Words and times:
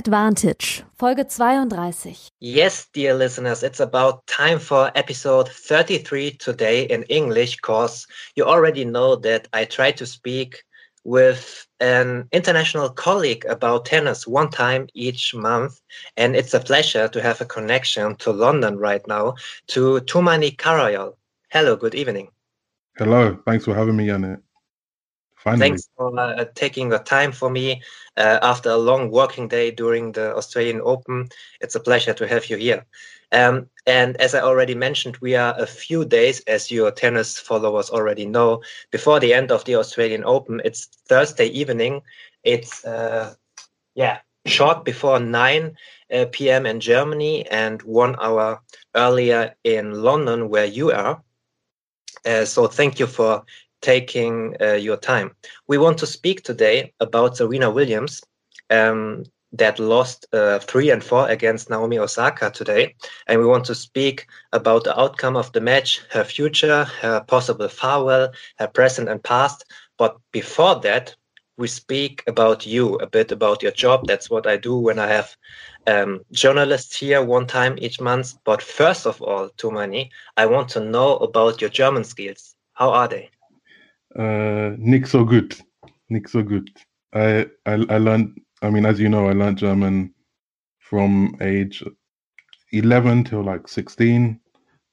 Advantage, 0.00 0.82
Folge 0.98 1.30
32. 1.30 2.30
Yes, 2.40 2.86
dear 2.94 3.12
listeners, 3.12 3.62
it's 3.62 3.80
about 3.80 4.26
time 4.26 4.58
for 4.58 4.90
episode 4.94 5.50
33 5.50 6.30
today 6.38 6.84
in 6.84 7.02
English, 7.10 7.56
because 7.56 8.06
you 8.34 8.44
already 8.44 8.86
know 8.86 9.14
that 9.16 9.46
I 9.52 9.66
try 9.66 9.90
to 9.92 10.06
speak 10.06 10.64
with 11.04 11.66
an 11.80 12.26
international 12.32 12.88
colleague 12.88 13.44
about 13.44 13.84
tennis 13.84 14.26
one 14.26 14.48
time 14.48 14.88
each 14.94 15.34
month. 15.34 15.78
And 16.16 16.34
it's 16.34 16.54
a 16.54 16.60
pleasure 16.60 17.06
to 17.08 17.20
have 17.20 17.42
a 17.42 17.44
connection 17.56 18.16
to 18.16 18.32
London 18.32 18.78
right 18.78 19.06
now 19.06 19.34
to 19.68 20.00
Tumani 20.00 20.56
Carayol. 20.56 21.12
Hello, 21.50 21.76
good 21.76 21.94
evening. 21.94 22.28
Hello, 22.96 23.38
thanks 23.46 23.66
for 23.66 23.74
having 23.74 23.96
me 23.96 24.08
on 24.08 24.24
it. 24.24 24.40
Finally. 25.42 25.60
Thanks 25.60 25.88
for 25.96 26.18
uh, 26.18 26.44
taking 26.54 26.90
the 26.90 26.98
time 26.98 27.32
for 27.32 27.48
me 27.48 27.82
uh, 28.18 28.38
after 28.42 28.70
a 28.70 28.76
long 28.76 29.10
working 29.10 29.48
day 29.48 29.70
during 29.70 30.12
the 30.12 30.36
Australian 30.36 30.82
Open. 30.84 31.28
It's 31.62 31.74
a 31.74 31.80
pleasure 31.80 32.12
to 32.12 32.28
have 32.28 32.50
you 32.50 32.58
here. 32.58 32.84
Um, 33.32 33.66
and 33.86 34.16
as 34.18 34.34
I 34.34 34.40
already 34.40 34.74
mentioned, 34.74 35.16
we 35.18 35.36
are 35.36 35.54
a 35.56 35.66
few 35.66 36.04
days, 36.04 36.40
as 36.40 36.70
your 36.70 36.90
tennis 36.90 37.38
followers 37.38 37.88
already 37.88 38.26
know, 38.26 38.60
before 38.90 39.18
the 39.18 39.32
end 39.32 39.50
of 39.50 39.64
the 39.64 39.76
Australian 39.76 40.24
Open. 40.24 40.60
It's 40.62 40.86
Thursday 41.08 41.46
evening. 41.46 42.02
It's 42.44 42.84
uh, 42.84 43.34
yeah, 43.94 44.18
short 44.46 44.84
before 44.84 45.20
9 45.20 45.74
uh, 46.12 46.26
p.m. 46.32 46.66
in 46.66 46.80
Germany 46.80 47.46
and 47.50 47.80
one 47.82 48.14
hour 48.20 48.60
earlier 48.94 49.54
in 49.64 50.02
London, 50.02 50.50
where 50.50 50.66
you 50.66 50.90
are. 50.90 51.22
Uh, 52.26 52.44
so 52.44 52.66
thank 52.66 52.98
you 52.98 53.06
for 53.06 53.44
taking 53.80 54.56
uh, 54.60 54.72
your 54.74 54.96
time. 54.96 55.34
We 55.66 55.78
want 55.78 55.98
to 55.98 56.06
speak 56.06 56.42
today 56.42 56.92
about 57.00 57.36
Serena 57.36 57.70
Williams 57.70 58.22
um, 58.70 59.24
that 59.52 59.78
lost 59.78 60.26
uh, 60.32 60.58
three 60.60 60.90
and 60.90 61.02
four 61.02 61.28
against 61.28 61.70
Naomi 61.70 61.98
Osaka 61.98 62.50
today. 62.50 62.94
And 63.26 63.40
we 63.40 63.46
want 63.46 63.64
to 63.66 63.74
speak 63.74 64.26
about 64.52 64.84
the 64.84 64.98
outcome 64.98 65.36
of 65.36 65.52
the 65.52 65.60
match, 65.60 66.02
her 66.10 66.24
future, 66.24 66.84
her 67.00 67.20
possible 67.20 67.68
farewell, 67.68 68.30
her 68.58 68.68
present 68.68 69.08
and 69.08 69.22
past. 69.22 69.64
But 69.98 70.16
before 70.32 70.76
that, 70.80 71.14
we 71.56 71.66
speak 71.68 72.22
about 72.26 72.66
you, 72.66 72.94
a 72.96 73.06
bit 73.06 73.32
about 73.32 73.62
your 73.62 73.72
job. 73.72 74.06
That's 74.06 74.30
what 74.30 74.46
I 74.46 74.56
do 74.56 74.76
when 74.76 74.98
I 74.98 75.08
have 75.08 75.36
um, 75.86 76.20
journalists 76.32 76.96
here 76.96 77.22
one 77.22 77.46
time 77.46 77.76
each 77.78 78.00
month. 78.00 78.34
But 78.44 78.62
first 78.62 79.06
of 79.06 79.20
all, 79.20 79.50
Tumani, 79.58 80.10
I 80.36 80.46
want 80.46 80.68
to 80.70 80.80
know 80.80 81.16
about 81.16 81.60
your 81.60 81.70
German 81.70 82.04
skills. 82.04 82.54
How 82.74 82.90
are 82.90 83.08
they? 83.08 83.30
Uh, 84.18 84.72
Nick 84.78 85.06
so 85.06 85.24
good. 85.24 85.56
Nick 86.10 86.28
so 86.28 86.42
good. 86.42 86.70
I, 87.14 87.46
I 87.66 87.72
I 87.74 87.98
learned. 87.98 88.38
I 88.62 88.70
mean, 88.70 88.86
as 88.86 89.00
you 89.00 89.08
know, 89.08 89.28
I 89.28 89.32
learned 89.32 89.58
German 89.58 90.14
from 90.80 91.36
age 91.40 91.84
eleven 92.72 93.24
till 93.24 93.42
like 93.44 93.68
sixteen. 93.68 94.40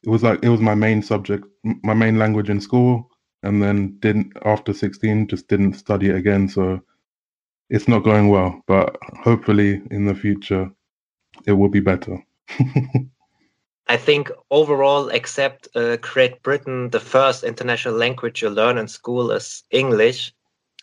It 0.03 0.09
was 0.09 0.23
like 0.23 0.43
it 0.43 0.49
was 0.49 0.61
my 0.61 0.75
main 0.75 1.01
subject, 1.03 1.45
my 1.83 1.93
main 1.95 2.19
language 2.19 2.49
in 2.49 2.61
school, 2.61 3.09
and 3.43 3.63
then 3.63 3.97
didn't 4.01 4.33
after 4.45 4.73
sixteen 4.73 5.27
just 5.27 5.47
didn't 5.49 5.75
study 5.75 6.09
it 6.09 6.15
again. 6.17 6.49
So 6.49 6.81
it's 7.69 7.87
not 7.89 8.05
going 8.05 8.29
well, 8.29 8.61
but 8.67 8.97
hopefully 9.23 9.81
in 9.91 10.05
the 10.05 10.15
future 10.15 10.71
it 11.47 11.53
will 11.53 11.69
be 11.69 11.81
better. 11.81 12.23
I 13.89 13.97
think 13.97 14.31
overall, 14.51 15.09
except 15.09 15.67
uh, 15.75 15.97
Great 15.97 16.43
Britain, 16.43 16.89
the 16.89 16.99
first 16.99 17.43
international 17.43 17.95
language 17.95 18.41
you 18.41 18.49
learn 18.49 18.77
in 18.77 18.87
school 18.87 19.31
is 19.31 19.63
English. 19.71 20.33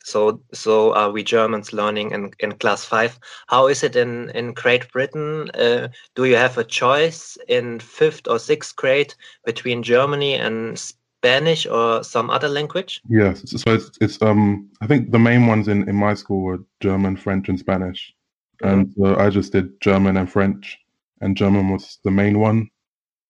So, 0.04 0.41
so 0.53 0.92
are 0.94 1.10
we 1.10 1.22
Germans 1.22 1.72
learning 1.72 2.10
in, 2.10 2.31
in 2.38 2.53
class 2.53 2.84
five? 2.84 3.19
How 3.47 3.69
is 3.69 3.82
it 3.82 3.97
in, 3.97 4.31
in 4.31 4.53
Great 4.53 4.91
Britain? 4.93 5.50
Uh, 5.50 5.88
do 6.14 6.25
you 6.25 6.37
have 6.37 6.59
a 6.59 6.64
choice 6.64 7.38
in 7.48 7.81
fifth 7.81 8.28
or 8.28 8.38
sixth 8.38 8.76
grade 8.76 9.14
between 9.44 9.82
Germany 9.82 10.34
and 10.34 10.78
Spanish 10.78 11.66
or 11.66 12.04
some 12.04 12.28
other 12.28 12.48
language? 12.48 13.00
Yes. 13.09 13.50
So 13.50 13.72
it's, 13.72 13.91
it's 14.00 14.20
um 14.20 14.69
I 14.82 14.87
think 14.87 15.10
the 15.10 15.19
main 15.19 15.47
ones 15.47 15.69
in, 15.69 15.88
in 15.88 15.97
my 15.97 16.12
school 16.12 16.43
were 16.43 16.59
German, 16.81 17.16
French, 17.16 17.48
and 17.48 17.59
Spanish, 17.59 18.14
mm 18.62 18.69
-hmm. 18.69 18.72
and 18.72 18.87
uh, 18.98 19.26
I 19.26 19.31
just 19.31 19.53
did 19.53 19.66
German 19.81 20.16
and 20.16 20.31
French, 20.31 20.78
and 21.20 21.38
German 21.38 21.70
was 21.70 21.98
the 22.03 22.10
main 22.10 22.37
one 22.37 22.69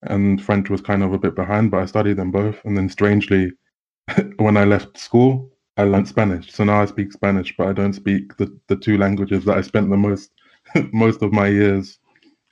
and 0.05 0.43
French 0.43 0.71
was 0.71 0.81
kind 0.81 1.03
of 1.03 1.13
a 1.13 1.19
bit 1.19 1.35
behind, 1.35 1.71
but 1.71 1.81
I 1.83 1.87
studied 1.87 2.17
them 2.17 2.31
both. 2.31 2.57
And 2.65 2.77
then 2.77 2.89
strangely, 2.89 3.53
when 4.37 4.57
I 4.57 4.65
left 4.65 4.99
school, 4.99 5.51
I 5.77 5.85
learned 5.85 6.09
Spanish. 6.09 6.53
So 6.53 6.65
now 6.65 6.83
I 6.83 6.87
speak 6.87 7.13
Spanish, 7.13 7.55
but 7.57 7.69
I 7.69 7.73
don't 7.73 7.95
speak 7.95 8.37
the, 8.37 8.57
the 8.69 8.77
two 8.77 8.99
languages 8.99 9.45
that 9.45 9.57
I 9.57 9.63
spent 9.63 9.91
the 9.91 9.97
most 9.97 10.31
most 10.93 11.23
of 11.23 11.33
my 11.33 11.49
years 11.49 11.99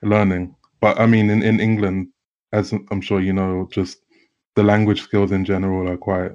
learning. 0.02 0.54
But 0.80 0.98
I 0.98 1.06
mean, 1.06 1.30
in, 1.30 1.42
in 1.42 1.60
England, 1.60 2.08
as 2.52 2.72
I'm 2.72 3.00
sure 3.00 3.20
you 3.20 3.32
know, 3.32 3.69
just 3.70 3.98
the 4.56 4.62
language 4.62 5.02
skills 5.02 5.32
in 5.32 5.44
general 5.44 5.88
are 5.88 5.96
quite, 5.96 6.32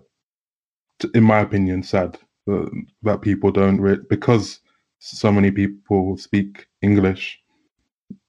in 1.13 1.23
my 1.23 1.39
opinion, 1.39 1.84
sad 1.84 2.17
uh, 2.49 2.66
that 3.03 3.22
people 3.22 3.51
don't 3.51 3.79
re- 3.79 3.99
because 4.09 4.59
so 4.99 5.31
many 5.31 5.51
people 5.51 6.17
speak 6.17 6.66
English 6.81 7.39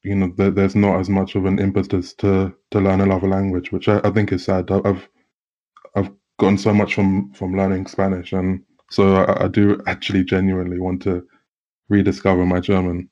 you 0.03 0.15
know 0.15 0.31
there, 0.37 0.51
there's 0.51 0.75
not 0.75 0.99
as 0.99 1.09
much 1.09 1.35
of 1.35 1.45
an 1.45 1.59
impetus 1.59 2.13
to 2.15 2.53
to 2.71 2.79
learn 2.79 3.01
another 3.01 3.27
language 3.27 3.71
which 3.71 3.87
I, 3.87 3.99
I, 4.03 4.11
think 4.11 4.31
is 4.31 4.45
sad. 4.45 4.71
I've 4.71 5.07
i've 5.95 6.11
gotten 6.39 6.57
so 6.57 6.73
much 6.73 6.95
from 6.95 7.31
from 7.33 7.55
learning 7.55 7.87
spanish 7.87 8.33
and 8.33 8.61
so 8.89 9.15
i, 9.15 9.45
I 9.45 9.47
do 9.47 9.81
actually 9.87 10.23
genuinely 10.23 10.79
want 10.79 11.01
to 11.03 11.25
rediscover 11.89 12.45
my 12.45 12.59
german. 12.59 13.09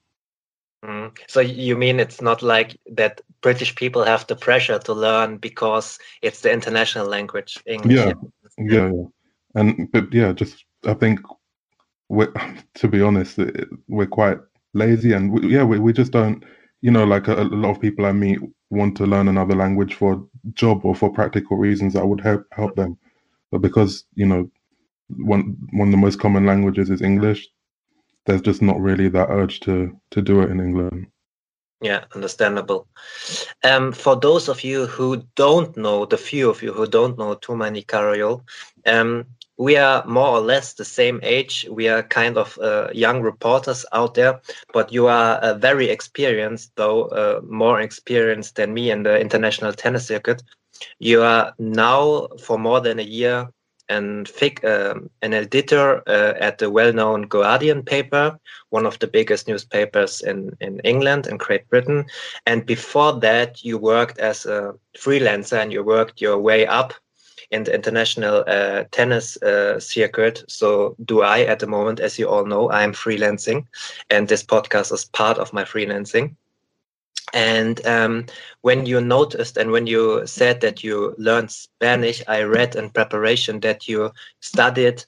Mm. 0.85 1.17
so 1.27 1.39
you 1.39 1.75
mean 1.75 1.99
it's 1.99 2.21
not 2.21 2.43
like 2.43 2.79
that 2.91 3.19
british 3.41 3.75
people 3.75 4.03
have 4.03 4.27
the 4.27 4.35
pressure 4.35 4.77
to 4.79 4.93
learn 4.93 5.37
because 5.37 5.97
it's 6.21 6.41
the 6.41 6.53
international 6.53 7.07
language 7.07 7.57
english? 7.65 7.97
Yeah. 7.97 8.13
Yeah, 8.59 8.91
yeah. 8.93 9.03
and 9.55 9.91
but 9.91 10.13
yeah 10.13 10.31
just 10.33 10.65
i 10.85 10.93
think 10.93 11.19
we're, 12.09 12.31
to 12.75 12.87
be 12.87 13.01
honest 13.01 13.39
we're 13.87 14.05
quite 14.05 14.37
lazy 14.77 15.13
and 15.13 15.31
we, 15.31 15.47
yeah 15.47 15.63
we, 15.63 15.79
we 15.79 15.91
just 15.91 16.11
don't 16.11 16.43
you 16.81 16.91
know, 16.91 17.03
like 17.03 17.27
a, 17.27 17.41
a, 17.41 17.43
lot 17.43 17.71
of 17.71 17.81
people 17.81 18.05
I 18.05 18.11
meet 18.11 18.39
want 18.69 18.95
to 18.97 19.05
learn 19.05 19.27
another 19.27 19.55
language 19.55 19.95
for 19.95 20.27
job 20.53 20.85
or 20.85 20.93
for 20.93 21.11
practical 21.11 21.57
reasons 21.57 21.93
that 21.93 22.05
would 22.05 22.21
help 22.21 22.45
help 22.51 22.75
them. 22.75 22.97
But 23.51 23.59
because, 23.59 24.05
you 24.13 24.25
know, 24.25 24.49
one 25.09 25.57
one 25.71 25.87
of 25.87 25.91
the 25.91 25.97
most 25.97 26.19
common 26.19 26.45
languages 26.45 26.89
is 26.89 27.01
English, 27.01 27.47
there's 28.25 28.41
just 28.41 28.61
not 28.61 28.79
really 28.79 29.09
that 29.09 29.29
urge 29.29 29.59
to 29.61 29.97
to 30.11 30.21
do 30.21 30.41
it 30.41 30.51
in 30.51 30.59
England. 30.59 31.07
Yeah, 31.81 32.05
understandable. 32.15 32.87
Um, 33.63 33.91
for 33.91 34.15
those 34.15 34.49
of 34.49 34.63
you 34.63 34.87
who 34.87 35.23
don't 35.35 35.77
know, 35.77 36.05
the 36.05 36.17
few 36.17 36.49
of 36.49 36.63
you 36.63 36.73
who 36.73 36.87
don't 36.87 37.17
know 37.19 37.35
Tumani 37.35 37.85
Carayol, 37.85 38.41
um, 38.87 39.25
we 39.57 39.75
are 39.75 40.05
more 40.05 40.29
or 40.29 40.39
less 40.39 40.73
the 40.73 40.85
same 40.85 41.19
age. 41.23 41.67
We 41.69 41.89
are 41.89 42.03
kind 42.03 42.37
of 42.37 42.57
uh, 42.59 42.89
young 42.93 43.21
reporters 43.21 43.85
out 43.91 44.13
there, 44.13 44.39
but 44.71 44.91
you 44.93 45.07
are 45.07 45.35
uh, 45.37 45.55
very 45.55 45.89
experienced, 45.89 46.71
though 46.75 47.05
uh, 47.05 47.41
more 47.43 47.81
experienced 47.81 48.55
than 48.55 48.73
me 48.73 48.91
in 48.91 49.03
the 49.03 49.19
international 49.19 49.73
tennis 49.73 50.07
circuit. 50.07 50.43
You 50.99 51.23
are 51.23 51.53
now 51.57 52.27
for 52.39 52.59
more 52.59 52.81
than 52.81 52.99
a 52.99 53.03
year 53.03 53.49
and 53.89 54.29
um, 54.63 55.09
an 55.21 55.33
editor 55.33 56.03
uh, 56.07 56.33
at 56.39 56.57
the 56.57 56.69
well-known 56.69 57.23
Guardian 57.23 57.83
paper, 57.83 58.37
one 58.69 58.85
of 58.85 58.99
the 58.99 59.07
biggest 59.07 59.47
newspapers 59.47 60.21
in, 60.21 60.55
in 60.59 60.79
England 60.81 61.25
and 61.25 61.39
Great 61.39 61.67
Britain. 61.69 62.05
And 62.45 62.65
before 62.65 63.19
that, 63.21 63.63
you 63.63 63.77
worked 63.77 64.19
as 64.19 64.45
a 64.45 64.73
freelancer 64.97 65.57
and 65.57 65.71
you 65.71 65.83
worked 65.83 66.21
your 66.21 66.37
way 66.37 66.67
up 66.67 66.93
in 67.51 67.63
the 67.63 67.73
international 67.73 68.43
uh, 68.47 68.83
tennis 68.91 69.41
uh, 69.41 69.79
circuit. 69.79 70.43
So 70.47 70.95
do 71.05 71.21
I 71.21 71.41
at 71.41 71.59
the 71.59 71.67
moment, 71.67 71.99
as 71.99 72.19
you 72.19 72.27
all 72.27 72.45
know, 72.45 72.69
I'm 72.71 72.93
freelancing, 72.93 73.65
and 74.09 74.27
this 74.27 74.43
podcast 74.43 74.91
is 74.91 75.05
part 75.05 75.37
of 75.37 75.53
my 75.53 75.63
freelancing. 75.63 76.35
And 77.33 77.85
um, 77.85 78.25
when 78.61 78.85
you 78.85 79.01
noticed 79.01 79.57
and 79.57 79.71
when 79.71 79.85
you 79.85 80.25
said 80.25 80.61
that 80.61 80.83
you 80.83 81.13
learned 81.17 81.51
Spanish, 81.51 82.23
I 82.27 82.43
read 82.43 82.75
in 82.75 82.89
preparation 82.89 83.59
that 83.61 83.87
you 83.87 84.11
studied 84.39 85.03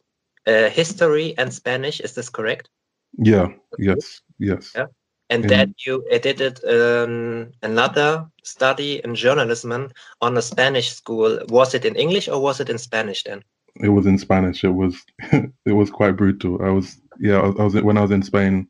uh, 0.46 0.70
history 0.70 1.34
and 1.38 1.54
Spanish. 1.54 2.02
Is 2.02 2.16
this 2.16 2.30
correct? 2.30 2.70
Yeah. 3.18 3.48
Yes. 3.78 4.22
Yes. 4.38 4.74
Yeah. 4.76 4.88
And 5.30 5.44
in- 5.44 5.50
then 5.50 5.76
you 5.86 6.06
edited 6.10 6.64
um, 6.66 7.52
another 7.62 8.26
study 8.44 9.02
in 9.04 9.16
journalism 9.16 9.92
on 10.22 10.38
a 10.38 10.42
Spanish 10.42 10.92
school. 10.92 11.40
Was 11.50 11.74
it 11.74 11.86
in 11.86 11.96
English 11.96 12.28
or 12.28 12.42
was 12.42 12.60
it 12.60 12.70
in 12.70 12.78
Spanish 12.78 13.24
then? 13.24 13.44
it 13.76 13.90
was 13.90 14.06
in 14.06 14.18
Spanish. 14.18 14.64
It 14.64 14.74
was 14.74 15.02
it 15.32 15.74
was 15.74 15.90
quite 15.90 16.18
brutal. 16.18 16.62
I 16.62 16.70
was 16.70 17.02
yeah. 17.20 17.40
I 17.40 17.48
was, 17.48 17.56
I 17.60 17.64
was 17.64 17.84
when 17.84 17.98
I 17.98 18.02
was 18.02 18.12
in 18.12 18.24
Spain. 18.24 18.68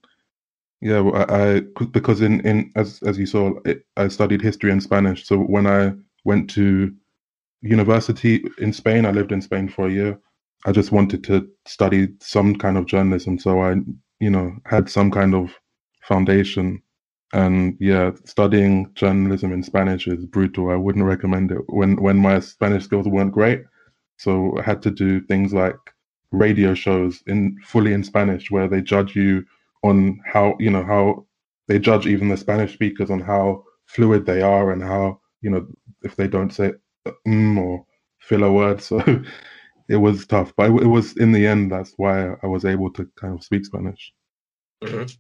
Yeah, 0.82 1.02
I, 1.02 1.56
I 1.56 1.60
because 1.92 2.22
in 2.22 2.42
in 2.42 2.72
as 2.76 3.02
as 3.04 3.18
you 3.18 3.26
saw, 3.26 3.54
it, 3.66 3.86
I 3.98 4.08
studied 4.08 4.42
history 4.42 4.72
and 4.72 4.82
Spanish. 4.82 5.26
So 5.26 5.38
when 5.38 5.68
I 5.68 5.94
went 6.24 6.50
to 6.52 6.94
university 7.62 8.44
in 8.60 8.72
Spain, 8.72 9.06
I 9.06 9.12
lived 9.12 9.32
in 9.32 9.42
Spain 9.42 9.68
for 9.68 9.88
a 9.88 9.92
year. 9.92 10.20
I 10.66 10.72
just 10.72 10.92
wanted 10.92 11.24
to 11.26 11.50
study 11.66 12.10
some 12.22 12.56
kind 12.56 12.78
of 12.78 12.86
journalism, 12.86 13.40
so 13.40 13.62
I 13.62 13.76
you 14.20 14.30
know 14.30 14.56
had 14.66 14.90
some 14.90 15.12
kind 15.12 15.36
of 15.36 15.52
foundation. 16.10 16.84
And 17.34 17.78
yeah, 17.82 18.12
studying 18.26 18.92
journalism 18.96 19.54
in 19.54 19.64
Spanish 19.64 20.08
is 20.08 20.26
brutal. 20.28 20.72
I 20.72 20.78
wouldn't 20.78 21.06
recommend 21.06 21.52
it 21.54 21.62
when 21.70 21.98
when 22.04 22.18
my 22.18 22.42
Spanish 22.42 22.86
skills 22.86 23.08
weren't 23.08 23.34
great. 23.34 23.64
So 24.18 24.58
I 24.60 24.64
had 24.64 24.82
to 24.84 24.92
do 24.92 25.22
things 25.22 25.54
like 25.54 25.78
radio 26.32 26.76
shows 26.76 27.24
in 27.28 27.58
fully 27.66 27.94
in 27.94 28.04
Spanish 28.06 28.52
where 28.52 28.70
they 28.70 28.82
judge 28.82 29.16
you 29.16 29.46
on 29.84 30.20
how 30.26 30.56
you 30.60 30.72
know 30.72 30.86
how 30.86 31.28
they 31.70 31.80
judge 31.80 32.08
even 32.08 32.30
the 32.30 32.38
Spanish 32.38 32.74
speakers 32.74 33.12
on 33.12 33.22
how 33.22 33.64
fluid 33.88 34.26
they 34.28 34.42
are 34.44 34.72
and 34.74 34.84
how 34.84 35.22
you 35.42 35.52
know 35.52 35.68
if 36.04 36.16
they 36.18 36.28
don't 36.30 36.54
say 36.54 36.74
mm 37.28 37.58
or 37.60 37.86
filler 38.20 38.52
words. 38.52 38.92
So 39.04 39.24
it 39.90 39.98
was 39.98 40.28
tough, 40.28 40.54
but 40.58 40.72
it, 40.72 40.88
was 40.88 41.18
in 41.18 41.32
the 41.34 41.48
end 41.48 41.72
that's 41.72 41.94
why 41.98 42.34
I 42.44 42.48
was 42.48 42.66
able 42.66 42.92
to 42.94 43.10
kind 43.20 43.36
of 43.36 43.44
speak 43.44 43.66
Spanish. 43.66 44.14
Mhm. 44.84 45.20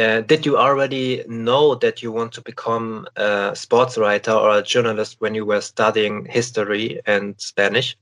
Uh, 0.00 0.20
did 0.22 0.46
you 0.46 0.56
already 0.56 1.22
know 1.28 1.74
that 1.74 2.02
you 2.02 2.12
want 2.12 2.32
to 2.32 2.40
become 2.40 3.06
a 3.16 3.52
sports 3.54 3.98
writer 3.98 4.32
or 4.32 4.58
a 4.58 4.62
journalist 4.62 5.16
when 5.20 5.34
you 5.34 5.44
were 5.44 5.60
studying 5.60 6.24
history 6.24 7.00
and 7.06 7.34
Spanish? 7.38 7.96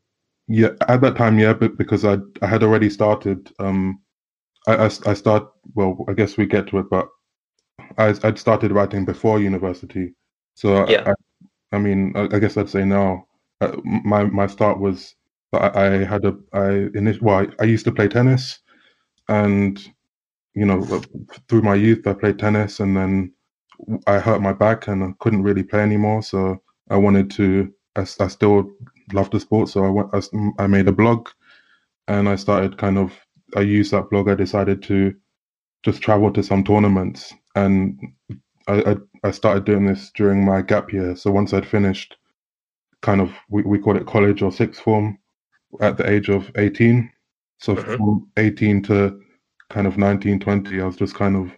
Yeah, 0.46 0.70
at 0.88 1.00
that 1.00 1.16
time, 1.16 1.38
yeah, 1.38 1.54
but 1.54 1.76
because 1.76 2.04
I 2.04 2.18
I 2.42 2.46
had 2.46 2.62
already 2.62 2.90
started. 2.90 3.52
Um, 3.58 4.00
I 4.66 4.74
I, 4.76 4.90
I 5.06 5.14
start. 5.14 5.44
Well, 5.74 6.04
I 6.08 6.12
guess 6.14 6.36
we 6.36 6.46
get 6.46 6.68
to 6.68 6.78
it, 6.78 6.86
but 6.90 7.08
I 7.98 8.14
I'd 8.22 8.38
started 8.38 8.72
writing 8.72 9.04
before 9.04 9.40
university. 9.40 10.14
So 10.54 10.84
I- 10.84 10.90
Yeah. 10.90 11.02
I, 11.06 11.14
I 11.76 11.78
mean, 11.78 12.12
I, 12.16 12.22
I 12.36 12.38
guess 12.38 12.56
I'd 12.56 12.70
say 12.70 12.84
now. 12.84 13.26
Uh, 13.60 13.76
my 13.84 14.24
my 14.24 14.46
start 14.46 14.78
was 14.78 15.16
I, 15.52 15.68
I 15.84 16.04
had 16.04 16.24
a 16.24 16.32
I 16.52 16.90
init- 16.98 17.22
well, 17.22 17.40
I, 17.40 17.46
I 17.62 17.64
used 17.66 17.84
to 17.86 17.92
play 17.92 18.08
tennis, 18.08 18.60
and 19.28 19.78
you 20.58 20.66
know, 20.66 20.78
through 21.48 21.62
my 21.62 21.74
youth, 21.74 22.06
I 22.06 22.14
played 22.14 22.38
tennis, 22.38 22.80
and 22.80 22.96
then 22.96 23.32
I 24.06 24.18
hurt 24.18 24.42
my 24.42 24.52
back 24.52 24.88
and 24.88 25.04
I 25.04 25.12
couldn't 25.20 25.42
really 25.42 25.62
play 25.62 25.80
anymore. 25.80 26.22
So 26.22 26.62
I 26.90 26.96
wanted 26.96 27.30
to. 27.32 27.72
I 27.96 28.04
still 28.04 28.70
loved 29.12 29.32
the 29.32 29.40
sport, 29.40 29.68
so 29.68 29.84
I 29.84 29.90
went. 29.90 30.10
I, 30.14 30.64
I 30.64 30.66
made 30.66 30.88
a 30.88 30.92
blog, 30.92 31.28
and 32.08 32.28
I 32.28 32.36
started 32.36 32.78
kind 32.78 32.98
of. 32.98 33.12
I 33.56 33.60
used 33.60 33.92
that 33.92 34.10
blog. 34.10 34.28
I 34.28 34.34
decided 34.34 34.82
to 34.84 35.14
just 35.84 36.02
travel 36.02 36.32
to 36.32 36.42
some 36.42 36.64
tournaments, 36.64 37.34
and 37.54 37.98
I, 38.68 38.92
I 38.92 38.96
I 39.28 39.30
started 39.32 39.64
doing 39.64 39.86
this 39.86 40.10
during 40.14 40.44
my 40.44 40.62
gap 40.62 40.92
year. 40.92 41.16
So 41.16 41.30
once 41.30 41.52
I'd 41.54 41.66
finished, 41.66 42.16
kind 43.02 43.20
of 43.20 43.32
we, 43.50 43.62
we 43.62 43.78
call 43.78 43.96
it 43.96 44.06
college 44.06 44.42
or 44.42 44.52
sixth 44.52 44.82
form, 44.82 45.18
at 45.80 45.96
the 45.96 46.08
age 46.08 46.28
of 46.28 46.50
eighteen. 46.56 47.10
So 47.58 47.74
Mhm. 47.76 47.96
from 47.96 48.28
eighteen 48.36 48.82
to 48.84 49.20
kind 49.70 49.86
of 49.86 49.98
19, 49.98 50.40
20, 50.40 50.80
I 50.80 50.86
was 50.86 50.96
just 50.96 51.14
kind 51.14 51.36
of, 51.36 51.52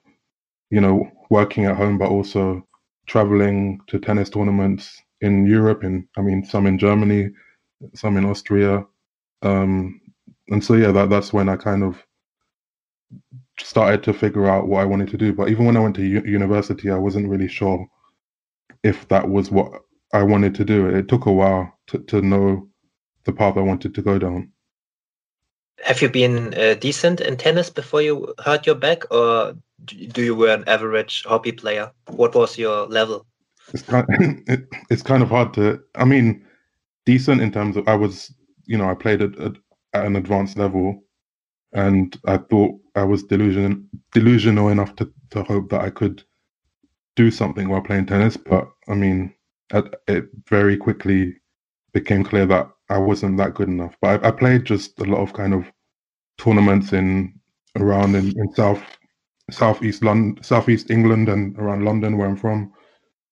you 0.71 0.81
know, 0.81 1.11
working 1.31 1.67
at 1.67 1.77
home, 1.77 1.99
but 1.99 2.11
also 2.11 2.67
traveling 3.07 3.81
to 3.89 3.99
tennis 3.99 4.31
tournaments 4.31 5.01
in 5.21 5.47
Europe, 5.47 5.83
and 5.85 6.07
I 6.17 6.23
mean, 6.23 6.45
some 6.45 6.67
in 6.67 6.79
Germany, 6.79 7.31
some 7.95 8.17
in 8.17 8.25
Austria. 8.27 8.87
Um, 9.43 10.01
and 10.51 10.65
so, 10.65 10.75
yeah, 10.75 10.93
that, 10.93 11.11
that's 11.11 11.33
when 11.33 11.49
I 11.49 11.57
kind 11.57 11.85
of 11.85 12.05
started 13.59 14.03
to 14.05 14.13
figure 14.13 14.47
out 14.47 14.67
what 14.69 14.81
I 14.81 14.85
wanted 14.85 15.09
to 15.11 15.17
do. 15.17 15.33
But 15.33 15.49
even 15.51 15.65
when 15.67 15.77
I 15.77 15.81
went 15.81 15.97
to 15.97 16.03
u- 16.05 16.23
university, 16.25 16.91
I 16.91 16.97
wasn't 16.99 17.29
really 17.29 17.49
sure 17.49 17.87
if 18.83 19.09
that 19.09 19.29
was 19.29 19.51
what 19.51 19.73
I 20.13 20.23
wanted 20.23 20.55
to 20.57 20.65
do. 20.65 20.89
It 20.89 21.09
took 21.09 21.27
a 21.27 21.33
while 21.33 21.73
to, 21.89 21.99
to 21.99 22.23
know 22.23 22.69
the 23.25 23.33
path 23.33 23.57
I 23.57 23.63
wanted 23.63 23.95
to 23.95 24.03
go 24.03 24.19
down. 24.19 24.53
Have 25.85 26.03
you 26.03 26.09
been 26.09 26.55
uh, 26.55 26.75
decent 26.75 27.21
in 27.21 27.37
tennis 27.37 27.71
before 27.71 28.03
you 28.03 28.35
hurt 28.45 28.67
your 28.67 28.75
back, 28.75 29.11
or 29.11 29.55
do 29.85 30.23
you 30.23 30.35
were 30.35 30.53
an 30.53 30.65
average 30.67 31.25
hobby 31.25 31.53
player? 31.53 31.91
What 32.07 32.35
was 32.35 32.59
your 32.59 32.87
level? 32.87 33.27
it's 33.73 33.83
kind 33.83 34.07
it, 34.49 34.67
it's 34.91 35.03
kind 35.03 35.23
of 35.23 35.29
hard 35.29 35.53
to 35.55 35.81
i 35.95 36.05
mean 36.05 36.45
decent 37.07 37.41
in 37.41 37.51
terms 37.51 37.77
of 37.77 37.87
i 37.89 37.95
was 37.95 38.33
you 38.67 38.77
know 38.77 38.89
i 38.89 38.95
played 38.95 39.23
at, 39.23 39.39
at, 39.39 39.53
at 39.93 40.07
an 40.07 40.17
advanced 40.17 40.57
level 40.57 41.03
and 41.73 42.19
i 42.27 42.37
thought 42.37 42.75
i 42.95 43.03
was 43.03 43.23
delusion 43.23 43.89
delusional 44.13 44.69
enough 44.69 44.95
to, 44.97 45.11
to 45.31 45.43
hope 45.45 45.69
that 45.71 45.81
i 45.81 45.91
could 45.91 46.23
do 47.17 47.31
something 47.31 47.69
while 47.69 47.81
playing 47.81 48.07
tennis 48.07 48.37
but 48.37 48.69
i 48.89 48.95
mean 48.95 49.33
it 50.09 50.29
very 50.49 50.77
quickly 50.77 51.35
became 51.93 52.25
clear 52.25 52.47
that 52.47 52.69
i 52.91 52.99
wasn't 52.99 53.37
that 53.37 53.55
good 53.55 53.69
enough 53.69 53.97
but 54.01 54.25
i, 54.25 54.29
I 54.29 54.31
played 54.31 54.65
just 54.65 55.01
a 55.01 55.05
lot 55.05 55.21
of 55.21 55.33
kind 55.33 55.55
of 55.55 55.65
tournaments 56.39 56.93
in 56.93 57.35
around 57.77 58.15
in, 58.15 58.29
in 58.39 58.55
south 58.55 58.83
southeast 59.51 60.05
london 60.05 60.43
southeast 60.43 60.91
england 60.91 61.29
and 61.29 61.59
around 61.59 61.85
london 61.85 62.17
where 62.17 62.29
i'm 62.29 62.37
from 62.37 62.73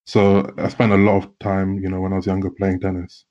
so 0.09 0.51
I 0.57 0.69
spent 0.69 0.91
a 0.91 0.97
lot 0.97 1.17
of 1.23 1.37
time, 1.37 1.77
you 1.77 1.87
know, 1.87 2.01
when 2.01 2.13
I 2.13 2.15
was 2.15 2.25
younger 2.25 2.49
playing 2.49 2.79
tennis. 2.79 3.25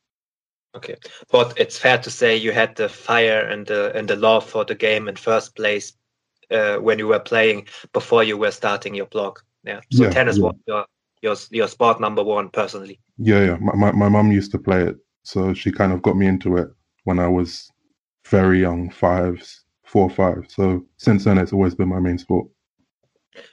Okay, 0.76 0.94
but 1.32 1.58
it's 1.58 1.76
fair 1.76 1.98
to 1.98 2.08
say 2.08 2.36
you 2.36 2.52
had 2.52 2.76
the 2.76 2.88
fire 2.88 3.40
and 3.40 3.66
the 3.66 3.90
and 3.96 4.06
the 4.06 4.14
love 4.14 4.48
for 4.48 4.64
the 4.64 4.76
game 4.76 5.08
in 5.08 5.16
first 5.16 5.56
place 5.56 5.94
uh, 6.52 6.76
when 6.76 7.00
you 7.00 7.08
were 7.08 7.18
playing 7.18 7.66
before 7.92 8.22
you 8.22 8.36
were 8.36 8.52
starting 8.52 8.94
your 8.94 9.06
blog. 9.06 9.40
Yeah, 9.64 9.80
so 9.90 10.04
Yeah, 10.04 10.10
tennis 10.10 10.36
yeah. 10.36 10.44
was 10.44 10.54
your 10.68 10.86
your 11.20 11.36
your 11.50 11.66
sport 11.66 12.00
number 12.00 12.22
one 12.22 12.48
personally. 12.48 13.00
Yeah, 13.18 13.44
yeah. 13.44 13.56
My, 13.60 13.74
my 13.74 13.92
my 13.92 14.08
mum 14.08 14.30
used 14.30 14.52
to 14.52 14.58
play 14.58 14.82
it, 14.82 14.96
so 15.28 15.52
she 15.52 15.70
kind 15.70 15.92
of 15.92 16.00
got 16.00 16.16
me 16.16 16.26
into 16.26 16.56
it 16.56 16.68
when 17.04 17.18
I 17.18 17.28
was 17.28 17.70
very 18.26 18.60
young, 18.60 18.88
five, 18.90 19.46
four, 19.84 20.08
five. 20.08 20.46
So 20.48 20.86
since 20.96 21.24
then, 21.24 21.36
it's 21.36 21.52
always 21.52 21.74
been 21.74 21.88
my 21.88 22.00
main 22.00 22.18
sport. 22.18 22.48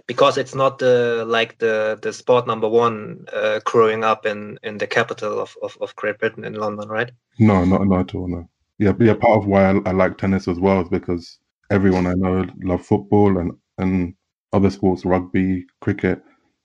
because 0.07 0.37
it's 0.37 0.55
not 0.55 0.79
the 0.79 1.25
like 1.27 1.57
the 1.57 1.99
the 2.01 2.13
sport 2.13 2.47
number 2.47 2.69
one 2.69 3.25
uh, 3.33 3.59
growing 3.65 4.03
up 4.03 4.25
in 4.25 4.57
in 4.63 4.77
the 4.77 4.87
capital 4.87 5.39
of, 5.39 5.57
of 5.61 5.77
of 5.81 5.95
Great 5.95 6.17
Britain 6.19 6.45
in 6.45 6.53
London, 6.53 6.87
right? 6.89 7.11
No, 7.39 7.65
not 7.65 7.85
not 7.87 7.99
at 8.09 8.15
all. 8.15 8.27
No. 8.29 8.49
Yeah, 8.79 8.93
yeah. 8.99 9.15
Part 9.15 9.37
of 9.39 9.45
why 9.45 9.71
I, 9.71 9.73
I 9.85 9.91
like 9.91 10.17
tennis 10.17 10.47
as 10.47 10.59
well 10.59 10.81
is 10.81 10.89
because 10.89 11.39
everyone 11.71 12.07
I 12.07 12.13
know 12.13 12.45
love 12.63 12.85
football 12.85 13.37
and 13.37 13.51
and 13.77 14.15
other 14.53 14.69
sports, 14.69 15.05
rugby, 15.05 15.65
cricket. 15.81 16.21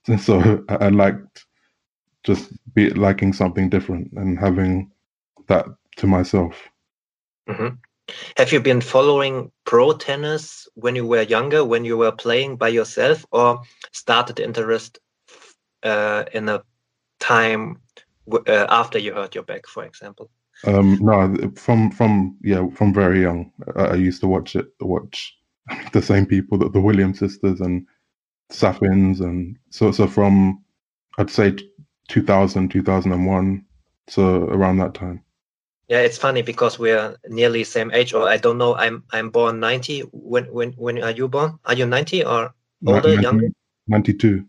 So 0.17 0.63
I, 0.69 0.75
I 0.87 0.89
liked 0.89 1.45
just 2.23 2.51
be 2.73 2.89
liking 2.91 3.33
something 3.33 3.69
different 3.69 4.11
and 4.13 4.39
having 4.39 4.91
that 5.51 5.65
to 5.97 6.07
myself. 6.07 6.55
hmm 7.47 7.75
Have 8.37 8.51
you 8.51 8.59
been 8.59 8.81
following 8.81 9.51
pro 9.65 9.93
tennis 9.93 10.67
when 10.75 10.95
you 10.95 11.05
were 11.05 11.21
younger, 11.21 11.63
when 11.63 11.85
you 11.85 11.97
were 11.97 12.11
playing 12.11 12.57
by 12.57 12.69
yourself, 12.69 13.25
or 13.31 13.61
started 13.91 14.39
interest 14.39 14.99
uh, 15.83 16.23
in 16.33 16.49
a 16.49 16.63
time 17.19 17.81
w- 18.29 18.43
uh, 18.47 18.67
after 18.69 18.99
you 18.99 19.13
hurt 19.13 19.35
your 19.35 19.43
back, 19.43 19.67
for 19.67 19.83
example? 19.85 20.29
Um, 20.67 20.99
no, 21.01 21.51
from 21.55 21.91
from 21.91 22.37
yeah, 22.43 22.67
from 22.75 22.93
very 22.93 23.21
young, 23.21 23.51
I, 23.75 23.83
I 23.83 23.95
used 23.95 24.21
to 24.21 24.27
watch 24.27 24.55
it, 24.55 24.67
watch 24.79 25.37
the 25.93 26.01
same 26.01 26.25
people, 26.25 26.57
the, 26.57 26.69
the 26.69 26.81
Williams 26.81 27.19
sisters 27.19 27.61
and 27.61 27.87
Saffins, 28.49 29.21
and 29.21 29.57
so 29.69 29.91
so 29.91 30.07
from 30.07 30.63
I'd 31.17 31.29
say 31.29 31.55
2000, 32.07 32.69
2001, 32.69 33.65
so 34.07 34.23
around 34.45 34.77
that 34.77 34.93
time. 34.93 35.23
Yeah, 35.91 35.99
it's 35.99 36.17
funny 36.17 36.41
because 36.41 36.79
we're 36.79 37.17
nearly 37.27 37.65
same 37.65 37.91
age, 37.91 38.13
or 38.13 38.23
I 38.29 38.37
don't 38.37 38.57
know. 38.57 38.75
I'm 38.75 39.03
I'm 39.11 39.29
born 39.29 39.59
ninety. 39.59 39.99
When 40.13 40.45
when 40.45 40.71
when 40.77 41.03
are 41.03 41.11
you 41.11 41.27
born? 41.27 41.59
Are 41.65 41.73
you 41.73 41.85
ninety 41.85 42.23
or 42.23 42.53
older, 42.87 43.09
90 43.09 43.21
younger? 43.21 43.49
92. 43.89 44.45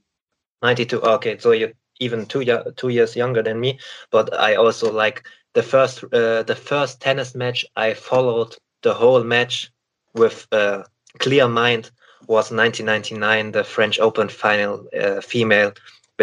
92 0.63 1.01
okay 1.03 1.37
so 1.39 1.51
you're 1.51 1.73
even 2.01 2.27
two 2.27 2.41
year, 2.41 2.65
two 2.77 2.89
years 2.89 3.17
younger 3.17 3.43
than 3.43 3.61
me 3.61 3.79
but 4.11 4.33
i 4.39 4.55
also 4.55 4.93
like 4.93 5.25
the 5.55 5.63
first 5.63 6.05
uh, 6.05 6.43
the 6.45 6.55
first 6.55 7.01
tennis 7.01 7.35
match 7.35 7.65
i 7.77 7.93
followed 7.93 8.57
the 8.83 8.95
whole 8.95 9.25
match 9.25 9.71
with 10.15 10.47
a 10.53 10.85
clear 11.19 11.49
mind 11.49 11.91
was 12.29 12.53
1999 12.53 13.53
the 13.53 13.65
french 13.65 13.99
open 13.99 14.29
final 14.29 14.87
uh, 14.99 15.21
female 15.21 15.73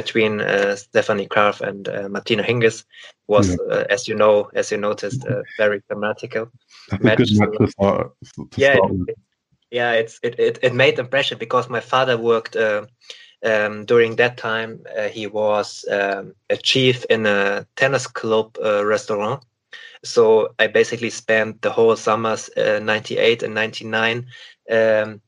between 0.02 0.34
uh, 0.42 0.76
stephanie 0.76 1.30
Graf 1.34 1.62
and 1.70 1.82
uh, 1.88 2.08
martina 2.14 2.44
hingis 2.44 2.78
was 3.28 3.48
uh, 3.74 3.86
as 3.96 4.08
you 4.08 4.16
know 4.22 4.36
as 4.54 4.72
you 4.72 4.78
noticed 4.90 5.22
uh, 5.26 5.42
very 5.58 5.80
dramatical 5.88 6.44
a 6.92 6.98
good 6.98 7.04
Match, 7.04 7.32
match 7.40 7.58
to 7.60 7.68
start. 7.76 8.08
To 8.36 8.48
yeah 8.66 8.76
start 8.76 8.92
it, 9.12 9.18
yeah 9.80 9.92
it's 10.02 10.16
it, 10.28 10.34
it, 10.48 10.56
it 10.68 10.74
made 10.74 11.00
impression 11.00 11.38
because 11.38 11.70
my 11.70 11.82
father 11.92 12.16
worked 12.18 12.56
uh, 12.56 12.86
um, 13.46 13.86
during 13.86 14.16
that 14.18 14.38
time, 14.38 14.84
uh, 14.98 15.08
he 15.08 15.28
was 15.28 15.86
um, 15.90 16.34
a 16.50 16.58
chief 16.58 17.06
in 17.06 17.26
a 17.26 17.66
tennis 17.76 18.08
club 18.08 18.58
uh, 18.64 18.86
restaurant. 18.86 19.44
So 20.04 20.54
I 20.60 20.68
basically 20.68 21.10
spent 21.10 21.62
the 21.62 21.72
whole 21.72 21.96
summers, 21.96 22.50
uh, 22.58 22.80
98 22.82 23.44
and 23.44 23.54
99, 23.54 24.26
um, 24.72 25.22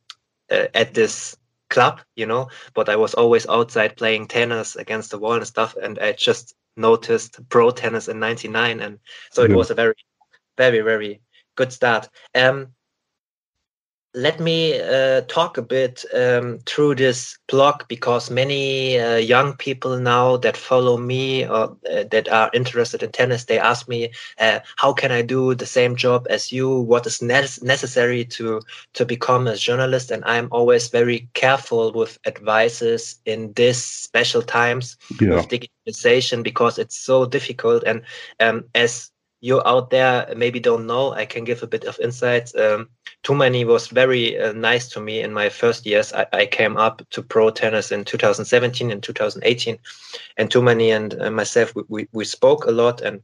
uh, 0.51 0.67
at 0.73 0.93
this 0.93 1.37
club, 1.71 2.01
you 2.15 2.27
know, 2.27 2.49
but 2.75 2.89
I 2.89 2.95
was 2.95 3.15
always 3.15 3.47
outside 3.47 3.97
playing 3.97 4.27
tennis 4.27 4.75
against 4.75 5.09
the 5.09 5.17
wall 5.17 5.33
and 5.33 5.47
stuff. 5.47 5.75
And 5.81 5.97
I 5.97 6.11
just 6.11 6.53
noticed 6.77 7.39
pro 7.49 7.71
tennis 7.71 8.07
in 8.07 8.19
99. 8.19 8.79
And 8.81 8.99
so 9.31 9.43
it 9.43 9.55
was 9.55 9.71
a 9.71 9.75
very, 9.75 9.95
very, 10.57 10.81
very 10.81 11.21
good 11.55 11.73
start. 11.73 12.07
Um, 12.35 12.67
let 14.13 14.39
me 14.39 14.79
uh, 14.79 15.21
talk 15.21 15.57
a 15.57 15.61
bit 15.61 16.03
um, 16.13 16.59
through 16.65 16.95
this 16.95 17.37
blog 17.47 17.87
because 17.87 18.29
many 18.29 18.99
uh, 18.99 19.15
young 19.15 19.53
people 19.53 19.97
now 19.97 20.35
that 20.37 20.57
follow 20.57 20.97
me 20.97 21.47
or 21.47 21.77
uh, 21.89 22.03
that 22.11 22.27
are 22.27 22.49
interested 22.53 23.03
in 23.03 23.11
tennis 23.11 23.45
they 23.45 23.57
ask 23.57 23.87
me 23.87 24.11
uh, 24.39 24.59
how 24.75 24.91
can 24.91 25.11
i 25.11 25.21
do 25.21 25.55
the 25.55 25.65
same 25.65 25.95
job 25.95 26.27
as 26.29 26.51
you? 26.51 26.81
What 26.81 27.07
is 27.07 27.21
ne 27.21 27.45
necessary 27.61 28.25
to 28.25 28.61
to 28.93 29.05
become 29.05 29.47
a 29.47 29.55
journalist? 29.55 30.11
And 30.11 30.23
i'm 30.25 30.49
always 30.51 30.89
very 30.89 31.29
careful 31.33 31.93
with 31.93 32.19
advices 32.25 33.19
in 33.25 33.53
this 33.53 33.83
special 33.83 34.41
times 34.41 34.97
yeah. 35.21 35.39
of 35.39 35.47
digitalization 35.47 36.43
because 36.43 36.77
it's 36.77 36.97
so 36.97 37.25
difficult. 37.25 37.83
And 37.83 38.01
um, 38.39 38.65
as 38.75 39.11
you 39.41 39.61
out 39.65 39.89
there 39.89 40.31
maybe 40.37 40.59
don't 40.59 40.85
know, 40.85 41.13
I 41.13 41.25
can 41.25 41.43
give 41.43 41.63
a 41.63 41.67
bit 41.67 41.85
of 41.85 41.99
insights. 41.99 42.55
Um, 42.55 42.89
Tumani 43.23 43.65
was 43.65 43.87
very 43.87 44.39
uh, 44.39 44.53
nice 44.53 44.87
to 44.89 45.01
me 45.01 45.21
in 45.21 45.33
my 45.33 45.49
first 45.49 45.85
years. 45.85 46.13
I, 46.13 46.27
I, 46.31 46.45
came 46.45 46.77
up 46.77 47.01
to 47.09 47.23
pro 47.23 47.49
tennis 47.49 47.91
in 47.91 48.05
2017 48.05 48.91
and 48.91 49.01
2018, 49.01 49.79
and 50.37 50.49
Tumani 50.49 50.95
and 50.95 51.19
uh, 51.19 51.31
myself 51.31 51.75
we, 51.75 51.83
we, 51.89 52.07
we, 52.13 52.23
spoke 52.23 52.65
a 52.65 52.71
lot. 52.71 53.01
And 53.01 53.21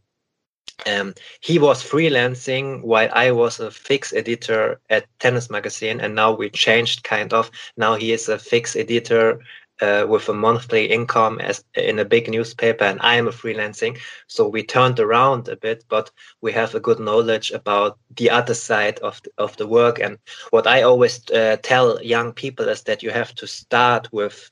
um, 0.88 1.14
he 1.40 1.60
was 1.60 1.84
freelancing 1.84 2.82
while 2.84 3.10
I 3.14 3.32
was 3.32 3.60
a 3.60 3.70
fix 3.70 4.12
editor 4.12 4.80
at 4.90 5.06
Tennis 5.20 5.52
Magazine, 5.52 6.02
and 6.02 6.16
now 6.16 6.32
we 6.32 6.50
changed 6.50 7.04
kind 7.04 7.32
of. 7.32 7.52
Now 7.78 7.94
he 7.94 8.12
is 8.12 8.28
a 8.28 8.40
fix 8.40 8.76
editor 8.76 9.40
uh, 9.82 10.06
with 10.08 10.28
a 10.30 10.34
monthly 10.34 10.86
income 10.86 11.40
as 11.40 11.64
in 11.76 12.00
a 12.00 12.06
big 12.06 12.30
newspaper 12.30 12.84
and 12.84 13.00
I 13.02 13.16
am 13.16 13.28
a 13.28 13.32
freelancing. 13.32 13.98
So 14.28 14.48
we 14.48 14.64
turned 14.64 15.00
around 15.00 15.48
a 15.48 15.56
bit, 15.56 15.84
but 15.90 16.12
we 16.42 16.52
have 16.54 16.76
a 16.76 16.80
good 16.80 17.00
knowledge 17.00 17.52
about 17.52 17.98
the 18.16 18.30
other 18.30 18.54
side 18.54 19.00
of 19.00 19.22
the, 19.24 19.32
of 19.38 19.56
the 19.58 19.68
work. 19.68 20.00
And 20.00 20.18
what 20.50 20.68
I 20.68 20.82
always 20.82 21.30
uh, 21.32 21.58
tell 21.62 22.02
young 22.02 22.34
people 22.34 22.68
is 22.70 22.84
that 22.84 23.04
you 23.04 23.12
have 23.12 23.34
to 23.36 23.48
start 23.48 24.12
with 24.12 24.52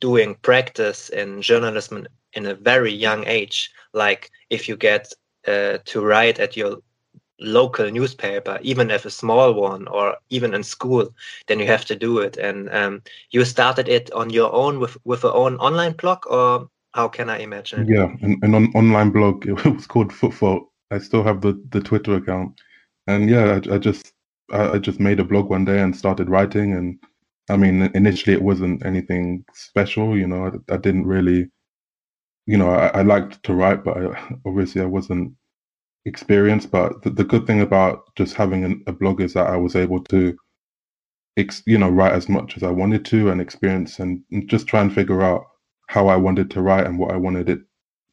doing 0.00 0.34
practice 0.42 1.08
in 1.10 1.42
journalism 1.42 2.06
in 2.32 2.46
a 2.46 2.54
very 2.54 2.92
young 2.92 3.26
age. 3.26 3.70
Like 3.92 4.30
if 4.50 4.68
you 4.68 4.76
get 4.76 5.12
uh, 5.46 5.78
to 5.84 6.04
write 6.04 6.38
at 6.38 6.56
your 6.56 6.78
local 7.40 7.90
newspaper, 7.90 8.58
even 8.62 8.90
if 8.90 9.04
a 9.04 9.10
small 9.10 9.54
one 9.54 9.88
or 9.88 10.16
even 10.28 10.54
in 10.54 10.62
school, 10.62 11.08
then 11.46 11.58
you 11.58 11.66
have 11.66 11.84
to 11.86 11.96
do 11.96 12.18
it. 12.18 12.36
And 12.36 12.72
um, 12.72 13.02
you 13.30 13.44
started 13.44 13.88
it 13.88 14.12
on 14.12 14.30
your 14.30 14.52
own 14.52 14.78
with 14.78 14.96
with 15.04 15.22
your 15.22 15.34
own 15.34 15.56
online 15.56 15.92
blog, 15.92 16.26
or 16.26 16.68
how 16.92 17.08
can 17.08 17.28
I 17.30 17.38
imagine? 17.38 17.86
Yeah, 17.88 18.12
an, 18.22 18.38
an 18.42 18.54
on, 18.54 18.66
online 18.74 19.10
blog. 19.10 19.46
It 19.48 19.64
was 19.64 19.86
called 19.86 20.12
Footfall. 20.12 20.72
I 20.90 20.98
still 20.98 21.22
have 21.22 21.40
the 21.40 21.60
the 21.70 21.80
Twitter 21.80 22.14
account, 22.14 22.60
and 23.06 23.28
yeah, 23.30 23.60
I, 23.70 23.74
I 23.74 23.78
just 23.78 24.12
I, 24.52 24.72
I 24.72 24.78
just 24.78 25.00
made 25.00 25.20
a 25.20 25.24
blog 25.24 25.50
one 25.50 25.64
day 25.64 25.80
and 25.80 25.96
started 25.96 26.28
writing. 26.28 26.74
And 26.74 26.98
I 27.48 27.56
mean, 27.56 27.90
initially 27.94 28.34
it 28.34 28.42
wasn't 28.42 28.84
anything 28.84 29.44
special. 29.54 30.16
You 30.16 30.26
know, 30.26 30.46
I, 30.46 30.74
I 30.74 30.76
didn't 30.76 31.06
really, 31.06 31.50
you 32.46 32.58
know, 32.58 32.70
I, 32.70 32.88
I 32.88 33.02
liked 33.02 33.42
to 33.44 33.54
write, 33.54 33.84
but 33.84 33.96
I, 33.96 34.34
obviously 34.46 34.82
I 34.82 34.86
wasn't 34.86 35.34
experience. 36.06 36.66
But 36.66 37.02
the, 37.02 37.10
the 37.10 37.24
good 37.24 37.46
thing 37.46 37.60
about 37.60 38.14
just 38.16 38.34
having 38.34 38.64
an, 38.64 38.82
a 38.86 38.92
blog 38.92 39.20
is 39.20 39.34
that 39.34 39.48
I 39.48 39.56
was 39.56 39.76
able 39.76 40.02
to, 40.04 40.36
ex, 41.36 41.62
you 41.66 41.78
know, 41.78 41.88
write 41.90 42.12
as 42.12 42.28
much 42.28 42.56
as 42.56 42.62
I 42.62 42.70
wanted 42.70 43.04
to 43.06 43.30
and 43.30 43.40
experience 43.40 43.98
and, 43.98 44.22
and 44.30 44.48
just 44.48 44.66
try 44.66 44.80
and 44.80 44.92
figure 44.94 45.22
out 45.22 45.44
how 45.88 46.08
I 46.08 46.16
wanted 46.16 46.50
to 46.52 46.62
write 46.62 46.86
and 46.86 46.98
what 46.98 47.12
I 47.12 47.16
wanted 47.16 47.48
it 47.48 47.60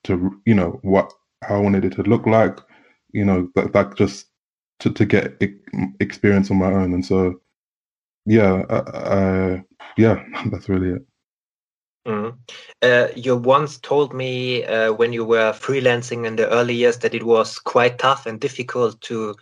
to, 0.06 0.42
you 0.46 0.56
know, 0.56 0.80
what 0.84 1.12
how 1.44 1.58
I 1.58 1.60
wanted 1.60 1.86
it 1.86 1.94
to 1.94 2.04
look 2.04 2.26
like, 2.26 2.60
you 3.14 3.26
know, 3.26 3.50
that, 3.56 3.74
that 3.74 3.96
just 3.98 4.28
to, 4.80 4.92
to 4.92 5.06
get 5.06 5.42
experience 6.00 6.52
on 6.52 6.58
my 6.58 6.72
own. 6.74 6.94
And 6.94 7.06
so, 7.06 7.42
yeah, 8.26 8.64
uh, 8.70 9.60
yeah, 9.98 10.24
that's 10.52 10.70
really 10.70 10.90
it. 10.98 11.06
Mm. 12.08 12.38
Uh, 12.82 13.10
you 13.18 13.36
once 13.36 13.80
told 13.80 14.14
me 14.14 14.64
uh, 14.64 14.94
when 14.94 15.12
you 15.12 15.26
were 15.26 15.52
freelancing 15.52 16.26
in 16.26 16.38
the 16.38 16.50
early 16.50 16.74
years 16.74 17.00
that 17.00 17.14
it 17.14 17.24
was 17.24 17.60
quite 17.60 18.00
tough 18.00 18.26
and 18.26 18.40
difficult 18.40 19.02
to 19.02 19.36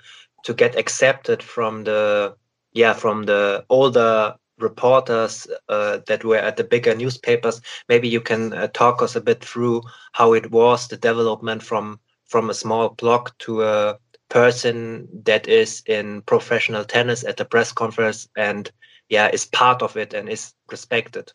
to 0.44 0.54
get 0.54 0.76
accepted 0.76 1.44
from 1.44 1.84
the 1.84 2.36
yeah 2.74 2.94
from 2.94 3.24
the 3.24 3.64
older 3.70 4.36
reporters 4.58 5.48
uh, 5.70 6.00
that 6.08 6.24
were 6.24 6.38
at 6.38 6.58
the 6.58 6.64
bigger 6.64 6.96
newspapers. 6.96 7.62
Maybe 7.88 8.08
you 8.08 8.22
can 8.22 8.54
uh, 8.54 8.68
talk 8.74 9.04
us 9.04 9.16
a 9.16 9.22
bit 9.22 9.44
through 9.44 9.84
how 10.14 10.34
it 10.34 10.50
was 10.50 10.88
the 10.88 10.98
development 10.98 11.62
from 11.62 12.00
from 12.26 12.50
a 12.50 12.56
small 12.56 12.90
blog 12.90 13.30
to 13.40 13.62
a 13.64 14.00
person 14.30 15.08
that 15.24 15.48
is 15.48 15.84
in 15.86 16.24
professional 16.24 16.84
tennis 16.84 17.24
at 17.24 17.38
the 17.38 17.46
press 17.46 17.72
conference 17.72 18.28
and 18.36 18.72
yeah 19.10 19.30
is 19.32 19.46
part 19.46 19.84
of 19.84 19.96
it 19.98 20.16
and 20.16 20.30
is 20.30 20.54
respected. 20.72 21.32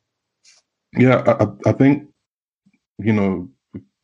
Yeah, 0.97 1.23
I, 1.27 1.71
I 1.71 1.73
think 1.73 2.09
you 2.99 3.13
know, 3.13 3.51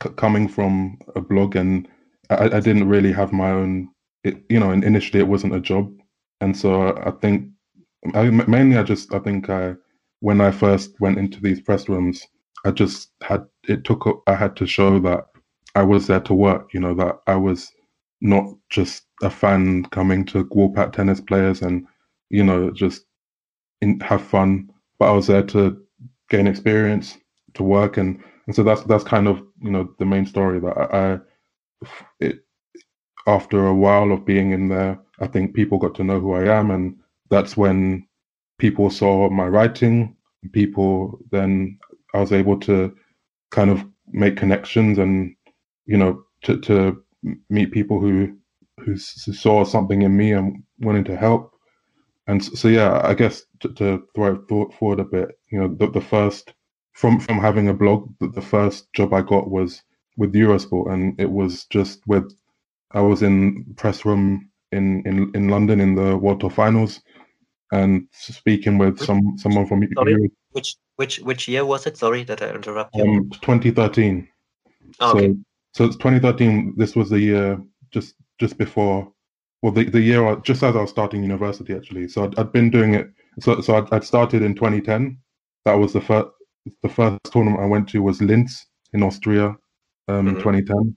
c- 0.03 0.11
coming 0.17 0.49
from 0.49 0.99
a 1.17 1.21
blog, 1.21 1.57
and 1.57 1.89
I, 2.31 2.47
I 2.47 2.61
didn't 2.61 2.89
really 2.89 3.13
have 3.13 3.33
my 3.33 3.51
own. 3.51 3.89
It, 4.25 4.45
you 4.51 4.61
know, 4.61 4.71
and 4.73 4.85
initially 4.85 5.21
it 5.21 5.29
wasn't 5.29 5.55
a 5.55 5.61
job, 5.61 5.93
and 6.41 6.57
so 6.57 6.97
I 7.05 7.13
think 7.23 7.49
I, 8.15 8.31
mainly 8.31 8.79
I 8.79 8.85
just 8.85 9.15
I 9.15 9.21
think 9.21 9.51
I 9.51 9.75
when 10.21 10.41
I 10.41 10.51
first 10.53 10.93
went 11.01 11.19
into 11.19 11.41
these 11.41 11.61
press 11.61 11.89
rooms, 11.89 12.27
I 12.65 12.73
just 12.73 13.11
had 13.23 13.47
it 13.69 13.85
took 13.85 14.23
I 14.27 14.35
had 14.35 14.57
to 14.57 14.67
show 14.67 15.01
that 15.01 15.27
I 15.75 15.83
was 15.85 16.07
there 16.09 16.21
to 16.21 16.35
work. 16.35 16.71
You 16.75 16.81
know 16.81 16.95
that 16.95 17.17
I 17.27 17.37
was 17.37 17.71
not 18.23 18.47
just 18.71 19.05
a 19.23 19.31
fan 19.31 19.85
coming 19.87 20.25
to 20.27 20.49
Warpath 20.53 20.93
tennis 20.93 21.21
players 21.21 21.63
and 21.63 21.87
you 22.31 22.45
know 22.45 22.71
just 22.73 23.05
in, 23.81 24.01
have 24.01 24.23
fun, 24.23 24.71
but 24.99 25.09
I 25.11 25.13
was 25.13 25.27
there 25.29 25.43
to 25.45 25.79
gain 26.31 26.47
experience, 26.47 27.19
to 27.55 27.63
work, 27.63 27.97
and 27.99 28.23
and 28.47 28.57
so 28.57 28.63
that's 28.63 28.83
that's 28.85 29.05
kind 29.05 29.29
of 29.29 29.43
you 29.63 29.71
know 29.71 29.89
the 29.99 30.07
main 30.07 30.27
story 30.27 30.61
that 30.61 30.77
I, 30.79 31.15
I 31.15 31.21
it 32.21 32.41
after 33.29 33.67
a 33.67 33.75
while 33.75 34.13
of 34.13 34.27
being 34.27 34.53
in 34.53 34.69
there, 34.69 35.01
I 35.21 35.29
think 35.29 35.55
people 35.55 35.79
got 35.79 35.97
to 35.97 36.05
know 36.05 36.21
who 36.21 36.35
I 36.35 36.45
am, 36.59 36.71
and 36.73 36.97
that's 37.31 37.57
when 37.57 38.07
people 38.59 38.91
saw 38.91 39.31
my 39.31 39.47
writing. 39.49 40.17
People 40.53 41.21
then 41.33 41.79
I 42.15 42.21
was 42.21 42.33
able 42.33 42.61
to 42.61 42.95
kind 43.53 43.71
of 43.71 43.85
make 44.13 44.37
connections 44.39 44.99
and 44.99 45.35
you 45.87 45.99
know 45.99 46.25
to 46.45 46.61
to 46.63 47.03
meet 47.51 47.73
people 47.73 48.01
who 48.01 48.37
who 48.81 48.99
saw 48.99 49.65
something 49.65 50.03
in 50.03 50.17
me 50.17 50.33
and 50.33 50.63
wanted 50.81 51.07
to 51.07 51.17
help 51.17 51.56
and 52.27 52.43
so, 52.45 52.69
yeah, 52.69 53.01
I 53.05 53.15
guess 53.15 53.45
to, 53.61 53.69
to 53.75 54.05
throw 54.15 54.35
it 54.35 54.75
forward 54.75 55.01
a 55.01 55.05
bit, 55.05 55.39
you 55.51 55.61
know, 55.61 55.69
the, 55.69 55.91
the 55.91 56.01
first 56.01 56.53
from 56.93 57.21
from 57.21 57.39
having 57.39 57.69
a 57.69 57.75
blog, 57.75 58.13
the, 58.21 58.29
the 58.29 58.43
first 58.43 58.93
job 58.95 59.13
I 59.15 59.23
got 59.23 59.51
was 59.51 59.83
with 60.17 60.33
Eurosport, 60.33 60.93
and 60.93 61.19
it 61.21 61.31
was 61.31 61.67
just 61.67 62.01
with 62.07 62.33
I 62.93 63.01
was 63.01 63.23
in 63.23 63.65
press 63.77 64.05
room 64.05 64.51
in 64.73 65.07
in 65.07 65.31
in 65.35 65.49
London 65.49 65.81
in 65.81 65.95
the 65.95 66.17
World 66.17 66.41
Tour 66.41 66.51
Finals, 66.51 67.01
and 67.71 68.09
speaking 68.13 68.79
with 68.79 68.99
some 68.99 69.37
someone 69.39 69.67
from 69.67 69.87
Sorry, 69.95 70.31
which 70.51 70.77
which 70.97 71.19
which 71.21 71.47
year 71.47 71.65
was 71.65 71.87
it? 71.87 71.97
Sorry 71.97 72.25
that 72.25 72.43
I 72.43 72.51
interrupted. 72.51 73.03
Um, 73.03 73.31
2013. 73.31 74.27
Oh, 75.01 75.13
okay. 75.13 75.29
So, 75.29 75.37
so 75.73 75.85
it's 75.85 75.97
2013. 75.97 76.75
This 76.77 76.97
was 76.97 77.11
the 77.11 77.21
year 77.21 77.61
just 77.93 78.15
just 78.41 78.59
before 78.59 79.13
well, 79.63 79.73
the, 79.73 79.85
the 79.85 80.01
year 80.01 80.27
I, 80.27 80.37
just 80.37 80.63
as 80.63 80.77
I 80.77 80.81
was 80.81 80.91
starting 80.91 81.23
university, 81.23 81.75
actually. 81.75 82.09
So 82.09 82.25
I'd, 82.25 82.39
I'd 82.39 82.53
been 82.53 82.71
doing 82.71 82.95
it. 82.95 83.09
So 83.41 83.61
so 83.61 83.77
I'd, 83.77 83.93
I'd, 83.93 84.05
started 84.05 84.43
in 84.43 84.55
2010. 84.55 85.19
That 85.65 85.75
was 85.75 85.93
the 85.93 86.01
first 86.01 86.29
the 86.83 86.89
first 86.89 87.19
tournament 87.25 87.63
I 87.63 87.67
went 87.67 87.89
to 87.91 88.03
was 88.03 88.21
Linz 88.21 88.67
in 88.93 89.03
Austria, 89.03 89.57
um, 90.09 90.27
mm-hmm. 90.27 90.37
2010. 90.37 90.97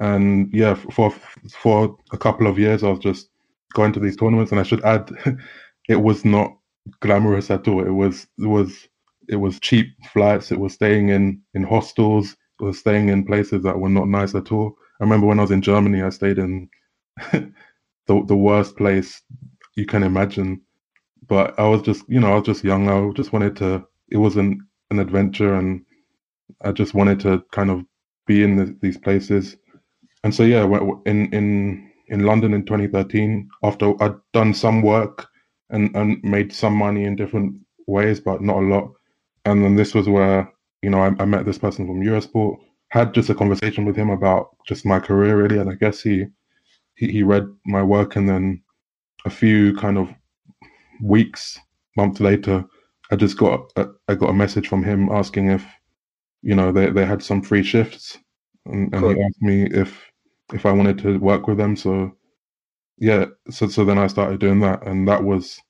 And 0.00 0.52
yeah, 0.52 0.74
for 0.74 1.10
for 1.50 1.96
a 2.12 2.18
couple 2.18 2.46
of 2.46 2.58
years, 2.58 2.82
I 2.82 2.90
was 2.90 3.00
just 3.00 3.28
going 3.74 3.92
to 3.92 4.00
these 4.00 4.16
tournaments. 4.16 4.52
And 4.52 4.60
I 4.60 4.64
should 4.64 4.84
add, 4.84 5.10
it 5.88 6.00
was 6.00 6.24
not 6.24 6.52
glamorous 7.00 7.50
at 7.50 7.66
all. 7.68 7.84
It 7.84 7.90
was 7.90 8.26
it 8.38 8.46
was 8.46 8.88
it 9.28 9.36
was 9.36 9.60
cheap 9.60 9.88
flights. 10.12 10.52
It 10.52 10.60
was 10.60 10.74
staying 10.74 11.08
in 11.10 11.40
in 11.54 11.62
hostels. 11.62 12.36
It 12.60 12.64
was 12.64 12.78
staying 12.78 13.08
in 13.08 13.24
places 13.24 13.62
that 13.62 13.78
were 13.78 13.88
not 13.88 14.08
nice 14.08 14.34
at 14.34 14.50
all. 14.52 14.76
I 15.00 15.04
remember 15.04 15.26
when 15.26 15.38
I 15.38 15.42
was 15.42 15.52
in 15.52 15.62
Germany, 15.62 16.02
I 16.02 16.08
stayed 16.08 16.38
in 16.38 16.68
the 17.32 18.24
the 18.26 18.36
worst 18.36 18.76
place 18.76 19.22
you 19.76 19.86
can 19.86 20.02
imagine. 20.02 20.60
But 21.28 21.58
I 21.58 21.68
was 21.68 21.82
just, 21.82 22.04
you 22.08 22.20
know, 22.20 22.32
I 22.32 22.36
was 22.36 22.46
just 22.46 22.64
young. 22.64 22.88
I 22.88 23.10
just 23.14 23.32
wanted 23.32 23.56
to. 23.56 23.86
It 24.10 24.18
wasn't 24.18 24.60
an 24.90 24.98
adventure, 24.98 25.54
and 25.54 25.84
I 26.62 26.72
just 26.72 26.94
wanted 26.94 27.20
to 27.20 27.44
kind 27.52 27.70
of 27.70 27.84
be 28.26 28.42
in 28.42 28.56
the, 28.56 28.76
these 28.82 28.98
places. 28.98 29.56
And 30.24 30.34
so 30.34 30.42
yeah, 30.44 30.64
in 31.06 31.32
in 31.32 31.90
in 32.08 32.24
London 32.24 32.54
in 32.54 32.64
2013, 32.64 33.48
after 33.62 33.94
I'd 34.02 34.16
done 34.32 34.54
some 34.54 34.82
work 34.82 35.26
and 35.70 35.94
and 35.96 36.22
made 36.22 36.52
some 36.52 36.74
money 36.74 37.04
in 37.04 37.16
different 37.16 37.56
ways, 37.86 38.20
but 38.20 38.42
not 38.42 38.56
a 38.58 38.66
lot. 38.66 38.92
And 39.44 39.64
then 39.64 39.76
this 39.76 39.94
was 39.94 40.08
where 40.08 40.52
you 40.82 40.90
know 40.90 41.00
I, 41.00 41.14
I 41.20 41.24
met 41.24 41.46
this 41.46 41.58
person 41.58 41.86
from 41.86 42.00
Eurosport, 42.02 42.58
had 42.90 43.14
just 43.14 43.30
a 43.30 43.34
conversation 43.34 43.84
with 43.84 43.96
him 43.96 44.10
about 44.10 44.56
just 44.66 44.86
my 44.86 44.98
career 45.00 45.36
really, 45.40 45.58
and 45.58 45.70
I 45.70 45.74
guess 45.74 46.02
he 46.02 46.26
he, 46.98 47.10
he 47.12 47.22
read 47.22 47.46
my 47.64 47.82
work, 47.82 48.16
and 48.16 48.28
then 48.28 48.62
a 49.24 49.30
few 49.30 49.74
kind 49.76 49.96
of 49.96 50.12
weeks, 51.02 51.58
months 51.96 52.20
later, 52.20 52.64
I 53.10 53.16
just 53.16 53.38
got 53.38 53.70
a, 53.76 53.88
I 54.08 54.14
got 54.14 54.30
a 54.30 54.34
message 54.34 54.68
from 54.68 54.84
him 54.84 55.08
asking 55.10 55.50
if 55.50 55.64
you 56.42 56.54
know 56.54 56.72
they 56.72 56.90
they 56.90 57.06
had 57.06 57.22
some 57.22 57.42
free 57.42 57.62
shifts, 57.62 58.18
and, 58.66 58.92
and 58.92 59.02
cool. 59.02 59.14
he 59.14 59.22
asked 59.22 59.42
me 59.42 59.62
if 59.64 60.10
if 60.52 60.66
I 60.66 60.72
wanted 60.72 60.98
to 60.98 61.18
work 61.18 61.46
with 61.46 61.58
them. 61.58 61.76
So 61.76 62.12
yeah, 62.98 63.26
so 63.50 63.68
so 63.68 63.84
then 63.84 63.98
I 63.98 64.08
started 64.08 64.40
doing 64.40 64.60
that, 64.60 64.86
and 64.86 65.06
that 65.08 65.22
was 65.24 65.60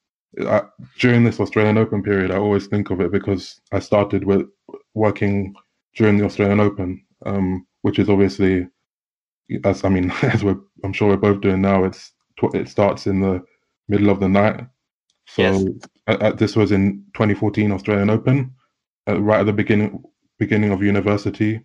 I, 0.40 0.62
during 0.98 1.24
this 1.24 1.40
Australian 1.40 1.78
Open 1.78 2.02
period. 2.02 2.30
I 2.30 2.36
always 2.38 2.66
think 2.66 2.90
of 2.90 3.00
it 3.00 3.12
because 3.12 3.60
I 3.72 3.78
started 3.78 4.24
with 4.24 4.46
working 4.94 5.54
during 5.94 6.18
the 6.18 6.24
Australian 6.24 6.60
Open, 6.60 7.04
um, 7.26 7.66
which 7.82 7.98
is 7.98 8.08
obviously, 8.08 8.66
as 9.64 9.84
I 9.84 9.88
mean, 9.88 10.10
as 10.22 10.44
we're 10.44 10.58
I'm 10.84 10.92
sure 10.92 11.08
we're 11.08 11.16
both 11.16 11.40
doing 11.40 11.60
now. 11.60 11.84
It's 11.84 12.12
it 12.54 12.68
starts 12.68 13.06
in 13.06 13.20
the 13.20 13.42
middle 13.88 14.10
of 14.10 14.20
the 14.20 14.28
night. 14.28 14.60
So 15.26 15.42
yes. 15.42 15.64
at, 16.06 16.22
at, 16.22 16.38
this 16.38 16.56
was 16.56 16.72
in 16.72 17.04
2014 17.14 17.72
Australian 17.72 18.10
Open, 18.10 18.54
uh, 19.08 19.20
right 19.20 19.40
at 19.40 19.46
the 19.46 19.52
beginning 19.52 20.02
beginning 20.38 20.70
of 20.70 20.82
university, 20.82 21.60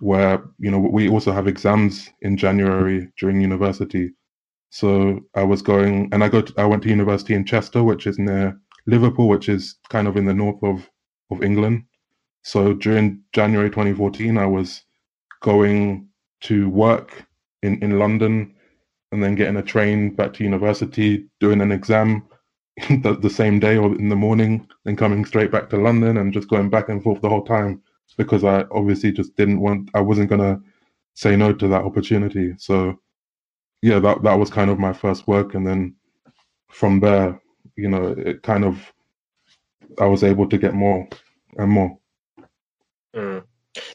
where 0.00 0.42
you 0.58 0.70
know 0.70 0.78
we 0.78 1.08
also 1.08 1.32
have 1.32 1.48
exams 1.48 2.10
in 2.22 2.36
January 2.36 3.08
during 3.18 3.40
university. 3.40 4.12
So 4.70 5.20
I 5.34 5.42
was 5.42 5.60
going, 5.60 6.08
and 6.12 6.24
I 6.24 6.28
go. 6.28 6.40
To, 6.40 6.54
I 6.56 6.64
went 6.64 6.82
to 6.84 6.88
university 6.88 7.34
in 7.34 7.44
Chester, 7.44 7.82
which 7.82 8.06
is 8.06 8.18
near 8.18 8.58
Liverpool, 8.86 9.28
which 9.28 9.48
is 9.48 9.76
kind 9.90 10.08
of 10.08 10.16
in 10.16 10.24
the 10.24 10.34
north 10.34 10.62
of 10.62 10.88
of 11.30 11.42
England. 11.42 11.84
So 12.42 12.72
during 12.72 13.22
January 13.32 13.70
2014, 13.70 14.36
I 14.36 14.46
was 14.46 14.82
going 15.42 16.08
to 16.42 16.68
work 16.68 17.24
in 17.62 17.82
in 17.82 17.98
London, 17.98 18.54
and 19.12 19.22
then 19.22 19.34
getting 19.34 19.56
a 19.56 19.62
train 19.62 20.14
back 20.14 20.32
to 20.34 20.44
university, 20.44 21.26
doing 21.40 21.60
an 21.60 21.72
exam 21.72 22.26
the, 23.02 23.16
the 23.20 23.30
same 23.30 23.60
day 23.60 23.76
or 23.76 23.94
in 23.96 24.08
the 24.08 24.16
morning, 24.16 24.66
then 24.84 24.96
coming 24.96 25.24
straight 25.24 25.50
back 25.50 25.68
to 25.70 25.76
London 25.76 26.16
and 26.16 26.32
just 26.32 26.48
going 26.48 26.70
back 26.70 26.88
and 26.88 27.02
forth 27.02 27.20
the 27.20 27.28
whole 27.28 27.44
time 27.44 27.82
because 28.16 28.44
I 28.44 28.64
obviously 28.70 29.12
just 29.12 29.36
didn't 29.36 29.60
want. 29.60 29.90
I 29.94 30.00
wasn't 30.00 30.30
gonna 30.30 30.60
say 31.14 31.36
no 31.36 31.52
to 31.52 31.68
that 31.68 31.84
opportunity. 31.84 32.54
So 32.58 32.98
yeah, 33.82 33.98
that 34.00 34.22
that 34.22 34.38
was 34.38 34.50
kind 34.50 34.70
of 34.70 34.78
my 34.78 34.92
first 34.92 35.26
work, 35.26 35.54
and 35.54 35.66
then 35.66 35.94
from 36.68 37.00
there, 37.00 37.40
you 37.76 37.88
know, 37.88 38.14
it 38.16 38.42
kind 38.42 38.64
of 38.64 38.92
I 40.00 40.06
was 40.06 40.24
able 40.24 40.48
to 40.48 40.58
get 40.58 40.74
more 40.74 41.06
and 41.58 41.70
more. 41.70 41.98
Mm. 43.14 43.44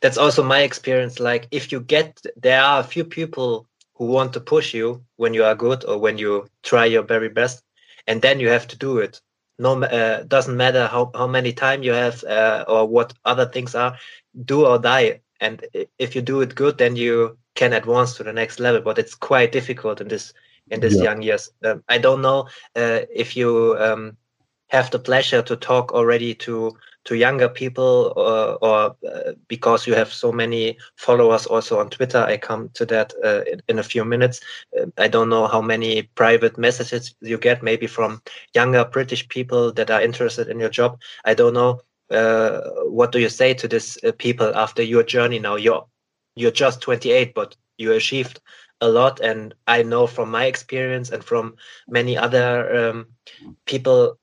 That's 0.01 0.17
also 0.17 0.43
my 0.43 0.61
experience. 0.61 1.19
Like, 1.19 1.47
if 1.51 1.71
you 1.71 1.79
get, 1.79 2.21
there 2.35 2.61
are 2.61 2.79
a 2.79 2.83
few 2.83 3.03
people 3.03 3.67
who 3.95 4.05
want 4.05 4.33
to 4.33 4.39
push 4.39 4.73
you 4.73 5.03
when 5.15 5.33
you 5.33 5.43
are 5.43 5.55
good 5.55 5.83
or 5.85 5.97
when 5.97 6.17
you 6.17 6.47
try 6.63 6.85
your 6.85 7.03
very 7.03 7.29
best, 7.29 7.63
and 8.07 8.21
then 8.21 8.39
you 8.39 8.49
have 8.49 8.67
to 8.67 8.77
do 8.77 8.99
it. 8.99 9.21
No, 9.59 9.81
uh, 9.81 10.23
doesn't 10.23 10.55
matter 10.55 10.85
how 10.85 11.09
how 11.15 11.25
many 11.25 11.51
time 11.51 11.81
you 11.81 11.91
have 11.91 12.23
uh, 12.25 12.63
or 12.67 12.87
what 12.87 13.13
other 13.25 13.47
things 13.47 13.73
are. 13.73 13.97
Do 14.45 14.67
or 14.67 14.77
die. 14.77 15.21
And 15.39 15.65
if 15.97 16.15
you 16.15 16.21
do 16.21 16.41
it 16.41 16.53
good, 16.53 16.77
then 16.77 16.95
you 16.95 17.37
can 17.57 17.73
advance 17.73 18.13
to 18.13 18.23
the 18.23 18.31
next 18.31 18.59
level 18.59 18.81
but 18.81 18.99
it's 18.99 19.15
quite 19.15 19.51
difficult 19.51 19.99
in 19.99 20.07
this 20.07 20.33
in 20.69 20.79
this 20.79 20.95
yeah. 20.95 21.03
young 21.03 21.21
years 21.21 21.49
um, 21.65 21.83
i 21.89 21.97
don't 21.97 22.21
know 22.21 22.47
uh, 22.75 23.01
if 23.13 23.35
you 23.35 23.75
um, 23.79 24.15
have 24.67 24.89
the 24.91 24.99
pleasure 24.99 25.41
to 25.41 25.55
talk 25.55 25.91
already 25.91 26.33
to 26.33 26.77
to 27.07 27.15
younger 27.15 27.47
people 27.47 28.13
or, 28.15 28.57
or 28.61 28.95
uh, 29.09 29.31
because 29.47 29.87
you 29.87 29.95
have 29.95 30.11
so 30.11 30.31
many 30.31 30.77
followers 30.97 31.45
also 31.45 31.79
on 31.79 31.89
twitter 31.89 32.19
i 32.19 32.37
come 32.37 32.69
to 32.73 32.85
that 32.85 33.13
uh, 33.23 33.41
in, 33.51 33.61
in, 33.69 33.79
a 33.79 33.83
few 33.83 34.03
minutes. 34.03 34.41
Uh, 34.77 34.85
i 34.97 35.07
don't 35.07 35.29
know 35.29 35.47
how 35.47 35.61
many 35.61 36.03
private 36.15 36.57
messages 36.57 37.15
you 37.21 37.37
get 37.37 37.63
maybe 37.63 37.87
from 37.87 38.21
younger 38.53 38.83
british 38.85 39.27
people 39.29 39.71
that 39.71 39.89
are 39.89 40.01
interested 40.01 40.47
in 40.49 40.59
your 40.59 40.69
job. 40.69 40.99
I 41.25 41.33
don't 41.33 41.53
know 41.53 41.81
uh, 42.09 42.61
what 42.83 43.11
do 43.11 43.19
you 43.19 43.29
say 43.29 43.53
to 43.53 43.67
these 43.67 43.97
uh, 44.03 44.11
people 44.17 44.55
after 44.55 44.81
your 44.81 45.03
journey 45.03 45.39
now? 45.39 45.55
You're 45.55 45.85
you're 46.35 46.51
just 46.51 46.81
28 46.81 47.33
but 47.33 47.55
you 47.77 47.91
achieved 47.93 48.39
a 48.81 48.87
lot 48.87 49.19
and 49.19 49.55
i 49.65 49.81
know 49.81 50.05
from 50.05 50.29
my 50.29 50.45
experience 50.45 51.09
and 51.09 51.23
from 51.23 51.55
many 51.87 52.15
other 52.15 52.89
um, 52.89 53.07
people 53.65 54.17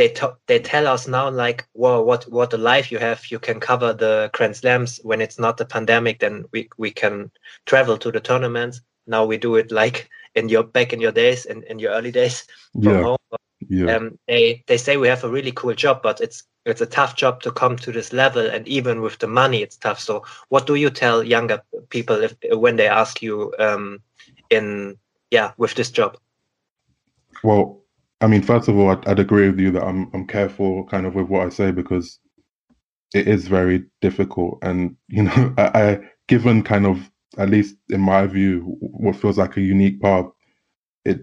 they 0.00 0.08
t- 0.08 0.38
they 0.46 0.58
tell 0.58 0.86
us 0.86 1.06
now 1.06 1.28
like 1.28 1.68
whoa 1.74 2.00
what 2.00 2.24
what 2.30 2.54
a 2.54 2.56
life 2.56 2.90
you 2.90 2.98
have. 2.98 3.30
You 3.30 3.38
can 3.38 3.60
cover 3.60 3.92
the 3.92 4.30
grand 4.32 4.56
slams. 4.56 4.98
When 5.02 5.20
it's 5.20 5.38
not 5.38 5.60
a 5.60 5.66
pandemic 5.66 6.20
then 6.20 6.46
we 6.52 6.70
we 6.78 6.90
can 6.90 7.30
travel 7.66 7.98
to 7.98 8.10
the 8.10 8.20
tournaments. 8.20 8.80
Now 9.06 9.26
we 9.26 9.36
do 9.36 9.56
it 9.56 9.70
like 9.70 10.08
in 10.34 10.48
your 10.48 10.62
back 10.62 10.94
in 10.94 11.00
your 11.02 11.12
days 11.12 11.44
in, 11.44 11.64
in 11.64 11.78
your 11.78 11.92
early 11.92 12.12
days 12.12 12.46
from 12.72 12.82
yeah. 12.82 13.02
home. 13.02 13.18
Yeah. 13.68 13.96
Um, 13.96 14.18
they 14.26 14.64
they 14.68 14.78
say 14.78 14.96
we 14.96 15.08
have 15.08 15.22
a 15.22 15.28
really 15.28 15.52
cool 15.52 15.74
job 15.74 16.00
but 16.02 16.22
it's 16.22 16.44
it's 16.64 16.80
a 16.80 16.86
tough 16.86 17.14
job 17.14 17.42
to 17.42 17.52
come 17.52 17.76
to 17.76 17.92
this 17.92 18.10
level 18.14 18.46
and 18.46 18.66
even 18.66 19.02
with 19.02 19.18
the 19.18 19.28
money 19.28 19.60
it's 19.62 19.76
tough. 19.76 20.00
So 20.00 20.24
what 20.48 20.66
do 20.66 20.76
you 20.76 20.88
tell 20.88 21.22
younger 21.22 21.60
people 21.90 22.22
if 22.22 22.34
when 22.52 22.76
they 22.76 22.88
ask 22.88 23.20
you 23.20 23.52
um, 23.58 24.00
in 24.48 24.96
yeah 25.30 25.52
with 25.58 25.74
this 25.74 25.90
job? 25.90 26.16
Well 27.42 27.80
i 28.20 28.26
mean 28.26 28.42
first 28.42 28.68
of 28.68 28.76
all 28.76 28.90
I'd, 28.90 29.06
I'd, 29.06 29.18
agree 29.18 29.48
with 29.50 29.60
you 29.60 29.70
that 29.72 29.84
i'm 29.84 30.10
i'm 30.14 30.26
careful 30.26 30.84
kind 30.86 31.06
of 31.06 31.14
with 31.14 31.28
what 31.28 31.46
i 31.46 31.48
say 31.48 31.70
because 31.70 32.18
it 33.14 33.26
is 33.26 33.48
very 33.48 33.84
difficult 34.00 34.58
and 34.62 34.96
you 35.08 35.24
know 35.24 35.54
I, 35.58 35.82
I 35.82 36.00
given 36.28 36.62
kind 36.62 36.86
of 36.86 37.10
at 37.38 37.50
least 37.50 37.76
in 37.90 38.00
my 38.00 38.26
view 38.26 38.76
what 38.80 39.16
feels 39.16 39.38
like 39.38 39.56
a 39.56 39.60
unique 39.60 40.00
path 40.00 40.26
it 41.04 41.20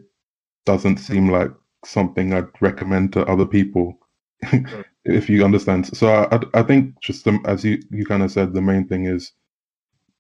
doesn't 0.66 0.98
seem 0.98 1.30
like 1.30 1.52
something 1.86 2.34
i'd 2.34 2.46
recommend 2.62 3.14
to 3.14 3.26
other 3.26 3.46
people 3.46 3.98
mm 4.44 4.84
if 5.08 5.30
you 5.30 5.44
understand. 5.44 5.96
So 5.98 6.08
I, 6.32 6.40
I 6.60 6.64
think 6.64 7.00
just 7.02 7.26
the, 7.26 7.40
as 7.46 7.64
you, 7.64 7.82
you 7.90 8.06
kind 8.06 8.24
of 8.24 8.32
said, 8.32 8.54
the 8.54 8.62
main 8.62 8.88
thing 8.88 9.06
is 9.06 9.32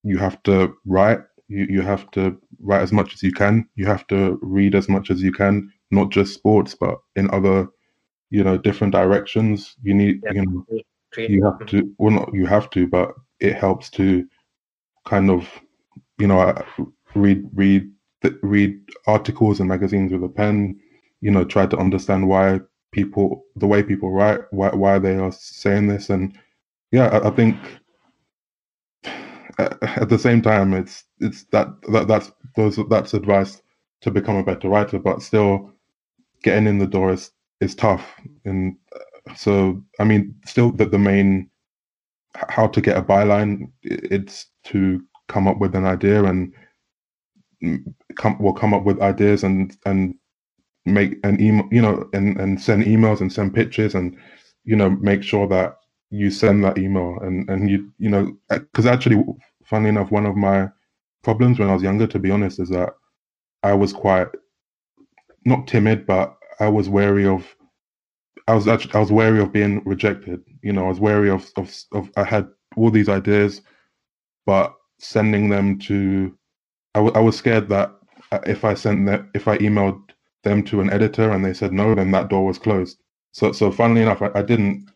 you 0.03 0.17
have 0.17 0.41
to 0.43 0.73
write. 0.85 1.19
You, 1.49 1.67
you 1.69 1.81
have 1.81 2.09
to 2.11 2.37
write 2.59 2.81
as 2.81 2.91
much 2.91 3.13
as 3.13 3.21
you 3.21 3.31
can. 3.31 3.67
You 3.75 3.85
have 3.85 4.07
to 4.07 4.39
read 4.41 4.75
as 4.75 4.89
much 4.89 5.11
as 5.11 5.21
you 5.21 5.31
can, 5.31 5.71
not 5.91 6.11
just 6.11 6.33
sports, 6.33 6.75
but 6.75 6.97
in 7.15 7.29
other, 7.31 7.67
you 8.29 8.43
know, 8.43 8.57
different 8.57 8.93
directions. 8.93 9.75
You 9.83 9.93
need, 9.93 10.21
yeah, 10.23 10.33
you 10.33 10.45
know, 10.45 10.65
you 11.27 11.43
have 11.45 11.65
to. 11.67 11.93
Well, 11.97 12.11
not 12.13 12.33
you 12.33 12.45
have 12.45 12.69
to, 12.71 12.87
but 12.87 13.13
it 13.39 13.55
helps 13.55 13.89
to 13.91 14.27
kind 15.05 15.29
of, 15.29 15.49
you 16.19 16.27
know, 16.27 16.39
uh, 16.39 16.63
read 17.15 17.43
read 17.53 17.89
read 18.43 18.79
articles 19.07 19.59
and 19.59 19.69
magazines 19.69 20.11
with 20.11 20.23
a 20.23 20.29
pen. 20.29 20.79
You 21.21 21.31
know, 21.31 21.45
try 21.45 21.65
to 21.65 21.77
understand 21.77 22.27
why 22.27 22.59
people 22.91 23.45
the 23.55 23.67
way 23.67 23.83
people 23.83 24.11
write 24.11 24.41
why, 24.51 24.69
why 24.69 24.99
they 24.99 25.15
are 25.17 25.31
saying 25.31 25.87
this 25.87 26.09
and 26.09 26.37
yeah 26.91 27.07
I, 27.07 27.27
I 27.27 27.31
think 27.31 27.57
at 29.59 30.09
the 30.09 30.19
same 30.19 30.41
time 30.41 30.73
it's 30.73 31.03
it's 31.19 31.45
that, 31.51 31.67
that 31.91 32.07
that's 32.07 32.31
those 32.55 32.79
that's 32.89 33.13
advice 33.13 33.61
to 34.01 34.11
become 34.11 34.37
a 34.37 34.43
better 34.43 34.69
writer 34.69 34.99
but 34.99 35.21
still 35.21 35.71
getting 36.43 36.67
in 36.67 36.79
the 36.79 36.87
door 36.87 37.11
is 37.11 37.31
is 37.61 37.75
tough. 37.75 38.05
And 38.45 38.77
uh, 38.95 39.33
so 39.35 39.83
i 39.99 40.05
mean 40.05 40.33
still 40.45 40.71
that 40.71 40.91
the 40.91 40.97
main 40.97 41.49
how 42.47 42.65
to 42.65 42.79
get 42.79 42.95
a 42.95 43.01
byline 43.01 43.69
it's 43.83 44.45
to 44.63 45.03
come 45.27 45.49
up 45.49 45.59
with 45.59 45.75
an 45.75 45.85
idea 45.85 46.23
and 46.23 46.53
come 48.15 48.37
will 48.39 48.53
come 48.53 48.73
up 48.73 48.83
with 48.85 49.01
ideas 49.01 49.43
and 49.43 49.75
and 49.85 50.15
make 50.87 51.17
an 51.23 51.39
email, 51.41 51.67
you 51.71 51.81
know, 51.81 52.09
and, 52.13 52.39
and 52.39 52.59
send 52.59 52.83
emails 52.85 53.21
and 53.21 53.31
send 53.31 53.53
pictures 53.53 53.93
and, 53.93 54.17
you 54.63 54.75
know, 54.75 54.89
make 54.89 55.21
sure 55.21 55.47
that 55.47 55.75
you 56.09 56.31
send 56.31 56.63
that 56.63 56.77
email. 56.77 57.17
And, 57.21 57.47
and 57.49 57.69
you, 57.69 57.91
you 57.99 58.09
know, 58.09 58.35
because 58.49 58.85
actually, 58.85 59.23
funny 59.65 59.89
enough, 59.89 60.11
one 60.11 60.25
of 60.25 60.35
my 60.35 60.69
problems 61.23 61.59
when 61.59 61.69
I 61.69 61.73
was 61.73 61.83
younger, 61.83 62.07
to 62.07 62.19
be 62.19 62.31
honest, 62.31 62.59
is 62.59 62.69
that 62.69 62.93
I 63.63 63.73
was 63.73 63.91
quite 63.93 64.29
not 65.47 65.67
timid, 65.67 66.05
but 66.05 66.37
I 66.59 66.69
was 66.69 66.89
wary 66.89 67.25
of, 67.25 67.55
I 68.47 68.55
was 68.55 68.67
actually, 68.67 68.93
I 68.95 68.99
was 68.99 69.11
wary 69.11 69.41
of 69.41 69.53
being 69.53 69.83
rejected. 69.85 70.43
You 70.61 70.73
know, 70.73 70.85
I 70.85 70.89
was 70.89 70.99
wary 70.99 71.29
of, 71.29 71.49
of, 71.57 71.73
of 71.93 72.11
I 72.17 72.23
had 72.23 72.47
all 72.75 72.91
these 72.91 73.09
ideas, 73.09 73.61
but 74.45 74.75
sending 74.99 75.49
them 75.49 75.79
to, 75.79 76.37
I, 76.95 76.99
w- 76.99 77.15
I 77.15 77.19
was 77.21 77.37
scared 77.37 77.69
that 77.69 77.91
if 78.45 78.65
I 78.65 78.73
sent 78.73 79.05
that, 79.07 79.25
if 79.33 79.47
I 79.47 79.57
emailed 79.59 80.01
them 80.43 80.63
to 80.65 80.81
an 80.81 80.91
editor 80.91 81.31
and 81.31 81.43
they 81.45 81.53
said 81.53 81.73
no, 81.73 81.95
then 81.95 82.11
that 82.11 82.29
door 82.29 82.45
was 82.45 82.59
closed. 82.59 82.99
So, 83.31 83.51
so 83.51 83.71
funnily 83.71 84.01
enough, 84.01 84.21
I, 84.21 84.31
I 84.35 84.41
didn't, 84.41 84.89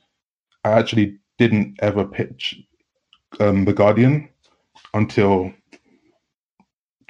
I 0.66 0.72
actually 0.72 1.18
didn't 1.38 1.80
ever 1.82 2.06
pitch 2.06 2.60
um, 3.40 3.66
the 3.66 3.74
Guardian 3.74 4.30
until 4.94 5.54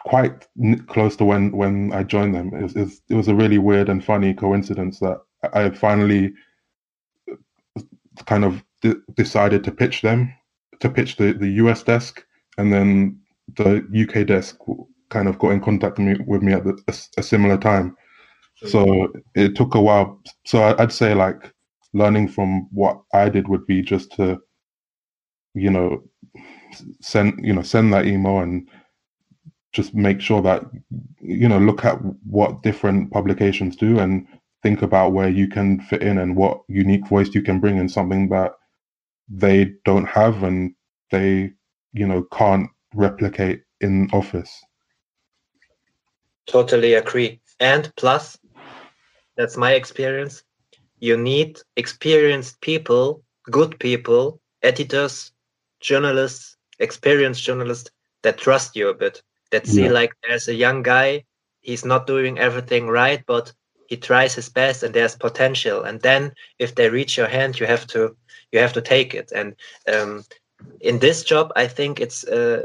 quite 0.06 0.48
close 0.88 1.16
to 1.18 1.26
when 1.26 1.52
when 1.52 1.94
I 1.94 2.04
joined 2.04 2.36
them. 2.36 2.54
It 2.54 2.76
was, 2.76 3.02
it 3.10 3.14
was 3.16 3.28
a 3.28 3.36
really 3.36 3.58
weird 3.58 3.90
and 3.90 4.04
funny 4.04 4.34
coincidence 4.34 5.00
that 5.00 5.20
I 5.54 5.70
finally 5.70 6.34
uh, 7.32 7.82
kind 8.26 8.46
of 8.46 8.64
decided 9.16 9.64
to 9.64 9.72
pitch 9.72 10.02
them 10.02 10.34
to 10.82 10.90
pitch 10.90 11.16
the, 11.16 11.34
the 11.34 11.50
US 11.64 11.84
desk, 11.84 12.26
and 12.58 12.74
then 12.74 13.20
the 13.56 13.86
UK 14.04 14.28
desk 14.28 14.58
kind 15.10 15.28
of 15.28 15.40
got 15.40 15.52
in 15.52 15.62
contact 15.62 15.98
with 15.98 16.08
me, 16.08 16.26
with 16.26 16.42
me 16.42 16.54
at 16.54 16.64
the, 16.64 16.78
a, 16.88 17.20
a, 17.20 17.24
similar 17.24 17.58
time. 17.58 17.96
Hmm. 18.62 18.68
So 18.68 19.14
it 19.36 19.56
took 19.56 19.76
a 19.76 19.82
while. 19.82 20.20
So 20.46 20.76
I'd 20.78 20.92
say 20.92 21.14
like 21.14 21.54
learning 21.94 22.30
from 22.30 22.68
what 22.72 23.02
I 23.14 23.30
did 23.30 23.48
would 23.48 23.66
be 23.66 23.82
just 23.82 24.12
to, 24.14 24.40
you 25.54 25.70
know, 25.70 26.04
send 27.02 27.34
you 27.46 27.54
know 27.54 27.62
send 27.62 27.92
that 27.94 28.06
email 28.06 28.40
and 28.40 28.68
just 29.72 29.94
make 29.94 30.20
sure 30.20 30.42
that 30.42 30.64
you 31.20 31.48
know 31.48 31.60
look 31.60 31.86
at 31.86 31.98
what 32.26 32.64
different 32.64 33.12
publications 33.12 33.76
do 33.76 34.00
and 34.00 34.28
think 34.64 34.82
about 34.82 35.14
where 35.14 35.30
you 35.30 35.48
can 35.48 35.80
fit 35.82 36.04
in 36.04 36.18
and 36.18 36.36
what 36.36 36.62
unique 36.68 37.08
voice 37.08 37.34
you 37.34 37.42
can 37.42 37.60
bring 37.60 37.78
in 37.78 37.90
something 37.90 38.30
that 38.30 38.54
they 39.30 39.74
don't 39.86 40.08
have 40.08 40.44
and 40.44 40.74
they 41.12 41.52
you 41.94 42.08
know 42.08 42.24
can't 42.34 42.70
replicate 42.94 43.64
in 43.80 44.10
office. 44.14 44.64
Totally 46.48 46.96
agree. 46.96 47.40
And 47.60 47.92
plus 47.96 48.38
that's 49.38 49.58
my 49.58 49.74
experience 49.74 50.44
you 51.00 51.18
need 51.18 51.60
experienced 51.76 52.62
people 52.62 53.24
good 53.50 53.78
people 53.80 54.40
editors 54.62 55.32
journalists 55.80 56.58
experienced 56.80 57.44
journalists 57.44 57.90
that 58.24 58.38
trust 58.38 58.76
you 58.76 58.90
a 58.90 58.94
bit 58.94 59.22
that 59.52 59.68
see 59.68 59.86
yeah. 59.86 59.92
like 59.92 60.14
there's 60.24 60.48
a 60.48 60.56
young 60.56 60.82
guy 60.82 61.24
he's 61.62 61.86
not 61.86 62.08
doing 62.08 62.40
everything 62.40 62.88
right 62.88 63.24
but 63.26 63.54
he 63.88 63.98
tries 63.98 64.34
his 64.34 64.48
best 64.48 64.84
and 64.84 64.94
there's 64.94 65.18
potential. 65.18 65.84
And 65.84 66.00
then 66.00 66.32
if 66.60 66.76
they 66.76 66.90
reach 66.90 67.18
your 67.18 67.28
hand 67.28 67.60
you 67.60 67.66
have 67.68 67.86
to 67.88 68.16
you 68.52 68.60
have 68.60 68.74
to 68.74 68.82
take 68.82 69.14
it. 69.14 69.32
And 69.36 69.56
um, 69.94 70.24
in 70.80 71.00
this 71.00 71.24
job 71.24 71.52
i 71.56 71.68
think 71.68 72.00
it's 72.00 72.24
uh, 72.24 72.62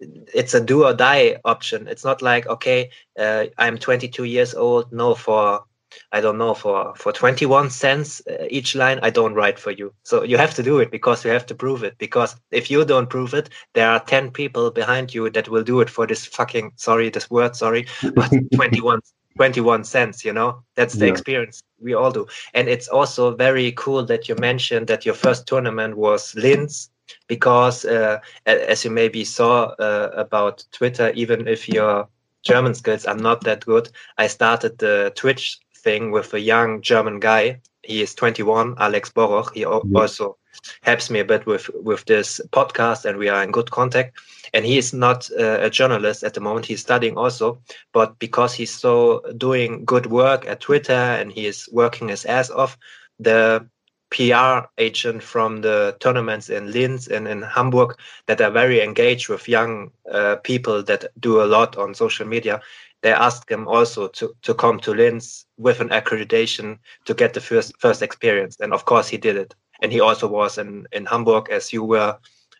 it's 0.00 0.54
a 0.54 0.60
do 0.60 0.84
or 0.84 0.94
die 0.94 1.36
option. 1.44 1.88
It's 1.88 2.04
not 2.04 2.22
like 2.22 2.46
okay 2.46 2.90
uh, 3.18 3.46
i'm 3.58 3.78
22 3.78 4.24
years 4.24 4.54
old 4.54 4.92
no 4.92 5.14
for 5.14 5.64
I 6.12 6.20
don't 6.20 6.38
know 6.38 6.54
for 6.54 6.94
for 6.96 7.12
21 7.12 7.70
cents 7.70 8.22
uh, 8.28 8.46
each 8.50 8.74
line 8.74 8.98
I 9.02 9.10
don't 9.10 9.34
write 9.34 9.58
for 9.58 9.70
you. 9.70 9.92
So 10.02 10.22
you 10.22 10.36
have 10.36 10.54
to 10.54 10.62
do 10.62 10.78
it 10.78 10.90
because 10.90 11.24
you 11.24 11.30
have 11.30 11.46
to 11.46 11.54
prove 11.54 11.82
it 11.82 11.96
because 11.98 12.36
if 12.50 12.70
you 12.70 12.84
don't 12.84 13.10
prove 13.10 13.34
it 13.34 13.50
there 13.74 13.90
are 13.90 14.00
10 14.00 14.30
people 14.30 14.70
behind 14.70 15.14
you 15.14 15.30
that 15.30 15.48
will 15.48 15.64
do 15.64 15.80
it 15.80 15.90
for 15.90 16.06
this 16.06 16.26
fucking 16.26 16.72
sorry 16.76 17.10
this 17.10 17.30
word 17.30 17.56
sorry 17.56 17.86
but 18.14 18.30
21 18.54 19.00
21 19.38 19.84
cents 19.84 20.24
you 20.24 20.32
know 20.32 20.60
that's 20.74 20.94
the 20.94 21.06
yeah. 21.06 21.12
experience 21.12 21.62
we 21.80 21.94
all 21.94 22.10
do 22.10 22.26
and 22.54 22.68
it's 22.68 22.88
also 22.88 23.36
very 23.36 23.70
cool 23.72 24.04
that 24.04 24.28
you 24.28 24.34
mentioned 24.36 24.88
that 24.88 25.06
your 25.06 25.14
first 25.14 25.46
tournament 25.46 25.96
was 25.96 26.34
Linz 26.34 26.90
because 27.28 27.84
uh, 27.84 28.18
as 28.46 28.84
you 28.84 28.90
maybe 28.90 29.24
saw 29.24 29.66
uh, 29.78 30.10
about 30.14 30.64
Twitter 30.72 31.10
even 31.14 31.46
if 31.46 31.68
your 31.68 32.08
German 32.42 32.74
skills 32.74 33.04
are 33.06 33.16
not 33.16 33.42
that 33.44 33.64
good 33.64 33.88
I 34.16 34.26
started 34.26 34.78
the 34.78 35.12
Twitch 35.14 35.60
thing 35.78 36.10
with 36.10 36.34
a 36.34 36.40
young 36.40 36.80
German 36.82 37.20
guy. 37.20 37.60
He 37.82 38.02
is 38.02 38.14
21, 38.14 38.74
Alex 38.78 39.10
Boroch. 39.10 39.52
He 39.54 39.60
yeah. 39.60 39.80
also 39.94 40.36
helps 40.82 41.10
me 41.10 41.20
a 41.20 41.24
bit 41.24 41.46
with 41.46 41.70
with 41.74 42.04
this 42.06 42.40
podcast, 42.50 43.04
and 43.04 43.18
we 43.18 43.28
are 43.28 43.42
in 43.42 43.50
good 43.50 43.70
contact. 43.70 44.18
And 44.52 44.64
he 44.64 44.78
is 44.78 44.92
not 44.92 45.30
uh, 45.38 45.58
a 45.60 45.70
journalist 45.70 46.24
at 46.24 46.34
the 46.34 46.40
moment; 46.40 46.66
he's 46.66 46.80
studying 46.80 47.16
also. 47.16 47.60
But 47.92 48.18
because 48.18 48.54
he's 48.54 48.74
so 48.74 49.22
doing 49.36 49.84
good 49.84 50.06
work 50.06 50.46
at 50.46 50.60
Twitter 50.60 50.92
and 50.92 51.32
he 51.32 51.46
is 51.46 51.68
working 51.72 52.08
his 52.08 52.24
ass 52.24 52.50
off, 52.50 52.76
the 53.20 53.66
PR 54.10 54.66
agent 54.78 55.22
from 55.22 55.60
the 55.60 55.96
tournaments 56.00 56.48
in 56.48 56.72
Linz 56.72 57.08
and 57.08 57.28
in 57.28 57.42
Hamburg 57.42 57.94
that 58.26 58.40
are 58.40 58.50
very 58.50 58.80
engaged 58.80 59.28
with 59.28 59.48
young 59.48 59.90
uh, 60.10 60.36
people 60.36 60.82
that 60.84 61.04
do 61.20 61.42
a 61.42 61.44
lot 61.44 61.76
on 61.76 61.94
social 61.94 62.26
media 62.26 62.60
they 63.02 63.12
asked 63.12 63.50
him 63.50 63.68
also 63.68 64.08
to, 64.08 64.34
to 64.42 64.54
come 64.54 64.80
to 64.80 64.92
Linz 64.92 65.46
with 65.56 65.80
an 65.80 65.88
accreditation 65.90 66.78
to 67.04 67.14
get 67.14 67.34
the 67.34 67.40
first 67.40 67.72
first 67.78 68.02
experience. 68.02 68.58
And 68.60 68.72
of 68.72 68.84
course, 68.84 69.08
he 69.08 69.16
did 69.16 69.36
it. 69.36 69.54
And 69.80 69.92
he 69.92 70.00
also 70.00 70.26
was 70.26 70.58
in, 70.58 70.86
in 70.92 71.06
Hamburg 71.06 71.50
as 71.50 71.72
you 71.72 71.84
were 71.84 72.18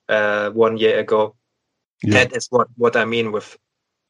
uh, 0.09 0.51
one 0.51 0.77
year 0.77 1.01
ago. 1.01 1.35
Yeah. 2.03 2.13
That 2.15 2.37
is 2.37 2.47
what, 2.51 2.69
what 2.77 2.95
I 2.95 3.05
mean 3.05 3.33
with 3.33 3.59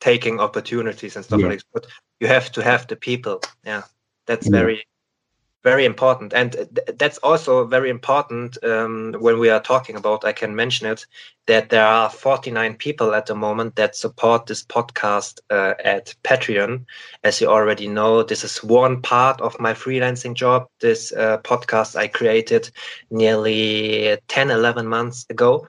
taking 0.01 0.41
opportunities 0.41 1.17
and 1.17 1.25
stuff 1.25 1.41
yeah. 1.41 1.49
like 1.49 1.59
that. 1.59 1.73
But 1.73 1.87
you 2.21 2.27
have 2.27 2.53
to 2.53 2.62
have 2.62 2.87
the 2.87 2.97
people. 2.97 3.41
Yeah, 3.64 3.83
that's 4.27 4.47
yeah. 4.47 4.59
very 4.59 4.87
very 5.62 5.85
important. 5.85 6.33
And 6.33 6.53
th- 6.53 6.99
that's 6.99 7.18
also 7.18 7.64
very 7.66 7.90
important 7.90 8.62
um, 8.64 9.14
when 9.18 9.38
we 9.38 9.51
are 9.51 9.61
talking 9.61 9.97
about 9.97 10.25
i 10.25 10.33
can 10.33 10.55
mention 10.55 10.87
it 10.87 11.07
that 11.47 11.71
there 11.71 11.85
are 11.87 12.11
49 12.11 12.75
people 12.75 13.14
at 13.14 13.27
the 13.27 13.35
moment 13.35 13.77
that 13.77 13.97
support 13.97 14.47
this 14.47 14.62
podcast 14.62 15.40
uh, 15.51 15.75
at 15.85 16.14
patreon. 16.23 16.85
As 17.25 17.40
you 17.40 17.49
already 17.49 17.88
know 17.88 18.23
this 18.23 18.44
is 18.44 18.62
one 18.62 19.03
part 19.03 19.40
of 19.40 19.59
my 19.61 19.73
freelancing 19.75 20.35
job. 20.35 20.66
This 20.81 21.12
uh, 21.12 21.38
podcast 21.38 21.97
i 21.97 22.07
created 22.09 22.71
nearly 23.11 24.16
10 24.29 24.51
11 24.51 24.87
months 24.87 25.27
ago. 25.31 25.66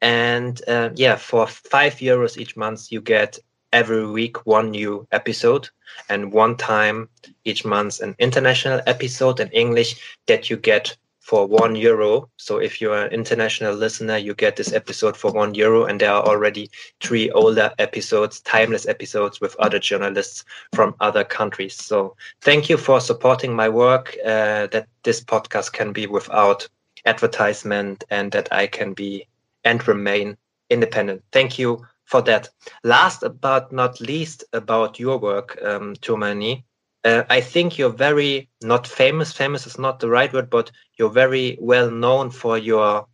And 0.00 0.60
uh, 0.68 0.90
yeah 0.94 1.16
for 1.16 1.46
five 1.46 1.94
euros 1.94 2.36
each 2.36 2.56
month 2.56 2.90
you 2.90 3.00
get 3.00 3.38
every 3.72 4.06
week 4.06 4.46
one 4.46 4.70
new 4.70 5.06
episode 5.12 5.68
and 6.08 6.32
one 6.32 6.56
time 6.56 7.08
each 7.44 7.64
month 7.64 8.00
an 8.00 8.14
international 8.18 8.80
episode 8.86 9.40
in 9.40 9.48
English 9.48 9.96
that 10.26 10.50
you 10.50 10.56
get 10.56 10.96
for 11.20 11.46
one 11.46 11.76
euro. 11.76 12.28
So 12.36 12.58
if 12.58 12.80
you're 12.80 13.04
an 13.06 13.12
international 13.12 13.74
listener, 13.74 14.16
you 14.16 14.34
get 14.34 14.56
this 14.56 14.72
episode 14.72 15.16
for 15.16 15.30
one 15.30 15.54
euro, 15.54 15.84
and 15.84 16.00
there 16.00 16.10
are 16.10 16.22
already 16.22 16.68
three 17.00 17.30
older 17.30 17.72
episodes, 17.78 18.40
timeless 18.40 18.86
episodes 18.88 19.40
with 19.40 19.56
other 19.60 19.78
journalists 19.78 20.44
from 20.74 20.94
other 21.00 21.24
countries. 21.24 21.74
So 21.74 22.16
thank 22.40 22.68
you 22.68 22.76
for 22.76 23.00
supporting 23.00 23.54
my 23.54 23.68
work. 23.68 24.16
Uh, 24.24 24.66
that 24.72 24.88
this 25.04 25.20
podcast 25.22 25.72
can 25.72 25.92
be 25.92 26.06
without 26.06 26.68
advertisement, 27.06 28.04
and 28.10 28.32
that 28.32 28.48
I 28.52 28.66
can 28.66 28.92
be 28.92 29.26
and 29.64 29.86
remain 29.86 30.36
independent. 30.70 31.22
Thank 31.32 31.58
you 31.58 31.86
for 32.12 32.22
that. 32.22 32.50
Last 32.84 33.24
but 33.40 33.72
not 33.72 34.00
least, 34.00 34.44
about 34.52 35.00
your 35.00 35.18
work, 35.18 35.58
um, 35.64 35.94
Tumani, 35.96 36.64
uh, 37.04 37.24
I 37.30 37.40
think 37.40 37.78
you're 37.78 37.98
very 38.08 38.50
not 38.62 38.86
famous. 38.86 39.32
Famous 39.32 39.66
is 39.66 39.78
not 39.78 39.98
the 40.00 40.10
right 40.10 40.32
word, 40.32 40.50
but 40.50 40.70
you're 40.98 41.10
very 41.24 41.56
well 41.60 41.90
known 41.90 42.30
for 42.30 42.58
your 42.58 43.06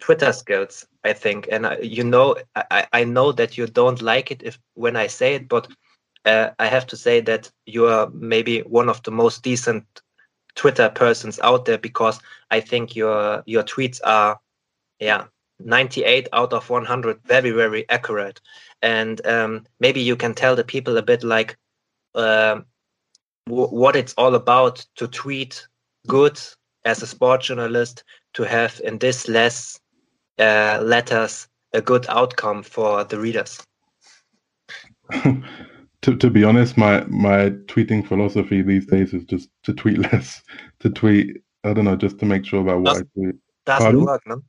Twitter 0.00 0.32
skills. 0.32 0.86
I 1.04 1.14
think, 1.14 1.48
and 1.50 1.66
you 1.82 2.04
know, 2.04 2.36
I, 2.54 2.86
I 2.92 3.04
know 3.04 3.32
that 3.32 3.56
you 3.58 3.66
don't 3.66 4.02
like 4.02 4.30
it 4.30 4.42
if 4.44 4.58
when 4.74 4.96
I 4.96 5.08
say 5.08 5.34
it, 5.36 5.48
but 5.48 5.68
uh, 6.26 6.50
I 6.58 6.66
have 6.66 6.86
to 6.88 6.96
say 6.96 7.20
that 7.22 7.50
you 7.66 7.86
are 7.86 8.10
maybe 8.12 8.60
one 8.60 8.88
of 8.90 9.02
the 9.02 9.10
most 9.10 9.42
decent 9.42 9.84
Twitter 10.54 10.90
persons 10.90 11.40
out 11.42 11.64
there 11.64 11.78
because 11.78 12.20
I 12.50 12.60
think 12.60 12.94
your 12.96 13.42
your 13.46 13.64
tweets 13.64 14.00
are, 14.04 14.38
yeah, 15.00 15.24
98 15.64 16.28
out 16.32 16.52
of 16.52 16.68
100 16.68 17.20
very 17.24 17.50
very 17.50 17.88
accurate. 17.88 18.40
And 18.82 19.24
um, 19.26 19.66
maybe 19.80 20.00
you 20.00 20.16
can 20.16 20.34
tell 20.34 20.56
the 20.56 20.64
people 20.64 20.96
a 20.96 21.02
bit 21.02 21.22
like 21.22 21.56
uh, 22.14 22.60
what 23.46 23.96
it's 23.96 24.14
all 24.14 24.34
about 24.34 24.84
to 24.96 25.08
tweet 25.08 25.66
good 26.06 26.40
as 26.84 27.02
a 27.02 27.06
sport 27.06 27.42
journalist 27.42 28.04
to 28.34 28.42
have 28.42 28.80
in 28.84 28.98
this 28.98 29.28
less 29.28 29.78
uh, 30.38 30.80
letters 30.82 31.48
a 31.72 31.80
good 31.80 32.06
outcome 32.08 32.62
for 32.62 33.04
the 33.04 33.18
readers. 33.18 33.62
To, 36.02 36.16
to 36.16 36.30
be 36.30 36.42
honest 36.42 36.76
my 36.76 37.04
my 37.04 37.50
tweeting 37.66 38.04
philosophy 38.04 38.60
these 38.60 38.86
days 38.86 39.14
is 39.14 39.22
just 39.24 39.48
to 39.62 39.72
tweet 39.72 39.98
less 40.12 40.42
to 40.80 40.90
tweet 40.90 41.40
i 41.62 41.72
don't 41.72 41.84
know 41.84 41.94
just 41.94 42.18
to 42.18 42.26
make 42.26 42.44
sure 42.44 42.64
that 42.64 42.76
what 42.76 42.86
Does, 42.86 43.02
i 43.02 43.20
tweet. 43.20 43.36
doesn't 43.66 43.84
Pardon? 43.84 44.04
work 44.04 44.22
no 44.26 44.42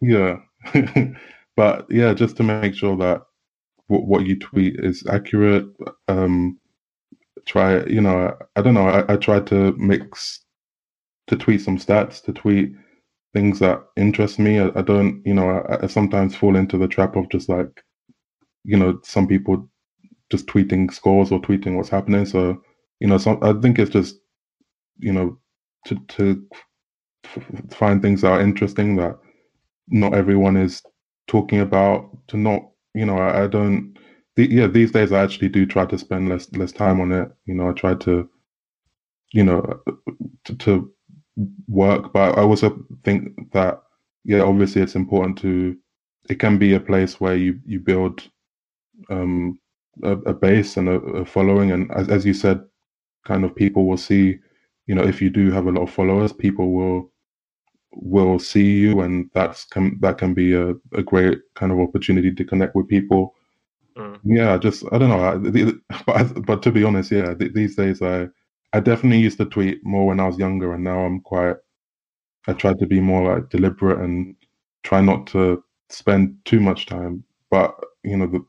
yeah, 0.00 0.36
but 1.56 1.86
yeah, 1.90 2.14
just 2.14 2.36
to 2.38 2.42
make 2.42 2.74
sure 2.74 2.96
that 2.96 3.22
what 3.88 4.06
what 4.06 4.26
you 4.26 4.38
tweet 4.38 4.76
is 4.80 5.04
accurate. 5.08 5.66
Um, 6.08 6.58
try, 7.46 7.84
you 7.86 8.00
know, 8.00 8.28
I, 8.56 8.60
I 8.60 8.62
don't 8.62 8.74
know. 8.74 8.88
I, 8.88 9.14
I 9.14 9.16
try 9.16 9.40
to 9.40 9.72
mix 9.78 10.40
to 11.28 11.36
tweet 11.36 11.60
some 11.62 11.78
stats, 11.78 12.22
to 12.24 12.32
tweet 12.32 12.72
things 13.34 13.58
that 13.60 13.82
interest 13.96 14.38
me. 14.38 14.60
I, 14.60 14.70
I 14.76 14.82
don't, 14.82 15.22
you 15.26 15.34
know, 15.34 15.50
I, 15.50 15.84
I 15.84 15.86
sometimes 15.88 16.36
fall 16.36 16.56
into 16.56 16.78
the 16.78 16.88
trap 16.88 17.16
of 17.16 17.28
just 17.30 17.48
like, 17.48 17.84
you 18.64 18.76
know, 18.76 19.00
some 19.04 19.26
people 19.28 19.68
just 20.30 20.46
tweeting 20.46 20.92
scores 20.92 21.32
or 21.32 21.40
tweeting 21.40 21.76
what's 21.76 21.88
happening. 21.90 22.26
So, 22.26 22.62
you 23.00 23.08
know, 23.08 23.18
some 23.18 23.38
I 23.42 23.54
think 23.54 23.78
it's 23.78 23.90
just, 23.92 24.16
you 24.98 25.12
know, 25.12 25.38
to 25.86 25.96
to 26.08 26.42
find 27.70 28.00
things 28.02 28.20
that 28.22 28.32
are 28.32 28.40
interesting 28.40 28.96
that 28.96 29.18
not 29.88 30.14
everyone 30.14 30.56
is 30.56 30.82
talking 31.26 31.60
about. 31.60 32.10
To 32.28 32.36
not, 32.36 32.62
you 32.94 33.04
know, 33.06 33.18
I, 33.18 33.44
I 33.44 33.46
don't. 33.46 33.96
The, 34.36 34.50
yeah, 34.50 34.66
these 34.66 34.90
days 34.90 35.12
I 35.12 35.22
actually 35.22 35.48
do 35.48 35.66
try 35.66 35.86
to 35.86 35.98
spend 35.98 36.28
less 36.28 36.50
less 36.52 36.72
time 36.72 37.00
on 37.00 37.12
it. 37.12 37.28
You 37.46 37.54
know, 37.54 37.68
I 37.70 37.72
try 37.72 37.94
to, 37.94 38.28
you 39.32 39.44
know, 39.44 39.80
to, 40.44 40.54
to 40.56 40.92
work, 41.68 42.12
but 42.12 42.38
I 42.38 42.42
also 42.42 42.84
think 43.04 43.52
that 43.52 43.82
yeah, 44.24 44.40
obviously 44.40 44.82
it's 44.82 44.96
important 44.96 45.38
to. 45.38 45.76
It 46.30 46.38
can 46.40 46.56
be 46.56 46.72
a 46.74 46.80
place 46.80 47.20
where 47.20 47.36
you 47.36 47.60
you 47.66 47.80
build 47.80 48.28
um, 49.10 49.58
a, 50.02 50.12
a, 50.12 50.32
base 50.32 50.76
and 50.78 50.88
a, 50.88 50.94
a 50.94 51.24
following, 51.26 51.70
and 51.70 51.90
as, 51.92 52.08
as 52.08 52.24
you 52.24 52.32
said, 52.32 52.62
kind 53.26 53.44
of 53.44 53.54
people 53.54 53.86
will 53.86 53.98
see. 53.98 54.38
You 54.86 54.94
know, 54.94 55.02
if 55.04 55.22
you 55.22 55.30
do 55.30 55.50
have 55.50 55.66
a 55.66 55.70
lot 55.70 55.82
of 55.82 55.90
followers, 55.90 56.32
people 56.32 56.72
will 56.72 57.12
will 57.96 58.38
see 58.38 58.78
you, 58.78 59.00
and 59.00 59.30
that's 59.34 59.64
can 59.64 59.98
that 60.00 60.18
can 60.18 60.34
be 60.34 60.54
a, 60.54 60.70
a 60.92 61.02
great 61.02 61.40
kind 61.54 61.72
of 61.72 61.80
opportunity 61.80 62.32
to 62.34 62.44
connect 62.44 62.74
with 62.74 62.88
people. 62.88 63.34
Mm. 63.96 64.20
Yeah, 64.24 64.58
just 64.58 64.84
I 64.92 64.98
don't 64.98 65.10
know, 65.10 65.72
but 66.06 66.46
but 66.46 66.62
to 66.62 66.72
be 66.72 66.84
honest, 66.84 67.10
yeah, 67.12 67.34
these 67.34 67.76
days 67.76 68.02
I 68.02 68.28
I 68.72 68.80
definitely 68.80 69.20
used 69.20 69.38
to 69.38 69.46
tweet 69.46 69.84
more 69.84 70.06
when 70.06 70.20
I 70.20 70.26
was 70.26 70.38
younger, 70.38 70.74
and 70.74 70.84
now 70.84 71.00
I'm 71.00 71.20
quite. 71.20 71.56
I 72.46 72.52
try 72.52 72.74
to 72.74 72.86
be 72.86 73.00
more 73.00 73.34
like 73.34 73.48
deliberate 73.48 74.00
and 74.00 74.36
try 74.82 75.00
not 75.00 75.26
to 75.28 75.64
spend 75.88 76.36
too 76.44 76.60
much 76.60 76.86
time. 76.86 77.24
But 77.50 77.74
you 78.02 78.16
know, 78.18 78.26
the, 78.26 78.44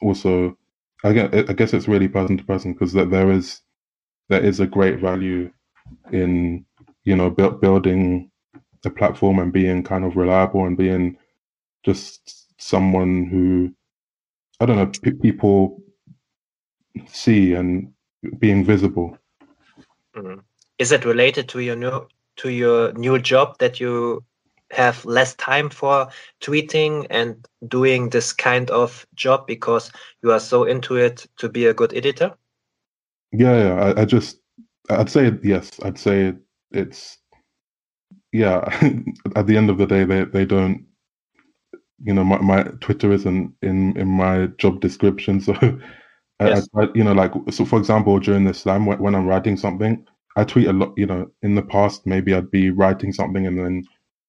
also, 0.00 0.56
I 1.04 1.12
guess, 1.12 1.30
I 1.48 1.52
guess 1.52 1.74
it's 1.74 1.88
really 1.88 2.08
person 2.08 2.38
to 2.38 2.44
person 2.44 2.72
because 2.72 2.92
that 2.94 3.10
there 3.10 3.30
is 3.30 3.60
there 4.28 4.42
is 4.44 4.60
a 4.60 4.66
great 4.66 5.00
value 5.00 5.50
in 6.12 6.64
you 7.04 7.16
know 7.16 7.30
bu- 7.30 7.58
building 7.58 8.30
a 8.86 8.90
platform 8.90 9.38
and 9.38 9.52
being 9.52 9.82
kind 9.82 10.04
of 10.04 10.16
reliable 10.16 10.64
and 10.64 10.76
being 10.76 11.16
just 11.84 12.46
someone 12.58 13.26
who 13.26 13.74
I 14.60 14.66
don't 14.66 14.76
know 14.76 14.86
p- 14.86 15.10
people 15.12 15.82
see 17.06 17.54
and 17.54 17.92
being 18.38 18.64
visible. 18.64 19.18
Mm-hmm. 20.16 20.40
Is 20.78 20.92
it 20.92 21.04
related 21.04 21.48
to 21.50 21.60
your 21.60 21.76
new 21.76 22.06
to 22.36 22.48
your 22.48 22.92
new 22.92 23.18
job 23.18 23.58
that 23.58 23.80
you 23.80 24.24
have 24.70 25.04
less 25.04 25.34
time 25.34 25.70
for 25.70 26.08
tweeting 26.40 27.06
and 27.10 27.46
doing 27.68 28.10
this 28.10 28.32
kind 28.32 28.70
of 28.70 29.06
job 29.14 29.46
because 29.46 29.92
you 30.22 30.32
are 30.32 30.40
so 30.40 30.64
into 30.64 30.96
it 30.96 31.26
to 31.36 31.48
be 31.48 31.66
a 31.66 31.74
good 31.74 31.94
editor? 31.94 32.32
Yeah, 33.32 33.56
yeah. 33.56 33.74
I, 33.74 34.02
I 34.02 34.04
just 34.04 34.38
I'd 34.90 35.10
say 35.10 35.32
yes. 35.42 35.70
I'd 35.82 35.98
say 35.98 36.34
it's 36.70 37.18
yeah. 38.34 38.64
at 39.36 39.46
the 39.46 39.56
end 39.56 39.70
of 39.70 39.78
the 39.78 39.86
day, 39.86 40.04
they 40.04 40.24
they 40.24 40.44
don't. 40.44 40.84
You 42.02 42.12
know, 42.12 42.24
my, 42.24 42.38
my 42.38 42.64
Twitter 42.80 43.12
isn't 43.12 43.54
in 43.62 43.96
in 43.96 44.08
my 44.08 44.48
job 44.58 44.80
description, 44.80 45.40
so 45.46 45.54
yes. 46.40 46.68
I, 46.74 46.82
I, 46.82 46.88
you 46.94 47.04
know, 47.04 47.12
like 47.12 47.32
so. 47.50 47.64
For 47.64 47.78
example, 47.78 48.18
during 48.18 48.44
the 48.44 48.52
slam, 48.52 48.86
when, 48.86 48.98
when 48.98 49.14
I'm 49.14 49.26
writing 49.26 49.56
something, 49.56 50.04
I 50.36 50.44
tweet 50.44 50.66
a 50.66 50.72
lot. 50.72 50.92
You 50.96 51.06
know, 51.06 51.30
in 51.42 51.54
the 51.54 51.62
past, 51.62 52.06
maybe 52.06 52.34
I'd 52.34 52.50
be 52.50 52.70
writing 52.70 53.12
something, 53.12 53.46
and 53.46 53.56
then 53.58 53.84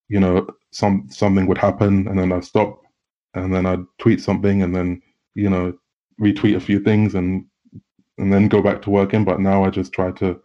you 0.07 0.19
know, 0.19 0.47
some 0.71 1.07
something 1.09 1.47
would 1.47 1.57
happen, 1.57 2.07
and 2.07 2.19
then 2.19 2.31
I'd 2.31 2.45
stop, 2.45 2.79
and 3.33 3.53
then 3.53 3.65
I'd 3.65 3.83
tweet 3.97 4.21
something, 4.21 4.61
and 4.61 4.75
then 4.75 5.01
you 5.33 5.49
know, 5.49 5.73
retweet 6.21 6.55
a 6.55 6.59
few 6.59 6.79
things, 6.79 7.15
and 7.15 7.43
and 8.19 8.31
then 8.31 8.49
go 8.49 8.61
back 8.61 8.83
to 8.83 8.91
working. 8.91 9.25
But 9.25 9.39
now 9.39 9.63
I 9.63 9.71
just 9.71 9.91
try 9.93 10.11
to, 10.11 10.39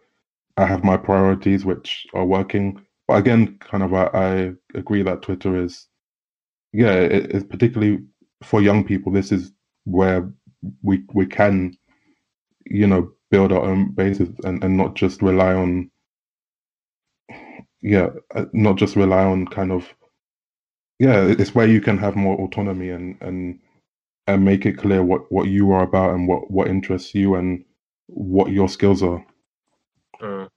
I 0.57 0.65
have 0.65 0.83
my 0.83 0.97
priorities 0.97 1.63
which 1.63 2.07
are 2.15 2.25
working. 2.25 2.83
But 3.11 3.17
again, 3.17 3.57
kind 3.59 3.83
of, 3.83 3.93
I, 3.93 4.05
I 4.05 4.51
agree 4.73 5.03
that 5.03 5.21
Twitter 5.21 5.61
is, 5.61 5.85
yeah, 6.71 6.93
it, 6.93 7.35
it's 7.35 7.45
particularly 7.45 8.05
for 8.41 8.61
young 8.61 8.85
people. 8.85 9.11
This 9.11 9.33
is 9.33 9.51
where 9.83 10.31
we 10.81 11.03
we 11.13 11.25
can, 11.25 11.77
you 12.65 12.87
know, 12.87 13.11
build 13.29 13.51
our 13.51 13.65
own 13.65 13.91
bases 13.91 14.29
and, 14.45 14.63
and 14.63 14.77
not 14.77 14.95
just 14.95 15.21
rely 15.21 15.53
on, 15.53 15.91
yeah, 17.81 18.11
uh, 18.33 18.45
not 18.53 18.77
just 18.77 18.95
rely 18.95 19.25
on 19.25 19.45
kind 19.45 19.73
of, 19.73 19.93
yeah, 20.97 21.25
it's 21.25 21.53
where 21.53 21.67
you 21.67 21.81
can 21.81 21.97
have 21.97 22.15
more 22.15 22.39
autonomy 22.39 22.91
and 22.91 23.17
and 23.19 23.59
and 24.25 24.45
make 24.45 24.65
it 24.65 24.77
clear 24.77 25.03
what 25.03 25.29
what 25.29 25.49
you 25.49 25.73
are 25.73 25.83
about 25.83 26.13
and 26.13 26.29
what 26.29 26.49
what 26.49 26.69
interests 26.69 27.13
you 27.13 27.35
and 27.35 27.65
what 28.07 28.53
your 28.53 28.69
skills 28.69 29.03
are. 29.03 29.25
Mm. 30.21 30.47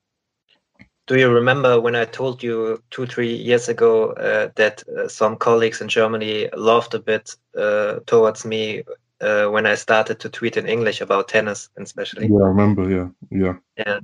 Do 1.06 1.18
you 1.18 1.28
remember 1.30 1.80
when 1.80 1.94
I 1.94 2.06
told 2.06 2.42
you 2.42 2.82
two 2.90 3.06
three 3.06 3.34
years 3.34 3.68
ago 3.68 4.12
uh, 4.12 4.48
that 4.54 4.82
uh, 4.88 5.06
some 5.06 5.36
colleagues 5.36 5.82
in 5.82 5.88
Germany 5.88 6.48
laughed 6.56 6.94
a 6.94 6.98
bit 6.98 7.36
uh, 7.58 7.98
towards 8.06 8.46
me 8.46 8.84
uh, 9.20 9.46
when 9.46 9.66
I 9.66 9.74
started 9.74 10.18
to 10.20 10.30
tweet 10.30 10.56
in 10.56 10.66
English 10.66 11.02
about 11.02 11.28
tennis, 11.28 11.68
especially? 11.76 12.28
Yeah, 12.28 12.44
I 12.44 12.48
remember. 12.48 12.88
Yeah, 12.88 13.08
yeah, 13.30 13.54
yeah, 13.76 14.00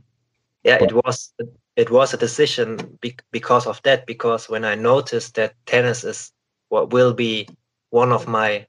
yeah. 0.63 0.79
But, 0.79 0.91
it 0.91 0.95
was 0.95 1.33
it 1.77 1.91
was 1.91 2.13
a 2.13 2.19
decision 2.19 2.99
be 3.01 3.17
because 3.31 3.67
of 3.67 3.81
that. 3.85 4.07
Because 4.07 4.51
when 4.51 4.67
I 4.67 4.75
noticed 4.75 5.37
that 5.37 5.55
tennis 5.65 6.05
is 6.05 6.33
what 6.69 6.93
will 6.93 7.15
be 7.15 7.49
one 7.89 8.13
of 8.13 8.29
my 8.29 8.67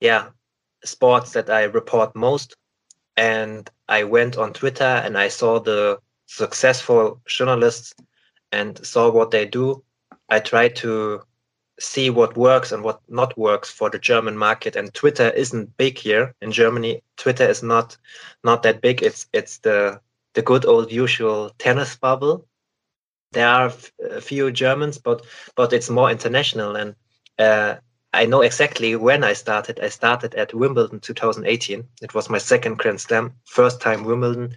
yeah 0.00 0.28
sports 0.84 1.32
that 1.32 1.50
I 1.50 1.64
report 1.64 2.16
most. 2.16 2.56
And 3.18 3.70
I 3.88 4.04
went 4.04 4.36
on 4.36 4.52
Twitter 4.52 4.84
and 4.84 5.16
I 5.16 5.28
saw 5.28 5.58
the 5.58 5.98
successful 6.26 7.20
journalists 7.26 7.94
and 8.52 8.84
saw 8.84 9.10
what 9.10 9.30
they 9.30 9.46
do. 9.46 9.82
I 10.28 10.40
tried 10.40 10.76
to 10.76 11.22
see 11.78 12.10
what 12.10 12.36
works 12.36 12.72
and 12.72 12.82
what 12.82 13.00
not 13.08 13.36
works 13.36 13.70
for 13.70 13.90
the 13.90 13.98
German 13.98 14.36
market. 14.36 14.76
And 14.76 14.92
Twitter 14.94 15.30
isn't 15.30 15.76
big 15.76 15.98
here 15.98 16.34
in 16.40 16.52
Germany. 16.52 17.02
Twitter 17.16 17.44
is 17.44 17.62
not 17.62 17.96
not 18.44 18.62
that 18.62 18.80
big. 18.80 19.02
It's 19.02 19.26
it's 19.32 19.58
the 19.58 20.00
the 20.34 20.42
good 20.42 20.64
old 20.66 20.92
usual 20.92 21.50
tennis 21.58 21.96
bubble. 21.96 22.46
There 23.32 23.48
are 23.48 23.72
a 24.10 24.20
few 24.20 24.50
Germans, 24.50 24.98
but 24.98 25.24
but 25.54 25.72
it's 25.72 25.90
more 25.90 26.10
international. 26.10 26.76
And 26.76 26.94
uh, 27.38 27.76
I 28.12 28.24
know 28.24 28.40
exactly 28.40 28.96
when 28.96 29.24
I 29.24 29.34
started. 29.34 29.80
I 29.80 29.88
started 29.88 30.34
at 30.34 30.54
Wimbledon 30.54 31.00
2018. 31.00 31.84
It 32.00 32.14
was 32.14 32.30
my 32.30 32.38
second 32.38 32.78
Grand 32.78 33.00
Slam, 33.00 33.32
first 33.44 33.80
time 33.80 34.04
Wimbledon. 34.04 34.56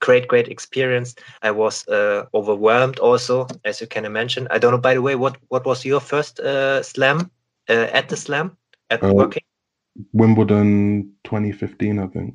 Great, 0.00 0.28
great 0.28 0.48
experience. 0.48 1.16
I 1.42 1.50
was 1.50 1.86
uh, 1.88 2.26
overwhelmed 2.32 3.00
also, 3.00 3.48
as 3.64 3.80
you 3.80 3.88
can 3.88 4.04
imagine. 4.04 4.46
I 4.50 4.58
don't 4.58 4.70
know, 4.70 4.78
by 4.78 4.94
the 4.94 5.02
way, 5.02 5.16
what, 5.16 5.36
what 5.48 5.66
was 5.66 5.84
your 5.84 5.98
first 5.98 6.38
uh, 6.38 6.82
slam 6.82 7.30
uh, 7.68 7.88
at 7.92 8.08
the 8.08 8.16
slam 8.16 8.56
at 8.90 9.02
uh, 9.02 9.12
working? 9.12 9.42
Wimbledon 10.12 11.12
2015, 11.24 11.98
I 11.98 12.06
think. 12.06 12.34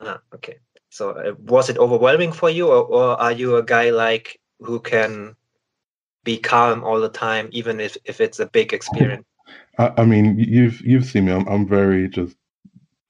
Ah, 0.00 0.20
okay. 0.34 0.58
So 0.88 1.10
uh, 1.10 1.34
was 1.38 1.68
it 1.68 1.78
overwhelming 1.78 2.32
for 2.32 2.48
you, 2.48 2.68
or, 2.68 2.84
or 2.84 3.20
are 3.20 3.32
you 3.32 3.56
a 3.56 3.62
guy 3.62 3.90
like 3.90 4.40
who 4.60 4.80
can 4.80 5.36
be 6.24 6.38
calm 6.38 6.82
all 6.82 7.00
the 7.00 7.10
time, 7.10 7.50
even 7.52 7.80
if, 7.80 7.96
if 8.06 8.20
it's 8.20 8.40
a 8.40 8.46
big 8.46 8.72
experience? 8.72 9.26
I, 9.78 9.92
I 9.98 10.04
mean, 10.04 10.38
you've 10.38 10.80
you've 10.82 11.04
seen 11.06 11.26
me. 11.26 11.32
I'm 11.32 11.46
I'm 11.48 11.66
very 11.68 12.08
just 12.08 12.36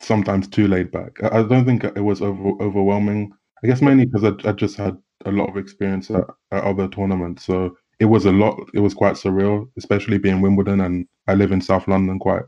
sometimes 0.01 0.49
too 0.49 0.69
laid 0.69 0.93
back. 0.93 1.23
I, 1.25 1.41
I 1.41 1.43
don't 1.45 1.65
think 1.67 1.85
it 1.85 2.01
was 2.01 2.23
over, 2.23 2.51
overwhelming. 2.63 3.33
I 3.65 3.69
guess 3.69 3.83
mainly 3.83 4.07
because 4.07 4.25
I, 4.25 4.51
I 4.51 4.53
just 4.53 4.77
had 4.77 4.97
a 5.27 5.33
lot 5.33 5.49
of 5.51 5.57
experience 5.57 6.11
at, 6.11 6.25
at 6.53 6.65
other 6.65 6.89
tournaments, 6.89 7.45
so 7.45 7.77
it 8.01 8.07
was 8.07 8.27
a 8.27 8.33
lot. 8.33 8.59
It 8.75 8.81
was 8.81 8.95
quite 8.95 9.15
surreal, 9.17 9.69
especially 9.79 10.19
being 10.19 10.41
Wimbledon, 10.43 10.81
and 10.83 11.07
I 11.29 11.35
live 11.35 11.53
in 11.53 11.61
South 11.63 11.89
London, 11.89 12.19
quite 12.19 12.45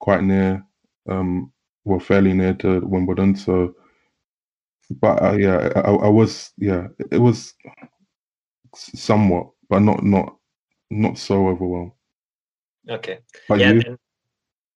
quite 0.00 0.22
near, 0.24 0.64
um, 1.10 1.52
well, 1.84 2.00
fairly 2.00 2.34
near 2.34 2.54
to 2.54 2.80
Wimbledon. 2.80 3.36
So, 3.36 3.74
but 5.00 5.22
uh, 5.22 5.32
yeah, 5.36 5.70
I, 5.76 5.90
I 5.90 6.08
was 6.08 6.52
yeah, 6.58 6.88
it 7.10 7.18
was 7.18 7.54
somewhat, 8.74 9.50
but 9.68 9.80
not 9.80 10.02
not 10.04 10.36
not 10.90 11.18
so 11.18 11.48
overwhelmed. 11.48 11.92
Okay. 12.88 13.18
But 13.48 13.60
yeah. 13.60 13.72
Then, 13.72 13.98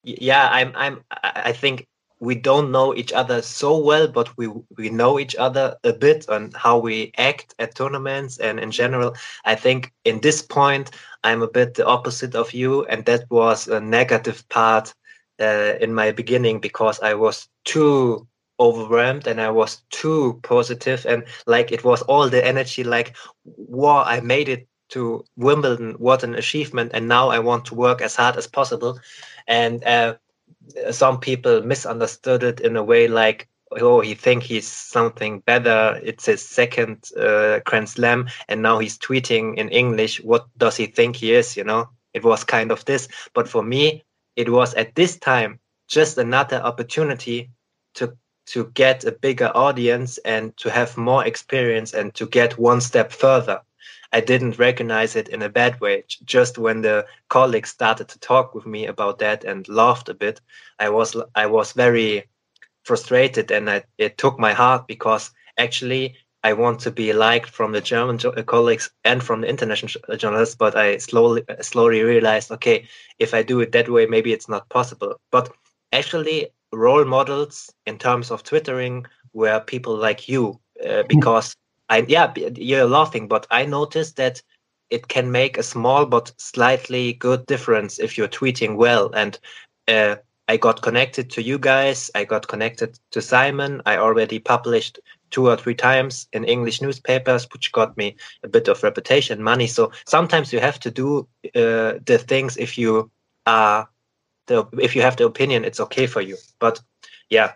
yeah. 0.02 0.48
I'm. 0.50 0.72
I'm. 0.74 1.04
I 1.22 1.52
think 1.52 1.86
we 2.20 2.34
don't 2.34 2.70
know 2.70 2.94
each 2.94 3.12
other 3.12 3.40
so 3.42 3.78
well, 3.78 4.06
but 4.06 4.36
we 4.36 4.48
we 4.76 4.90
know 4.90 5.18
each 5.18 5.34
other 5.36 5.76
a 5.84 5.92
bit 5.92 6.28
on 6.28 6.52
how 6.54 6.78
we 6.78 7.12
act 7.16 7.54
at 7.58 7.74
tournaments 7.74 8.38
and 8.38 8.60
in 8.60 8.70
general. 8.70 9.14
I 9.44 9.54
think 9.54 9.92
in 10.04 10.20
this 10.20 10.42
point 10.42 10.90
I'm 11.24 11.42
a 11.42 11.48
bit 11.48 11.74
the 11.74 11.86
opposite 11.86 12.34
of 12.34 12.52
you, 12.52 12.84
and 12.86 13.04
that 13.06 13.30
was 13.30 13.68
a 13.68 13.80
negative 13.80 14.46
part 14.48 14.94
uh, 15.40 15.74
in 15.80 15.94
my 15.94 16.12
beginning 16.12 16.60
because 16.60 17.00
I 17.00 17.14
was 17.14 17.48
too 17.64 18.26
overwhelmed 18.60 19.26
and 19.26 19.40
I 19.40 19.50
was 19.50 19.82
too 19.88 20.38
positive 20.42 21.06
and 21.06 21.24
like 21.46 21.72
it 21.72 21.82
was 21.82 22.02
all 22.02 22.28
the 22.28 22.46
energy 22.46 22.84
like 22.84 23.16
wow 23.44 24.04
I 24.04 24.20
made 24.20 24.50
it 24.50 24.68
to 24.90 25.24
Wimbledon, 25.36 25.92
what 25.98 26.22
an 26.22 26.34
achievement! 26.34 26.92
And 26.94 27.08
now 27.08 27.28
I 27.28 27.38
want 27.38 27.64
to 27.66 27.74
work 27.74 28.00
as 28.02 28.16
hard 28.16 28.36
as 28.36 28.46
possible. 28.46 28.98
And 29.46 29.84
uh, 29.84 30.16
some 30.90 31.18
people 31.18 31.62
misunderstood 31.62 32.42
it 32.42 32.60
in 32.60 32.76
a 32.76 32.82
way 32.82 33.08
like, 33.08 33.48
oh, 33.72 34.00
he 34.00 34.14
think 34.14 34.42
he's 34.42 34.66
something 34.66 35.40
better. 35.40 36.00
It's 36.02 36.26
his 36.26 36.44
second 36.44 37.10
uh, 37.16 37.60
Grand 37.64 37.88
Slam, 37.88 38.28
and 38.48 38.62
now 38.62 38.78
he's 38.78 38.98
tweeting 38.98 39.56
in 39.56 39.68
English. 39.68 40.22
What 40.22 40.46
does 40.58 40.76
he 40.76 40.86
think 40.86 41.16
he 41.16 41.34
is? 41.34 41.56
You 41.56 41.64
know, 41.64 41.88
it 42.14 42.24
was 42.24 42.44
kind 42.44 42.70
of 42.72 42.84
this. 42.84 43.08
But 43.34 43.48
for 43.48 43.62
me, 43.62 44.04
it 44.36 44.50
was 44.50 44.74
at 44.74 44.94
this 44.94 45.16
time 45.16 45.60
just 45.88 46.18
another 46.18 46.56
opportunity 46.56 47.50
to 47.94 48.16
to 48.46 48.66
get 48.74 49.04
a 49.04 49.12
bigger 49.12 49.52
audience 49.54 50.18
and 50.24 50.56
to 50.56 50.70
have 50.70 50.96
more 50.96 51.24
experience 51.24 51.94
and 51.94 52.12
to 52.14 52.26
get 52.26 52.58
one 52.58 52.80
step 52.80 53.12
further. 53.12 53.60
I 54.12 54.20
didn't 54.20 54.58
recognize 54.58 55.16
it 55.16 55.28
in 55.28 55.42
a 55.42 55.48
bad 55.48 55.80
way. 55.80 56.04
Just 56.24 56.58
when 56.58 56.82
the 56.82 57.06
colleagues 57.28 57.70
started 57.70 58.08
to 58.08 58.18
talk 58.18 58.54
with 58.54 58.66
me 58.66 58.86
about 58.86 59.18
that 59.20 59.44
and 59.44 59.68
laughed 59.68 60.08
a 60.08 60.14
bit, 60.14 60.40
I 60.78 60.88
was 60.88 61.16
I 61.34 61.46
was 61.46 61.72
very 61.72 62.24
frustrated 62.84 63.50
and 63.50 63.70
I, 63.70 63.84
it 63.98 64.18
took 64.18 64.38
my 64.38 64.52
heart 64.52 64.86
because 64.86 65.30
actually 65.58 66.16
I 66.42 66.54
want 66.54 66.80
to 66.80 66.90
be 66.90 67.12
liked 67.12 67.50
from 67.50 67.72
the 67.72 67.80
German 67.80 68.18
uh, 68.24 68.42
colleagues 68.42 68.90
and 69.04 69.22
from 69.22 69.42
the 69.42 69.48
international 69.48 69.92
uh, 70.08 70.16
journalists, 70.16 70.54
but 70.54 70.74
I 70.74 70.96
slowly 70.96 71.42
uh, 71.48 71.62
slowly 71.62 72.02
realized, 72.02 72.50
okay, 72.50 72.88
if 73.18 73.34
I 73.34 73.42
do 73.42 73.60
it 73.60 73.72
that 73.72 73.90
way, 73.90 74.06
maybe 74.06 74.32
it's 74.32 74.48
not 74.48 74.68
possible. 74.70 75.20
But 75.30 75.50
actually, 75.92 76.48
role 76.72 77.04
models 77.04 77.70
in 77.84 77.98
terms 77.98 78.30
of 78.30 78.42
twittering 78.42 79.06
were 79.34 79.60
people 79.60 79.94
like 79.96 80.28
you, 80.28 80.58
uh, 80.88 81.02
because 81.08 81.54
I 81.90 82.06
yeah 82.08 82.32
you're 82.56 82.86
laughing, 82.86 83.28
but 83.28 83.46
I 83.50 83.66
noticed 83.66 84.16
that 84.16 84.42
it 84.90 85.08
can 85.08 85.30
make 85.30 85.58
a 85.58 85.62
small 85.62 86.06
but 86.06 86.32
slightly 86.38 87.14
good 87.14 87.46
difference 87.46 87.98
if 87.98 88.16
you're 88.16 88.28
tweeting 88.28 88.76
well 88.76 89.10
and. 89.14 89.38
Uh, 89.88 90.16
I 90.50 90.56
got 90.56 90.82
connected 90.82 91.30
to 91.30 91.42
you 91.42 91.60
guys. 91.60 92.10
I 92.16 92.24
got 92.24 92.48
connected 92.48 92.98
to 93.12 93.22
Simon. 93.22 93.82
I 93.86 93.98
already 93.98 94.40
published 94.40 94.98
two 95.30 95.48
or 95.48 95.56
three 95.56 95.76
times 95.76 96.26
in 96.32 96.44
English 96.44 96.82
newspapers, 96.82 97.46
which 97.52 97.70
got 97.70 97.96
me 97.96 98.16
a 98.42 98.48
bit 98.48 98.66
of 98.66 98.82
reputation, 98.82 99.44
money. 99.44 99.68
So 99.68 99.92
sometimes 100.06 100.52
you 100.52 100.58
have 100.58 100.80
to 100.80 100.90
do 100.90 101.28
uh, 101.54 102.02
the 102.04 102.18
things 102.26 102.56
if 102.56 102.76
you 102.76 103.12
are 103.46 103.88
the 104.48 104.66
if 104.80 104.96
you 104.96 105.02
have 105.02 105.16
the 105.16 105.26
opinion, 105.26 105.64
it's 105.64 105.80
okay 105.80 106.06
for 106.08 106.20
you. 106.20 106.36
But 106.58 106.80
yeah, 107.28 107.52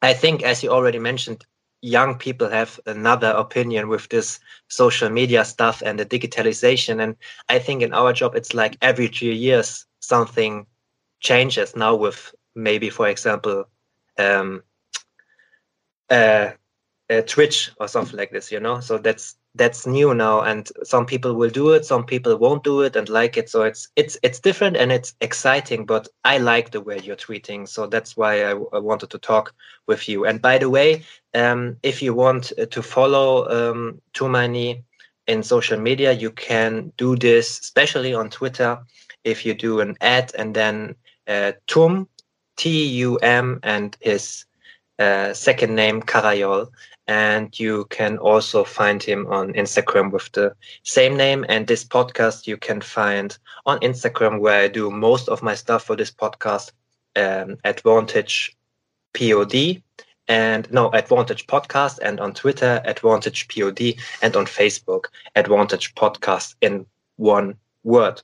I 0.00 0.14
think 0.14 0.44
as 0.44 0.62
you 0.62 0.70
already 0.70 1.00
mentioned, 1.00 1.44
young 1.82 2.16
people 2.16 2.48
have 2.48 2.80
another 2.86 3.30
opinion 3.30 3.88
with 3.88 4.08
this 4.08 4.40
social 4.68 5.10
media 5.10 5.44
stuff 5.44 5.82
and 5.84 5.98
the 5.98 6.06
digitalization. 6.06 7.02
And 7.02 7.16
I 7.48 7.58
think 7.58 7.82
in 7.82 7.92
our 7.92 8.12
job, 8.12 8.36
it's 8.36 8.54
like 8.54 8.78
every 8.80 9.08
three 9.08 9.34
years 9.34 9.86
something 10.00 10.66
changes 11.20 11.76
now 11.76 11.94
with 11.96 12.34
maybe, 12.54 12.90
for 12.90 13.08
example, 13.08 13.66
um, 14.18 14.62
uh, 16.10 16.50
uh, 17.10 17.22
Twitch 17.26 17.70
or 17.78 17.88
something 17.88 18.16
like 18.16 18.30
this, 18.30 18.52
you 18.52 18.60
know. 18.60 18.80
So 18.80 18.98
that's 18.98 19.36
that's 19.54 19.86
new 19.86 20.14
now, 20.14 20.40
and 20.40 20.70
some 20.82 21.04
people 21.04 21.34
will 21.34 21.50
do 21.50 21.72
it, 21.72 21.84
some 21.84 22.04
people 22.04 22.36
won't 22.38 22.64
do 22.64 22.80
it 22.80 22.96
and 22.96 23.08
like 23.08 23.36
it. 23.36 23.50
So 23.50 23.62
it's 23.62 23.88
it's 23.96 24.16
it's 24.22 24.40
different 24.40 24.76
and 24.76 24.90
it's 24.90 25.14
exciting. 25.20 25.84
But 25.86 26.08
I 26.24 26.38
like 26.38 26.70
the 26.70 26.80
way 26.80 26.98
you're 26.98 27.16
tweeting, 27.16 27.68
so 27.68 27.86
that's 27.86 28.16
why 28.16 28.44
I, 28.44 28.52
I 28.72 28.78
wanted 28.78 29.10
to 29.10 29.18
talk 29.18 29.54
with 29.86 30.08
you. 30.08 30.24
And 30.24 30.40
by 30.40 30.58
the 30.58 30.70
way, 30.70 31.04
um, 31.34 31.76
if 31.82 32.02
you 32.02 32.14
want 32.14 32.52
to 32.70 32.82
follow 32.82 33.46
um, 33.48 34.00
Tumani 34.14 34.82
in 35.26 35.42
social 35.42 35.78
media, 35.78 36.12
you 36.12 36.30
can 36.30 36.92
do 36.96 37.14
this, 37.16 37.60
especially 37.60 38.14
on 38.14 38.30
Twitter. 38.30 38.78
If 39.24 39.44
you 39.44 39.54
do 39.54 39.80
an 39.80 39.96
ad 40.00 40.32
and 40.38 40.54
then 40.54 40.94
uh, 41.28 41.52
Tum, 41.66 42.08
T 42.56 42.86
U 43.04 43.18
M, 43.18 43.60
and 43.62 43.96
his 44.00 44.46
uh, 44.98 45.34
second 45.34 45.74
name 45.74 46.02
Carayol. 46.02 46.68
And 47.08 47.58
you 47.58 47.86
can 47.90 48.18
also 48.18 48.64
find 48.64 49.02
him 49.02 49.26
on 49.26 49.52
Instagram 49.54 50.12
with 50.12 50.30
the 50.32 50.54
same 50.84 51.16
name. 51.16 51.44
And 51.48 51.66
this 51.66 51.84
podcast 51.84 52.46
you 52.46 52.56
can 52.56 52.80
find 52.80 53.36
on 53.66 53.80
Instagram, 53.80 54.40
where 54.40 54.62
I 54.62 54.68
do 54.68 54.90
most 54.90 55.28
of 55.28 55.42
my 55.42 55.54
stuff 55.54 55.84
for 55.84 55.96
this 55.96 56.10
podcast. 56.10 56.72
Um, 57.14 57.58
Advantage 57.64 58.56
Pod 59.12 59.54
and 60.28 60.72
no 60.72 60.90
Advantage 60.92 61.46
Podcast, 61.46 61.98
and 62.00 62.20
on 62.20 62.32
Twitter 62.32 62.80
Advantage 62.84 63.48
Pod, 63.48 63.80
and 64.22 64.36
on 64.36 64.46
Facebook 64.46 65.06
Advantage 65.36 65.94
Podcast 65.94 66.54
in 66.62 66.86
one 67.16 67.56
word. 67.84 68.22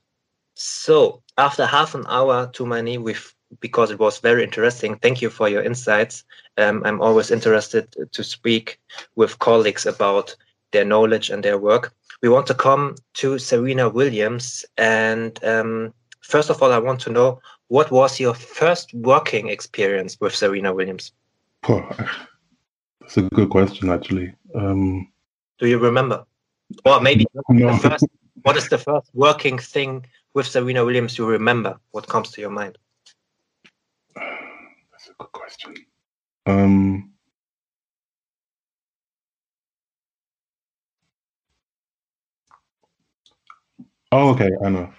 So 0.55 1.23
after 1.37 1.67
half 1.67 1.95
an 1.95 2.05
hour 2.09 2.47
Tumani 2.49 3.01
with 3.01 3.35
because 3.61 3.91
it 3.91 3.99
was 3.99 4.19
very 4.19 4.45
interesting. 4.45 4.97
Thank 4.97 5.23
you 5.23 5.31
for 5.31 5.49
your 5.49 5.63
insights. 5.63 6.25
Um, 6.57 6.83
I'm 6.85 7.01
always 7.01 7.31
interested 7.31 7.95
to 8.13 8.25
speak 8.25 8.81
with 9.17 9.39
colleagues 9.39 9.87
about 9.87 10.35
their 10.73 10.85
knowledge 10.85 11.31
and 11.31 11.43
their 11.43 11.59
work. 11.59 11.95
We 12.23 12.29
want 12.29 12.47
to 12.49 12.55
come 12.55 12.97
to 13.15 13.39
Serena 13.39 13.89
Williams. 13.89 14.65
And 14.77 15.43
um, 15.45 15.95
first 16.21 16.51
of 16.51 16.63
all, 16.63 16.73
I 16.73 16.79
want 16.79 17.01
to 17.03 17.11
know 17.11 17.41
what 17.69 17.91
was 17.91 18.19
your 18.19 18.35
first 18.35 18.93
working 18.95 19.49
experience 19.49 20.19
with 20.21 20.35
Serena 20.35 20.75
Williams? 20.75 21.13
Oh, 21.69 21.87
that's 23.01 23.17
a 23.17 23.23
good 23.23 23.51
question, 23.51 23.91
actually. 23.91 24.35
Um, 24.55 25.11
Do 25.59 25.67
you 25.67 25.79
remember? 25.79 26.25
Or 26.85 27.01
maybe 27.01 27.27
no. 27.49 27.77
first, 27.79 28.07
what 28.43 28.57
is 28.57 28.69
the 28.69 28.79
first 28.79 29.11
working 29.15 29.59
thing 29.59 30.05
with 30.35 30.47
Serena 30.47 30.85
Williams 30.85 31.19
you 31.19 31.27
remember? 31.27 31.79
What 31.93 32.09
comes 32.09 32.31
to 32.33 32.41
your 32.41 32.51
mind? 32.51 32.79
Question. 35.49 35.75
Um, 36.47 37.13
oh, 44.13 44.31
okay, 44.31 44.51
I 44.65 44.69
know. 44.69 44.91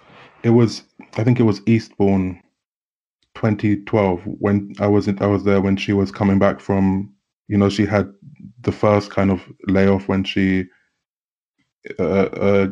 It 0.42 0.50
was, 0.50 0.82
I 1.16 1.24
think 1.24 1.40
it 1.40 1.44
was 1.44 1.60
Eastbourne, 1.66 2.40
2012 3.34 4.22
when 4.24 4.74
I 4.80 4.86
was 4.86 5.08
in, 5.08 5.22
I 5.22 5.26
was 5.26 5.44
there 5.44 5.60
when 5.60 5.76
she 5.76 5.92
was 5.92 6.10
coming 6.12 6.38
back 6.38 6.60
from, 6.60 7.14
you 7.48 7.58
know, 7.58 7.68
she 7.68 7.86
had 7.86 8.12
the 8.62 8.72
first 8.72 9.10
kind 9.10 9.30
of 9.30 9.42
layoff 9.68 10.08
when 10.08 10.24
she 10.24 10.66
uh, 11.98 12.02
uh, 12.02 12.68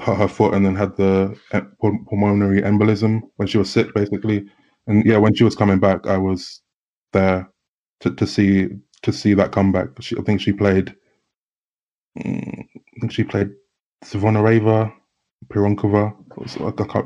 hurt 0.00 0.16
her 0.16 0.28
foot 0.28 0.54
and 0.54 0.64
then 0.64 0.74
had 0.74 0.96
the 0.96 1.36
pulmonary 2.08 2.62
embolism 2.62 3.20
when 3.36 3.48
she 3.48 3.58
was 3.58 3.70
sick, 3.70 3.92
basically. 3.94 4.44
And 4.86 5.04
yeah, 5.04 5.18
when 5.18 5.34
she 5.34 5.44
was 5.44 5.56
coming 5.56 5.78
back, 5.78 6.06
I 6.06 6.16
was 6.16 6.62
there 7.12 7.50
to, 8.00 8.14
to 8.14 8.26
see 8.26 8.68
to 9.02 9.12
see 9.12 9.34
that 9.34 9.52
comeback. 9.52 9.88
She, 10.00 10.16
I 10.18 10.22
think 10.22 10.40
she 10.40 10.52
played. 10.52 10.94
Mm, 12.18 12.66
I 12.74 13.00
think 13.00 13.12
she 13.12 13.24
played 13.24 13.50
Zvonareva, 14.04 14.92
Pironkova. 15.48 16.14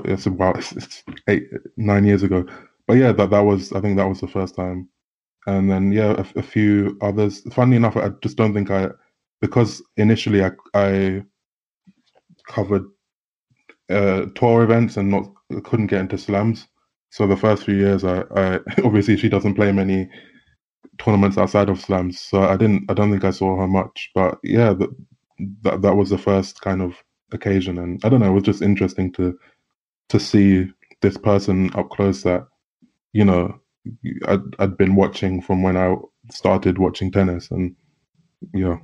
It's 0.07 0.27
about 0.27 0.59
it's 0.59 1.05
eight 1.29 1.45
nine 1.77 2.05
years 2.05 2.23
ago, 2.23 2.47
but 2.87 2.95
yeah, 2.95 3.13
that 3.13 3.31
that 3.31 3.41
was 3.41 3.73
I 3.73 3.81
think 3.81 3.97
that 3.97 4.09
was 4.09 4.21
the 4.21 4.29
first 4.29 4.57
time. 4.57 4.89
And 5.47 5.71
then 5.71 5.93
yeah, 5.93 6.13
a, 6.37 6.41
a 6.41 6.43
few 6.43 6.99
others. 7.03 7.43
Funnily 7.53 7.77
enough, 7.77 7.97
I 7.97 8.11
just 8.23 8.37
don't 8.37 8.55
think 8.55 8.71
I 8.71 8.89
because 9.41 9.83
initially 9.97 10.45
I 10.45 10.53
I 10.75 11.25
covered 12.49 12.85
uh, 13.91 14.27
tour 14.35 14.63
events 14.63 14.97
and 14.97 15.11
not 15.11 15.31
couldn't 15.65 15.89
get 15.89 16.01
into 16.01 16.19
slams. 16.19 16.67
So 17.15 17.29
the 17.29 17.37
first 17.37 17.63
few 17.63 17.77
years, 17.77 18.03
I, 18.03 18.25
I 18.35 18.59
obviously 18.85 19.17
she 19.17 19.29
doesn't 19.29 19.55
play 19.55 19.71
many 19.71 20.11
tournaments 20.99 21.39
outside 21.39 21.69
of 21.69 21.81
slams, 21.81 22.19
so 22.19 22.43
I 22.43 22.57
didn't. 22.57 22.91
I 22.91 22.95
don't 22.95 23.13
think 23.13 23.23
I 23.23 23.31
saw 23.31 23.57
her 23.57 23.69
much. 23.69 24.11
But 24.17 24.41
yeah, 24.43 24.73
that 24.73 24.91
that, 25.63 25.83
that 25.83 25.95
was 25.95 26.11
the 26.11 26.19
first 26.19 26.61
kind 26.61 26.83
of 26.83 26.97
occasion, 27.31 27.79
and 27.79 28.05
I 28.05 28.09
don't 28.09 28.19
know. 28.19 28.33
It 28.33 28.35
was 28.35 28.43
just 28.43 28.63
interesting 28.63 29.13
to 29.13 29.39
to 30.09 30.19
see 30.19 30.67
this 31.03 31.17
person 31.17 31.71
up 31.77 31.89
close 31.91 32.25
that 32.25 32.49
you 33.13 33.25
know 33.25 33.61
I'd, 34.27 34.43
I'd 34.59 34.77
been 34.77 34.97
watching 34.97 35.41
from 35.41 35.63
when 35.63 35.77
I 35.77 35.95
started 36.33 36.79
watching 36.79 37.13
tennis, 37.13 37.49
and 37.53 37.77
yeah. 38.53 38.79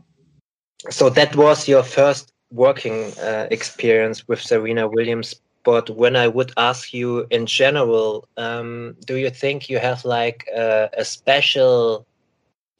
So 0.88 1.10
that 1.10 1.34
was 1.34 1.66
your 1.66 1.82
first 1.82 2.32
working 2.52 3.12
uh, 3.20 3.48
experience 3.50 4.28
with 4.28 4.40
Serena 4.40 4.86
Williams, 4.86 5.34
but 5.64 5.90
when 5.90 6.16
I 6.16 6.28
would 6.28 6.52
ask 6.56 6.94
you 6.94 7.26
in 7.30 7.46
general, 7.46 8.28
um, 8.36 8.96
do 9.06 9.16
you 9.16 9.30
think 9.30 9.68
you 9.68 9.78
have 9.78 10.04
like 10.04 10.48
a, 10.54 10.88
a, 10.96 11.04
special 11.04 12.06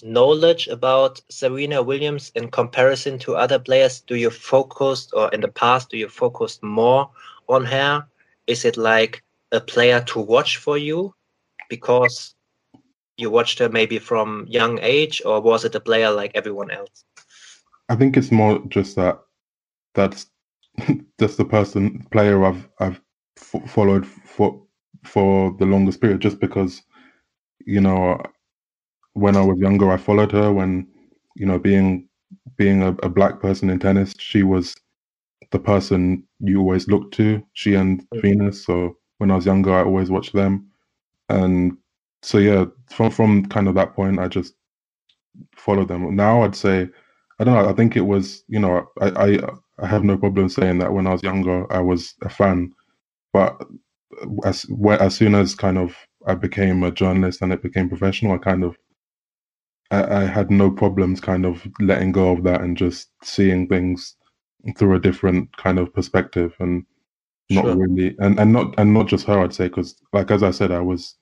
knowledge 0.03 0.67
about 0.69 1.21
Serena 1.29 1.83
Williams 1.83 2.33
in 2.35 2.51
comparison 2.51 3.19
to 3.21 3.37
other 3.37 3.59
players? 3.59 4.01
Do 4.01 4.15
you 4.15 4.31
focus, 4.31 5.11
or 5.13 5.29
in 5.31 5.43
the 5.43 5.49
past, 5.49 5.91
do 5.91 5.99
you 5.99 6.09
focus 6.09 6.59
more 6.63 7.11
on 7.49 7.65
her? 7.67 8.07
Is 8.47 8.65
it 8.65 8.77
like 8.77 9.23
a 9.53 9.61
player 9.61 10.01
to 10.01 10.21
watch 10.21 10.57
for 10.57 10.79
you 10.79 11.15
because 11.69 12.35
you 13.19 13.31
watched 13.31 13.59
her 13.59 13.69
maybe 13.69 13.99
from 13.99 14.47
young 14.49 14.79
age, 14.81 15.21
or 15.27 15.41
was 15.43 15.65
it 15.65 15.75
a 15.75 15.81
player 15.81 16.11
like 16.11 16.33
everyone 16.35 16.71
else? 16.71 17.05
I 17.91 17.97
think 17.97 18.17
it's 18.17 18.33
more 18.33 18.59
just 18.69 18.97
that 18.97 19.21
that's 19.95 20.27
that's 21.19 21.37
the 21.37 21.45
person 21.45 22.05
player 22.13 22.45
I've 22.45 22.69
I've 22.81 23.01
f- 23.39 23.71
followed 23.71 24.07
for 24.07 24.63
for 25.05 25.55
the 25.59 25.67
longest 25.67 26.01
period, 26.01 26.21
just 26.21 26.41
because 26.41 26.83
you 27.67 27.81
know 27.81 28.21
when 29.15 29.37
I 29.37 29.43
was 29.43 29.59
younger, 29.59 29.91
I 29.91 29.97
followed 29.97 30.33
her. 30.33 30.53
When 30.53 30.87
you 31.37 31.47
know, 31.47 31.59
being 31.59 32.09
being 32.57 32.83
a, 32.83 32.91
a 33.03 33.09
black 33.09 33.41
person 33.41 33.71
in 33.71 33.79
tennis, 33.79 34.15
she 34.19 34.43
was 34.43 34.75
the 35.53 35.59
person 35.59 36.25
you 36.41 36.61
always 36.61 36.89
looked 36.89 37.15
to. 37.17 37.43
She 37.55 37.75
and. 37.75 38.05
Venus. 38.23 38.65
So 38.65 38.97
when 39.19 39.31
I 39.31 39.37
was 39.37 39.47
younger, 39.47 39.73
I 39.75 39.85
always 39.85 40.11
watched 40.11 40.33
them, 40.35 40.69
and 41.31 41.77
so 42.23 42.39
yeah, 42.39 42.67
from 42.91 43.11
from 43.11 43.47
kind 43.47 43.69
of 43.69 43.75
that 43.77 43.95
point, 43.95 44.19
I 44.21 44.29
just 44.29 44.55
followed 45.57 45.89
them. 45.89 46.15
Now 46.17 46.43
I'd 46.43 46.57
say, 46.57 46.89
I 47.39 47.45
don't 47.45 47.55
know. 47.55 47.69
I 47.69 47.73
think 47.73 47.97
it 47.97 48.03
was 48.03 48.43
you 48.49 48.59
know, 48.61 48.87
I 49.01 49.09
I, 49.11 49.39
I 49.81 49.87
have 49.87 50.05
no 50.05 50.17
problem 50.17 50.49
saying 50.49 50.79
that 50.79 50.93
when 50.93 51.07
I 51.07 51.13
was 51.13 51.23
younger, 51.23 51.71
I 51.73 51.81
was 51.81 52.15
a 52.23 52.29
fan, 52.29 52.73
but 53.33 53.61
as 54.45 54.67
as 55.01 55.15
soon 55.15 55.35
as 55.35 55.55
kind 55.55 55.79
of 55.79 55.97
I 56.27 56.35
became 56.35 56.83
a 56.83 56.91
journalist 56.91 57.41
and 57.43 57.53
it 57.53 57.63
became 57.63 57.89
professional, 57.89 58.33
I 58.33 58.39
kind 58.39 58.65
of 58.65 58.77
I, 59.91 60.23
I, 60.23 60.25
had 60.25 60.51
no 60.51 60.71
problems 60.71 61.21
kind 61.21 61.45
of 61.45 61.67
letting 61.81 62.13
go 62.13 62.31
of 62.33 62.45
that 62.45 62.61
and 62.61 62.77
just 62.77 63.09
seeing 63.25 63.67
things 63.67 64.17
through 64.77 64.95
a 64.95 65.01
different 65.01 65.57
kind 65.57 65.79
of 65.79 65.93
perspective 65.93 66.55
and 66.61 66.85
not 67.49 67.65
sure. 67.65 67.77
really 67.77 68.15
and, 68.19 68.39
and 68.39 68.53
not 68.53 68.75
and 68.79 68.95
not 68.95 69.09
just 69.09 69.27
her 69.27 69.41
I'd 69.41 69.55
say 69.55 69.69
because 69.69 69.97
like 70.13 70.31
as 70.31 70.43
I 70.43 70.51
said 70.51 70.71
I 70.71 70.81
was 70.81 71.17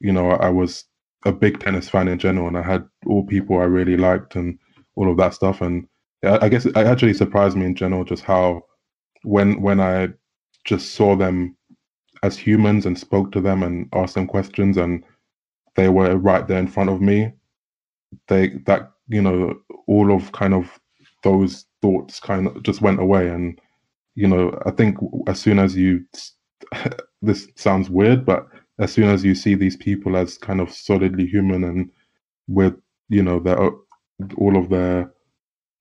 you 0.00 0.12
know 0.12 0.30
I 0.30 0.48
was 0.48 0.84
a 1.24 1.32
big 1.32 1.58
tennis 1.58 1.88
fan 1.88 2.08
in 2.08 2.18
general 2.18 2.46
and 2.46 2.56
I 2.56 2.62
had 2.62 2.86
all 3.06 3.26
people 3.26 3.58
I 3.58 3.64
really 3.64 3.96
liked 3.96 4.36
and 4.36 4.58
all 4.94 5.10
of 5.10 5.16
that 5.18 5.34
stuff 5.34 5.60
and 5.60 5.86
I, 6.26 6.48
guess 6.48 6.66
it 6.66 6.76
actually 6.76 7.14
surprised 7.14 7.56
me 7.56 7.66
in 7.66 7.74
general 7.74 8.04
just 8.04 8.24
how 8.24 8.64
when 9.22 9.60
when 9.60 9.80
I 9.80 10.08
just 10.64 10.94
saw 10.94 11.16
them 11.16 11.56
as 12.22 12.36
humans 12.38 12.86
and 12.86 12.98
spoke 12.98 13.32
to 13.32 13.40
them 13.40 13.62
and 13.62 13.88
asked 13.94 14.14
them 14.14 14.26
questions 14.26 14.76
and 14.76 15.04
they 15.76 15.88
were 15.88 16.16
right 16.16 16.46
there 16.48 16.58
in 16.58 16.68
front 16.68 16.90
of 16.90 17.00
me 17.00 17.32
they 18.28 18.48
that 18.66 18.92
you 19.08 19.22
know 19.22 19.54
all 19.86 20.14
of 20.14 20.32
kind 20.32 20.54
of 20.54 20.80
those 21.22 21.66
thoughts 21.82 22.20
kind 22.20 22.46
of 22.46 22.62
just 22.62 22.80
went 22.80 23.00
away. 23.00 23.28
And 23.28 23.60
you 24.16 24.26
know 24.26 24.58
i 24.66 24.70
think 24.72 24.96
as 25.28 25.38
soon 25.38 25.60
as 25.60 25.76
you 25.76 26.04
this 27.22 27.48
sounds 27.54 27.88
weird 27.88 28.26
but 28.26 28.48
as 28.80 28.92
soon 28.92 29.08
as 29.08 29.24
you 29.24 29.34
see 29.34 29.54
these 29.54 29.76
people 29.76 30.16
as 30.16 30.36
kind 30.36 30.60
of 30.60 30.72
solidly 30.72 31.26
human 31.26 31.62
and 31.64 31.90
with 32.48 32.74
you 33.08 33.22
know 33.22 33.38
their 33.38 33.58
all 34.38 34.56
of 34.56 34.68
their 34.70 35.12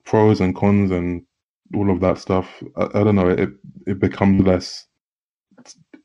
pros 0.05 0.41
and 0.41 0.55
cons 0.55 0.91
and 0.91 1.25
all 1.75 1.89
of 1.89 1.99
that 1.99 2.17
stuff 2.17 2.47
i, 2.77 2.83
I 2.83 3.03
don't 3.03 3.15
know 3.15 3.29
it 3.29 3.49
it 3.87 3.99
becomes 3.99 4.45
less 4.45 4.87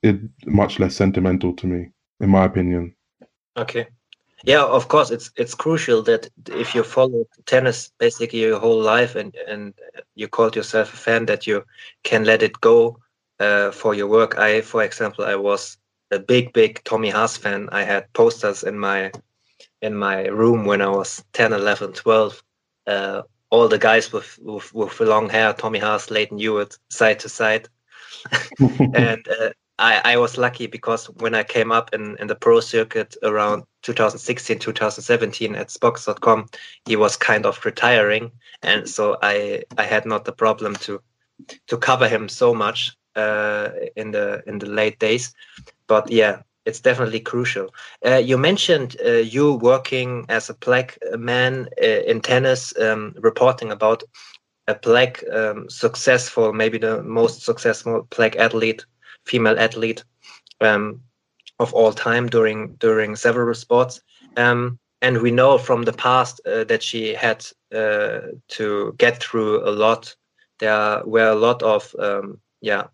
it 0.03 0.17
much 0.47 0.79
less 0.79 0.97
sentimental 0.97 1.55
to 1.55 1.67
me 1.67 1.91
in 2.21 2.31
my 2.31 2.45
opinion 2.45 2.95
okay 3.57 3.87
yeah, 4.45 4.65
of 4.65 4.89
course, 4.89 5.11
it's 5.11 5.31
it's 5.37 5.55
crucial 5.55 6.03
that 6.03 6.29
if 6.49 6.75
you 6.75 6.83
follow 6.83 7.27
tennis 7.45 7.91
basically 7.99 8.41
your 8.41 8.59
whole 8.59 8.81
life 8.81 9.15
and 9.15 9.35
and 9.47 9.75
you 10.15 10.29
called 10.29 10.57
yourself 10.57 10.95
a 10.95 10.97
fan, 10.97 11.27
that 11.27 11.47
you 11.47 11.65
can 12.05 12.25
let 12.25 12.43
it 12.43 12.59
go 12.61 12.99
uh, 13.39 13.71
for 13.71 13.95
your 13.95 14.07
work. 14.07 14.39
I, 14.39 14.63
for 14.63 14.83
example, 14.83 15.25
I 15.25 15.35
was 15.35 15.77
a 16.11 16.19
big, 16.19 16.53
big 16.55 16.83
Tommy 16.85 17.11
Haas 17.11 17.37
fan. 17.37 17.69
I 17.71 17.83
had 17.83 18.13
posters 18.15 18.63
in 18.63 18.79
my 18.79 19.13
in 19.83 19.95
my 19.95 20.27
room 20.27 20.65
when 20.65 20.81
I 20.81 20.89
was 20.89 21.23
10, 21.33 21.53
11, 21.53 21.93
12. 21.93 22.43
Uh, 22.87 23.23
all 23.51 23.69
the 23.69 23.79
guys 23.79 24.13
with, 24.13 24.39
with, 24.43 24.73
with 24.75 25.01
long 25.01 25.29
hair, 25.29 25.53
Tommy 25.53 25.79
Haas, 25.79 26.11
Lleyton 26.11 26.39
Hewitt, 26.39 26.79
side 26.89 27.19
to 27.21 27.29
side. 27.29 27.69
and 28.59 29.27
uh, 29.29 29.51
I, 29.79 30.13
I 30.13 30.17
was 30.19 30.39
lucky 30.39 30.67
because 30.67 31.07
when 31.07 31.35
I 31.35 31.43
came 31.43 31.73
up 31.73 31.93
in, 31.93 32.17
in 32.19 32.27
the 32.27 32.35
pro 32.35 32.61
circuit 32.61 33.17
around 33.23 33.65
2016, 33.83 34.59
2017 34.59 35.55
at 35.55 35.69
Spox.com, 35.69 36.47
he 36.85 36.97
was 36.97 37.17
kind 37.17 37.47
of 37.47 37.65
retiring. 37.65 38.31
And 38.63 38.89
so 38.89 39.19
I, 39.23 39.65
I 39.79 39.85
had 39.85 40.07
not 40.07 40.27
the 40.27 40.33
problem 40.33 40.77
to, 40.77 41.01
to 41.67 41.77
cover 41.77 42.09
him 42.09 42.29
so 42.29 42.55
much 42.55 42.97
uh, 43.17 43.71
in 43.97 44.13
the, 44.13 44.43
in 44.47 44.59
the 44.59 44.67
late 44.67 44.99
days. 44.99 45.33
But 45.87 46.11
yeah, 46.11 46.43
it's 46.71 46.81
definitely 46.81 47.21
crucial. 47.21 47.75
Uh, 48.07 48.23
you 48.31 48.39
mentioned 48.39 48.97
uh, 49.05 49.23
you 49.35 49.55
working 49.55 50.25
as 50.29 50.49
a 50.49 50.55
black 50.55 50.99
man 51.19 51.69
uh, 51.83 52.03
in 52.11 52.21
tennis, 52.21 52.73
um, 52.79 53.13
reporting 53.19 53.73
about 53.73 54.05
a 54.69 54.75
black 54.77 55.25
um, 55.33 55.69
successful, 55.69 56.53
maybe 56.53 56.79
the 56.79 57.03
most 57.03 57.43
successful 57.43 58.07
black 58.17 58.37
athlete 58.37 58.85
female 59.27 59.59
athlete 59.59 60.05
um, 60.61 61.01
of 61.59 61.75
all 61.75 61.93
time 61.93 62.29
during 62.29 62.77
during 62.79 63.17
several 63.17 63.55
sports. 63.55 64.01
Um, 64.37 64.79
and 65.03 65.19
we 65.23 65.33
know 65.33 65.59
from 65.59 65.83
the 65.83 65.93
past 65.93 66.41
uh, 66.47 66.65
that 66.65 66.83
she 66.83 67.15
had 67.15 67.45
uh, 67.75 68.21
to 68.49 68.95
get 68.97 69.21
through 69.21 69.69
a 69.69 69.73
lot. 69.73 70.15
There 70.61 71.03
were 71.05 71.31
a 71.31 71.41
lot 71.47 71.63
of 71.63 71.95
um, 71.99 72.39
yeah 72.61 72.85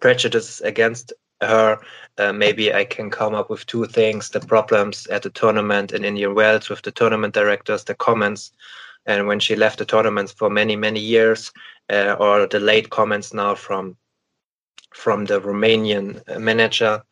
prejudices 0.00 0.60
against 0.60 1.12
her. 1.46 1.78
Uh, 2.16 2.32
maybe 2.32 2.72
I 2.72 2.84
can 2.84 3.10
come 3.10 3.34
up 3.34 3.50
with 3.50 3.66
two 3.66 3.86
things: 3.86 4.30
the 4.30 4.40
problems 4.40 5.06
at 5.08 5.22
the 5.22 5.30
tournament 5.30 5.92
in 5.92 6.04
Indian 6.04 6.34
Wells 6.34 6.68
with 6.68 6.82
the 6.82 6.92
tournament 6.92 7.34
directors, 7.34 7.84
the 7.84 7.94
comments, 7.94 8.52
and 9.06 9.26
when 9.26 9.40
she 9.40 9.56
left 9.56 9.78
the 9.78 9.84
tournaments 9.84 10.32
for 10.32 10.50
many 10.50 10.76
many 10.76 11.00
years, 11.00 11.52
uh, 11.90 12.16
or 12.18 12.46
the 12.46 12.60
late 12.60 12.90
comments 12.90 13.34
now 13.34 13.54
from 13.54 13.96
from 14.94 15.24
the 15.24 15.40
Romanian 15.40 16.22
manager 16.38 17.02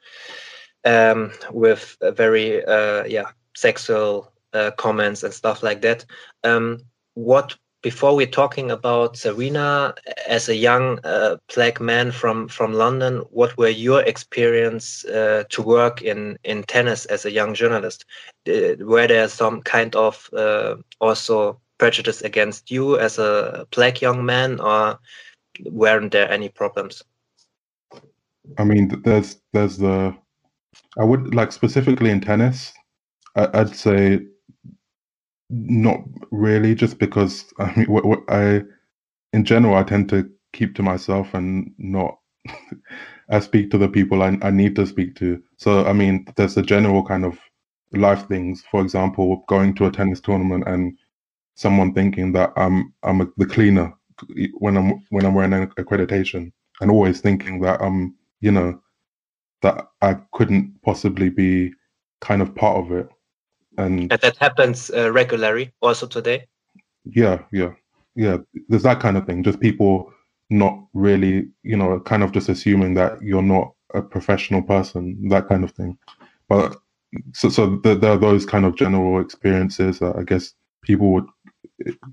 um, 0.84 1.32
with 1.50 1.96
very 2.14 2.64
uh, 2.64 3.04
yeah 3.04 3.30
sexual 3.54 4.32
uh, 4.52 4.70
comments 4.72 5.22
and 5.22 5.32
stuff 5.34 5.62
like 5.62 5.80
that. 5.82 6.04
Um, 6.44 6.80
what 7.14 7.56
before 7.82 8.14
we're 8.14 8.26
talking 8.26 8.70
about 8.70 9.16
Serena 9.16 9.94
as 10.28 10.48
a 10.48 10.54
young 10.54 11.00
uh, 11.04 11.36
black 11.54 11.80
man 11.80 12.12
from 12.12 12.48
from 12.48 12.72
London, 12.72 13.18
what 13.30 13.56
were 13.58 13.68
your 13.68 14.02
experience 14.02 15.04
uh, 15.06 15.44
to 15.50 15.62
work 15.62 16.00
in 16.02 16.38
in 16.44 16.62
tennis 16.62 17.04
as 17.06 17.24
a 17.24 17.30
young 17.30 17.54
journalist? 17.54 18.04
Uh, 18.48 18.74
were 18.78 19.08
there 19.08 19.28
some 19.28 19.62
kind 19.62 19.94
of 19.96 20.30
uh, 20.32 20.76
also 21.00 21.60
prejudice 21.78 22.22
against 22.22 22.70
you 22.70 22.98
as 22.98 23.18
a 23.18 23.66
black 23.72 24.00
young 24.00 24.24
man, 24.24 24.60
or 24.60 24.98
weren't 25.64 26.12
there 26.12 26.30
any 26.30 26.48
problems? 26.48 27.02
I 28.58 28.64
mean, 28.64 29.02
there's 29.04 29.40
there's 29.52 29.78
the 29.78 30.14
I 30.98 31.04
would 31.04 31.34
like 31.34 31.52
specifically 31.52 32.10
in 32.10 32.20
tennis. 32.20 32.72
I, 33.34 33.62
would 33.62 33.74
say 33.74 34.20
not 35.52 36.00
really, 36.32 36.74
just 36.76 36.98
because 36.98 37.46
I 37.60 37.74
mean, 37.76 37.86
what, 37.92 38.06
what 38.06 38.20
I 38.30 38.62
in 39.32 39.44
general 39.44 39.76
I 39.76 39.84
tend 39.84 40.08
to 40.10 40.30
keep 40.52 40.74
to 40.76 40.84
myself 40.84 41.34
and 41.34 41.72
not. 41.78 42.18
I 43.30 43.40
speak 43.40 43.70
to 43.72 43.78
the 43.78 43.88
people 43.88 44.22
I, 44.22 44.38
I 44.42 44.50
need 44.50 44.76
to 44.76 44.86
speak 44.86 45.16
to. 45.16 45.42
So 45.58 45.86
I 45.86 45.92
mean, 45.94 46.26
there's 46.36 46.56
a 46.56 46.62
general 46.62 47.04
kind 47.04 47.24
of 47.24 47.38
life 47.92 48.28
things. 48.28 48.64
For 48.70 48.82
example, 48.82 49.44
going 49.48 49.74
to 49.76 49.86
a 49.86 49.92
tennis 49.92 50.20
tournament 50.20 50.64
and 50.66 50.98
someone 51.56 51.94
thinking 51.94 52.32
that 52.32 52.52
I'm 52.56 52.94
I'm 53.04 53.22
a, 53.22 53.26
the 53.38 53.46
cleaner 53.46 53.94
when 54.58 54.76
I'm 54.76 55.04
when 55.10 55.26
I'm 55.26 55.34
wearing 55.34 55.52
an 55.54 55.68
accreditation, 55.68 56.52
and 56.80 56.90
always 56.90 57.20
thinking 57.20 57.60
that 57.62 57.82
I'm 57.82 58.16
you 58.40 58.52
know, 58.52 58.80
that 59.62 59.86
I 60.02 60.14
couldn't 60.32 60.80
possibly 60.82 61.30
be 61.30 61.72
kind 62.20 62.42
of 62.42 62.54
part 62.54 62.78
of 62.78 62.92
it. 62.92 63.08
And, 63.78 64.10
that 64.10 64.36
happens 64.36 64.90
uh, 64.90 65.10
regularly 65.12 65.72
also 65.80 66.06
today? 66.06 66.46
Yeah, 67.04 67.42
yeah, 67.52 67.72
yeah. 68.14 68.38
There's 68.68 68.82
that 68.82 69.00
kind 69.00 69.16
of 69.16 69.26
thing. 69.26 69.42
Just 69.42 69.60
people 69.60 70.12
not 70.50 70.78
really, 70.92 71.48
you 71.62 71.76
know, 71.76 71.98
kind 72.00 72.22
of 72.22 72.32
just 72.32 72.48
assuming 72.48 72.94
that 72.94 73.22
you're 73.22 73.42
not 73.42 73.72
a 73.94 74.02
professional 74.02 74.62
person, 74.62 75.28
that 75.28 75.48
kind 75.48 75.64
of 75.64 75.72
thing. 75.72 75.98
But 76.48 76.76
so, 77.32 77.48
so 77.48 77.76
there, 77.82 77.94
there 77.94 78.12
are 78.12 78.18
those 78.18 78.46
kind 78.46 78.64
of 78.64 78.76
general 78.76 79.20
experiences 79.20 79.98
that 80.00 80.16
I 80.16 80.22
guess 80.22 80.52
people 80.82 81.12
would 81.12 81.26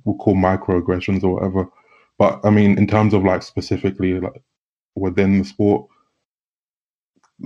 would 0.05 0.17
call 0.17 0.35
microaggressions 0.35 1.23
or 1.23 1.35
whatever. 1.35 1.67
But 2.17 2.39
I 2.43 2.49
mean, 2.49 2.77
in 2.77 2.87
terms 2.87 3.13
of 3.13 3.23
like 3.23 3.43
specifically 3.43 4.19
like 4.19 4.41
within 4.95 5.39
the 5.39 5.45
sport, 5.45 5.87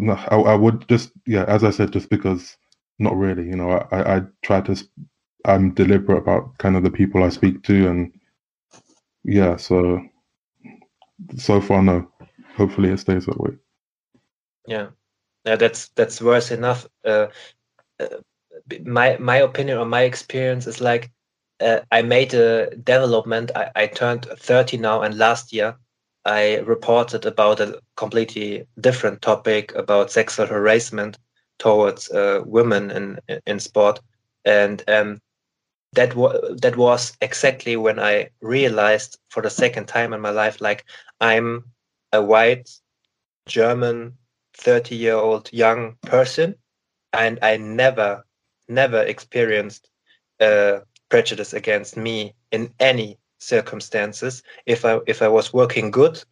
I, 0.09 0.35
I, 0.35 0.55
would 0.55 0.87
just 0.87 1.11
yeah, 1.27 1.45
as 1.45 1.63
I 1.63 1.69
said, 1.69 1.91
just 1.91 2.09
because 2.09 2.57
not 2.99 3.15
really. 3.15 3.45
You 3.45 3.55
know, 3.55 3.71
I, 3.91 4.17
I 4.17 4.21
try 4.41 4.61
to 4.61 4.75
I'm 5.45 5.73
deliberate 5.73 6.19
about 6.19 6.57
kind 6.57 6.75
of 6.75 6.83
the 6.83 6.91
people 6.91 7.23
I 7.23 7.29
speak 7.29 7.63
to, 7.63 7.87
and 7.89 8.13
yeah, 9.23 9.57
so 9.57 10.01
so 11.37 11.61
far 11.61 11.81
no. 11.81 12.09
Hopefully, 12.55 12.89
it 12.89 12.99
stays 12.99 13.25
that 13.25 13.39
way. 13.39 13.57
Yeah, 14.67 14.87
yeah, 15.45 15.55
that's 15.55 15.89
that's 15.89 16.21
worse 16.21 16.51
enough. 16.51 16.87
Uh, 17.03 17.27
uh, 17.99 18.07
my 18.85 19.17
my 19.17 19.37
opinion 19.37 19.77
or 19.77 19.85
my 19.85 20.03
experience 20.03 20.67
is 20.67 20.79
like 20.79 21.11
uh, 21.59 21.79
I 21.91 22.01
made 22.01 22.33
a 22.33 22.69
development. 22.75 23.51
I, 23.55 23.71
I 23.75 23.87
turned 23.87 24.25
30 24.25 24.77
now, 24.77 25.01
and 25.01 25.17
last 25.17 25.51
year 25.51 25.75
I 26.25 26.59
reported 26.59 27.25
about 27.25 27.59
a 27.59 27.79
completely 27.97 28.65
different 28.79 29.21
topic 29.21 29.73
about 29.75 30.11
sexual 30.11 30.47
harassment 30.47 31.17
towards 31.59 32.09
uh, 32.11 32.41
women 32.45 32.91
in 32.91 33.19
in 33.45 33.59
sport, 33.59 33.99
and 34.45 34.83
um, 34.87 35.21
that 35.93 36.15
was 36.15 36.59
that 36.61 36.75
was 36.75 37.13
exactly 37.21 37.75
when 37.77 37.99
I 37.99 38.29
realized 38.41 39.17
for 39.29 39.41
the 39.41 39.49
second 39.49 39.87
time 39.87 40.13
in 40.13 40.21
my 40.21 40.31
life, 40.31 40.61
like 40.61 40.85
I'm 41.21 41.65
a 42.11 42.21
white 42.21 42.69
German 43.47 44.17
30 44.55 44.95
year 44.95 45.15
old 45.15 45.51
young 45.53 45.95
person, 46.01 46.55
and 47.11 47.39
I 47.41 47.57
never, 47.57 48.25
never 48.67 49.01
experienced 49.03 49.89
uh, 50.39 50.79
prejudice 51.09 51.53
against 51.53 51.97
me 51.97 52.33
in 52.51 52.73
any 52.79 53.17
circumstances. 53.39 54.43
If 54.65 54.85
I 54.85 54.99
if 55.07 55.21
I 55.21 55.27
was 55.27 55.53
working 55.53 55.91
good, 55.91 56.23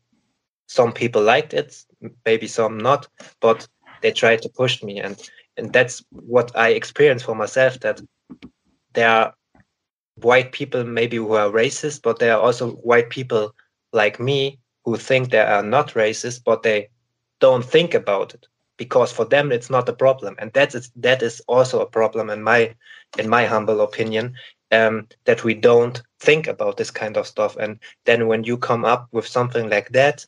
some 0.68 0.94
people 0.94 1.22
liked 1.22 1.54
it, 1.54 1.84
maybe 2.26 2.48
some 2.48 2.78
not, 2.78 3.08
but 3.42 3.68
they 4.02 4.12
tried 4.12 4.42
to 4.44 4.50
push 4.50 4.84
me, 4.84 5.00
and 5.00 5.22
and 5.58 5.74
that's 5.74 6.04
what 6.12 6.56
I 6.56 6.70
experienced 6.70 7.26
for 7.26 7.36
myself. 7.36 7.80
That 7.80 8.02
there 8.94 9.10
are 9.10 9.34
white 10.16 10.52
people 10.52 10.84
maybe 10.84 11.18
who 11.18 11.34
are 11.34 11.50
racist, 11.50 12.02
but 12.02 12.20
there 12.20 12.34
are 12.36 12.42
also 12.42 12.72
white 12.72 13.10
people 13.10 13.54
like 13.94 14.20
me 14.20 14.60
who 14.86 14.98
think 14.98 15.30
they 15.30 15.40
are 15.40 15.64
not 15.64 15.90
racist, 15.94 16.44
but 16.44 16.64
they 16.64 16.90
don't 17.40 17.66
think 17.66 17.94
about 17.94 18.34
it 18.34 18.48
because 18.78 19.12
for 19.12 19.26
them 19.26 19.52
it's 19.52 19.70
not 19.70 19.90
a 19.90 19.94
problem, 19.94 20.36
and 20.40 20.52
that 20.54 20.74
is 20.76 20.92
that 20.96 21.22
is 21.22 21.42
also 21.48 21.82
a 21.82 21.86
problem 21.86 22.30
in 22.30 22.42
my 22.44 22.74
in 23.20 23.30
my 23.30 23.46
humble 23.46 23.82
opinion 23.82 24.34
um, 24.72 25.08
that 25.26 25.44
we 25.44 25.54
don't 25.54 26.02
think 26.20 26.48
about 26.48 26.78
this 26.78 26.92
kind 26.92 27.18
of 27.18 27.28
stuff. 27.28 27.58
And 27.58 27.80
then 28.06 28.28
when 28.28 28.44
you 28.44 28.58
come 28.58 28.86
up 28.86 29.08
with 29.12 29.28
something 29.28 29.70
like 29.70 29.90
that, 29.90 30.26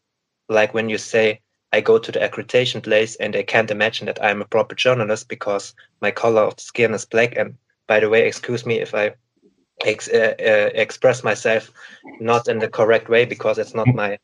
like 0.50 0.74
when 0.74 0.90
you 0.90 0.98
say 0.98 1.40
I 1.74 1.82
go 1.82 1.98
to 1.98 2.12
the 2.12 2.20
accreditation 2.20 2.84
place 2.84 3.16
and 3.18 3.34
they 3.34 3.44
can't 3.44 3.72
imagine 3.72 4.06
that 4.06 4.24
I'm 4.24 4.42
a 4.42 4.46
proper 4.46 4.76
journalist 4.76 5.28
because 5.28 5.74
my 6.02 6.12
color 6.12 6.44
of 6.44 6.60
skin 6.60 6.94
is 6.94 7.06
black. 7.06 7.36
And 7.36 7.56
by 7.88 8.00
the 8.00 8.10
way, 8.10 8.28
excuse 8.28 8.66
me 8.66 8.80
if 8.80 8.96
I 8.96 9.16
ex- 9.86 10.10
uh, 10.10 10.36
uh, 10.40 10.70
express 10.76 11.24
myself 11.24 11.72
not 12.20 12.48
in 12.48 12.60
the 12.60 12.70
correct 12.70 13.10
way 13.10 13.26
because 13.26 13.58
it's 13.58 13.76
not 13.76 13.94
my 13.94 14.20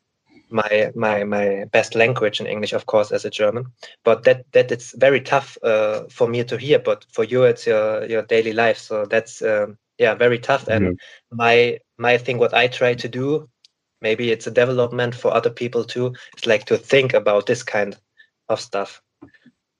my 0.51 0.91
my 0.95 1.23
my 1.23 1.65
best 1.71 1.95
language 1.95 2.39
in 2.39 2.47
English, 2.47 2.73
of 2.73 2.85
course, 2.85 3.11
as 3.11 3.25
a 3.25 3.29
German. 3.29 3.65
But 4.03 4.23
that 4.23 4.45
that 4.53 4.71
it's 4.71 4.97
very 4.97 5.21
tough 5.21 5.57
uh, 5.63 6.03
for 6.09 6.27
me 6.27 6.43
to 6.45 6.57
hear. 6.57 6.79
But 6.79 7.05
for 7.11 7.23
you, 7.23 7.43
it's 7.43 7.67
your 7.67 8.05
your 8.05 8.23
daily 8.23 8.53
life. 8.53 8.77
So 8.77 9.05
that's 9.05 9.41
um, 9.41 9.77
yeah, 9.97 10.15
very 10.15 10.39
tough. 10.39 10.67
And 10.67 10.99
my 11.31 11.79
my 11.97 12.17
thing, 12.17 12.37
what 12.37 12.53
I 12.53 12.67
try 12.67 12.95
to 12.95 13.07
do, 13.09 13.49
maybe 14.01 14.31
it's 14.31 14.47
a 14.47 14.51
development 14.51 15.15
for 15.15 15.33
other 15.33 15.49
people 15.49 15.83
too. 15.83 16.13
It's 16.33 16.47
like 16.47 16.65
to 16.65 16.77
think 16.77 17.13
about 17.13 17.45
this 17.45 17.63
kind 17.63 17.97
of 18.49 18.59
stuff. 18.59 19.01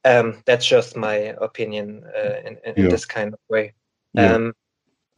Um, 0.05 0.41
that's 0.45 0.65
just 0.65 0.95
my 0.95 1.35
opinion 1.41 2.03
uh, 2.15 2.39
in, 2.45 2.57
in, 2.65 2.73
yeah. 2.83 2.89
this 2.89 3.05
kind 3.05 3.33
of 3.33 3.39
way. 3.49 3.73
Yeah. 4.13 4.33
Um, 4.33 4.53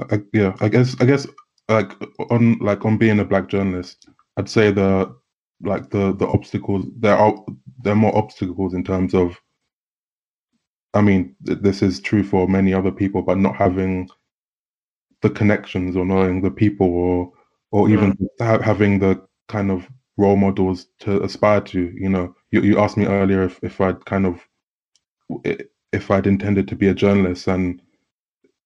I, 0.10 0.22
yeah, 0.34 0.56
I 0.60 0.70
guess 0.70 0.95
I 0.99 1.06
guess 1.06 1.28
like 1.70 1.91
on 2.32 2.58
like 2.60 2.86
on 2.86 2.97
being 2.97 3.20
a 3.20 3.26
black 3.26 3.47
journalist, 3.47 4.10
I'd 4.38 4.49
say 4.49 4.72
the 4.72 5.16
like 5.64 5.89
the 5.89 6.14
the 6.14 6.28
obstacles 6.28 6.86
there 6.97 7.16
are 7.16 7.36
there 7.84 7.93
are 7.93 7.97
more 7.97 8.18
obstacles 8.18 8.74
in 8.74 8.84
terms 8.84 9.14
of 9.14 9.39
I 10.93 11.02
mean 11.02 11.36
this 11.39 11.82
is 11.82 11.99
true 11.99 12.24
for 12.24 12.47
many 12.47 12.74
other 12.74 12.91
people 12.91 13.22
but 13.22 13.38
not 13.38 13.56
having 13.56 14.10
the 15.22 15.30
connections 15.30 15.95
or 15.95 16.06
knowing 16.06 16.41
the 16.41 16.52
people 16.52 16.88
or 16.88 17.32
or 17.72 17.89
even 17.89 18.13
mm. 18.13 18.61
having 18.61 18.99
the 18.99 19.22
kind 19.47 19.72
of 19.72 19.88
role 20.17 20.36
models 20.36 20.88
to 20.99 21.24
aspire 21.24 21.61
to 21.61 21.91
you 21.95 22.09
know? 22.09 22.36
You, 22.51 22.61
you 22.61 22.80
asked 22.80 22.97
me 22.97 23.05
earlier 23.05 23.43
if, 23.43 23.59
if 23.63 23.80
I'd 23.82 24.05
kind 24.05 24.26
of 24.26 24.45
if 25.93 26.11
I'd 26.11 26.28
intended 26.28 26.67
to 26.67 26.76
be 26.76 26.88
a 26.88 26.93
journalist 26.93 27.47
and 27.47 27.82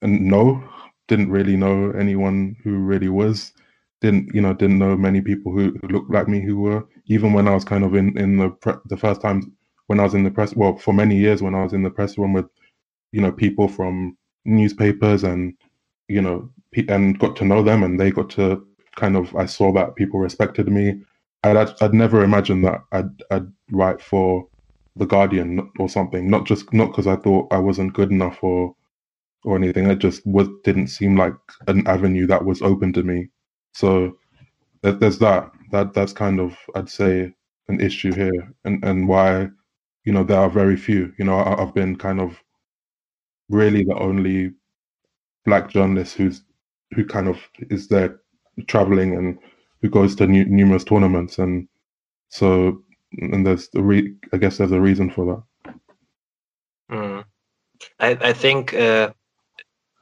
and 0.01 0.22
no 0.22 0.64
didn't 1.08 1.32
really 1.32 1.56
know 1.56 1.91
anyone 1.91 2.56
who 2.64 2.78
really 2.78 3.10
was. 3.10 3.53
Didn't 4.01 4.34
you 4.34 4.41
know 4.41 4.53
didn't 4.53 4.80
know 4.80 4.97
many 4.97 5.22
people 5.22 5.51
who, 5.51 5.78
who 5.82 5.88
looked 5.88 6.12
like 6.12 6.28
me 6.28 6.41
who 6.41 6.60
were. 6.60 6.88
Even 7.08 7.34
when 7.34 7.47
I 7.47 7.53
was 7.53 7.64
kind 7.64 7.84
of 7.84 7.95
in 7.95 8.18
in 8.18 8.38
the 8.38 8.49
pre- 8.49 8.74
the 8.86 8.97
first 8.97 9.22
time 9.22 9.56
when 9.88 9.99
I 9.99 10.03
was 10.03 10.14
in 10.14 10.24
the 10.24 10.32
press 10.32 10.56
well 10.56 10.76
for 10.78 10.93
many 10.93 11.18
years 11.18 11.41
when 11.41 11.56
I 11.56 11.64
was 11.64 11.74
in 11.74 11.84
the 11.84 11.89
press 11.89 12.18
room 12.18 12.34
with 12.34 12.47
you 13.12 13.22
know 13.22 13.32
people 13.32 13.68
from 13.68 14.18
newspapers 14.43 15.24
and 15.24 15.53
you 16.08 16.22
know 16.22 16.49
and 16.89 17.18
got 17.20 17.36
to 17.38 17.45
know 17.45 17.64
them 17.64 17.84
and 17.84 17.99
they 17.99 18.12
got 18.12 18.30
to 18.32 18.66
kind 18.96 19.16
of 19.16 19.36
I 19.36 19.46
saw 19.46 19.72
that 19.74 19.96
people 19.96 20.20
respected 20.20 20.68
me. 20.70 21.02
I'd 21.43 21.74
I'd 21.82 21.93
never 21.93 22.24
imagined 22.24 22.66
that 22.66 22.82
I'd 22.91 23.10
I'd 23.32 23.48
write 23.72 24.02
for 24.02 24.48
the 24.96 25.06
Guardian 25.06 25.70
or 25.80 25.89
something. 25.89 26.30
Not 26.30 26.46
just 26.46 26.72
not 26.74 26.88
because 26.88 27.08
I 27.08 27.16
thought 27.18 27.52
I 27.52 27.60
wasn't 27.60 27.93
good 27.93 28.12
enough 28.12 28.43
or 28.43 28.76
or 29.43 29.56
anything. 29.56 29.89
It 29.89 30.00
just 30.00 30.26
was 30.26 30.48
didn't 30.64 30.88
seem 30.88 31.16
like 31.16 31.36
an 31.68 31.86
avenue 31.88 32.28
that 32.28 32.46
was 32.46 32.62
open 32.62 32.93
to 32.93 33.04
me. 33.04 33.30
So 33.74 34.18
there's 34.82 35.20
that. 35.20 35.52
That 35.72 35.93
that's 35.93 36.14
kind 36.14 36.39
of 36.39 36.58
I'd 36.76 36.89
say 36.89 37.34
an 37.68 37.82
issue 37.82 38.14
here, 38.14 38.54
and 38.64 38.84
and 38.84 39.08
why 39.08 39.50
you 40.04 40.14
know 40.14 40.24
there 40.24 40.39
are 40.39 40.50
very 40.50 40.78
few. 40.78 41.14
You 41.18 41.26
know, 41.26 41.39
I, 41.39 41.60
have 41.60 41.74
been 41.74 41.96
kind 41.96 42.20
of 42.20 42.41
really 43.50 43.84
the 43.84 43.98
only 43.98 44.52
black 45.46 45.70
journalist 45.70 46.16
who's 46.16 46.43
who 46.93 47.06
kind 47.06 47.28
of 47.28 47.38
is 47.70 47.88
there 47.88 48.20
traveling 48.68 49.16
and 49.16 49.38
who 49.82 49.89
goes 49.89 50.16
to 50.16 50.28
nu- 50.28 50.45
numerous 50.45 50.84
tournaments, 50.84 51.38
and 51.39 51.68
so 52.30 52.82
and 53.20 53.45
there's 53.45 53.70
the 53.70 53.84
re- 53.84 54.16
I 54.34 54.38
guess 54.38 54.58
there's 54.58 54.72
a 54.72 54.82
reason 54.82 55.10
for 55.12 55.43
that. 55.66 55.76
Mm. 56.91 57.26
I 57.99 58.10
I 58.30 58.34
think. 58.34 58.74
Uh 58.74 59.12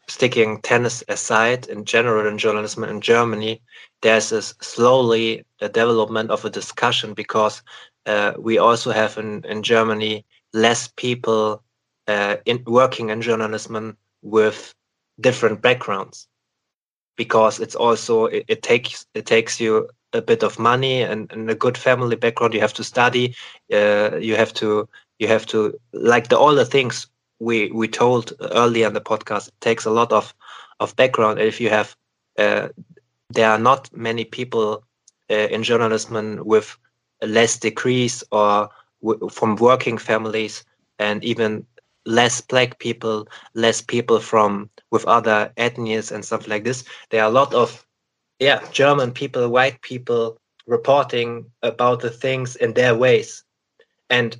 sticking 0.07 0.61
tennis 0.61 1.03
aside 1.07 1.67
in 1.67 1.85
general 1.85 2.27
in 2.27 2.37
journalism 2.37 2.83
in 2.83 3.01
Germany, 3.01 3.61
there's 4.01 4.31
a 4.31 4.41
slowly 4.41 5.45
a 5.61 5.69
development 5.69 6.29
of 6.29 6.43
a 6.45 6.49
discussion 6.49 7.13
because 7.13 7.61
uh, 8.05 8.33
we 8.37 8.57
also 8.57 8.91
have 8.91 9.17
in, 9.17 9.43
in 9.45 9.63
Germany 9.63 10.25
less 10.53 10.89
people 10.97 11.63
uh, 12.07 12.35
in 12.45 12.61
working 12.67 13.09
in 13.09 13.21
journalism 13.21 13.97
with 14.21 14.73
different 15.21 15.61
backgrounds 15.61 16.27
because 17.15 17.59
it's 17.59 17.75
also 17.75 18.25
it, 18.25 18.45
it, 18.47 18.61
takes 18.63 19.05
it 19.13 19.25
takes 19.25 19.59
you 19.59 19.87
a 20.13 20.21
bit 20.21 20.43
of 20.43 20.59
money 20.59 21.01
and, 21.01 21.31
and 21.31 21.49
a 21.49 21.55
good 21.55 21.77
family 21.77 22.15
background 22.15 22.53
you 22.53 22.59
have 22.61 22.73
to 22.73 22.83
study. 22.83 23.35
Uh, 23.73 24.17
you 24.17 24.35
have 24.35 24.53
to 24.53 24.87
you 25.19 25.27
have 25.27 25.45
to 25.47 25.73
like 25.93 26.29
the 26.29 26.37
all 26.37 26.55
the 26.55 26.65
things 26.65 27.07
we 27.39 27.71
we 27.71 27.87
told 27.87 28.33
earlier 28.51 28.87
in 28.87 28.93
the 28.93 29.01
podcast 29.01 29.47
it 29.49 29.53
takes 29.61 29.85
a 29.85 29.91
lot 29.91 30.11
of 30.11 30.33
of 30.79 30.95
background. 30.95 31.39
If 31.39 31.59
you 31.59 31.69
have 31.69 31.95
uh, 32.37 32.69
there 33.29 33.49
are 33.49 33.59
not 33.59 33.89
many 33.95 34.25
people 34.25 34.83
uh, 35.29 35.33
in 35.33 35.63
journalism 35.63 36.39
with 36.45 36.77
less 37.21 37.57
degrees 37.57 38.23
or 38.31 38.69
from 39.31 39.55
working 39.55 39.97
families 39.97 40.63
and 40.99 41.23
even 41.23 41.65
less 42.05 42.41
black 42.41 42.79
people 42.79 43.27
less 43.53 43.81
people 43.81 44.19
from 44.19 44.69
with 44.91 45.05
other 45.05 45.51
ethnies 45.57 46.11
and 46.11 46.25
stuff 46.25 46.47
like 46.47 46.63
this 46.63 46.83
there 47.09 47.23
are 47.23 47.29
a 47.29 47.33
lot 47.33 47.53
of 47.53 47.85
yeah 48.39 48.59
german 48.71 49.11
people 49.11 49.47
white 49.49 49.81
people 49.81 50.37
reporting 50.67 51.45
about 51.61 51.99
the 52.01 52.09
things 52.09 52.55
in 52.57 52.73
their 52.73 52.95
ways 52.95 53.43
and 54.09 54.37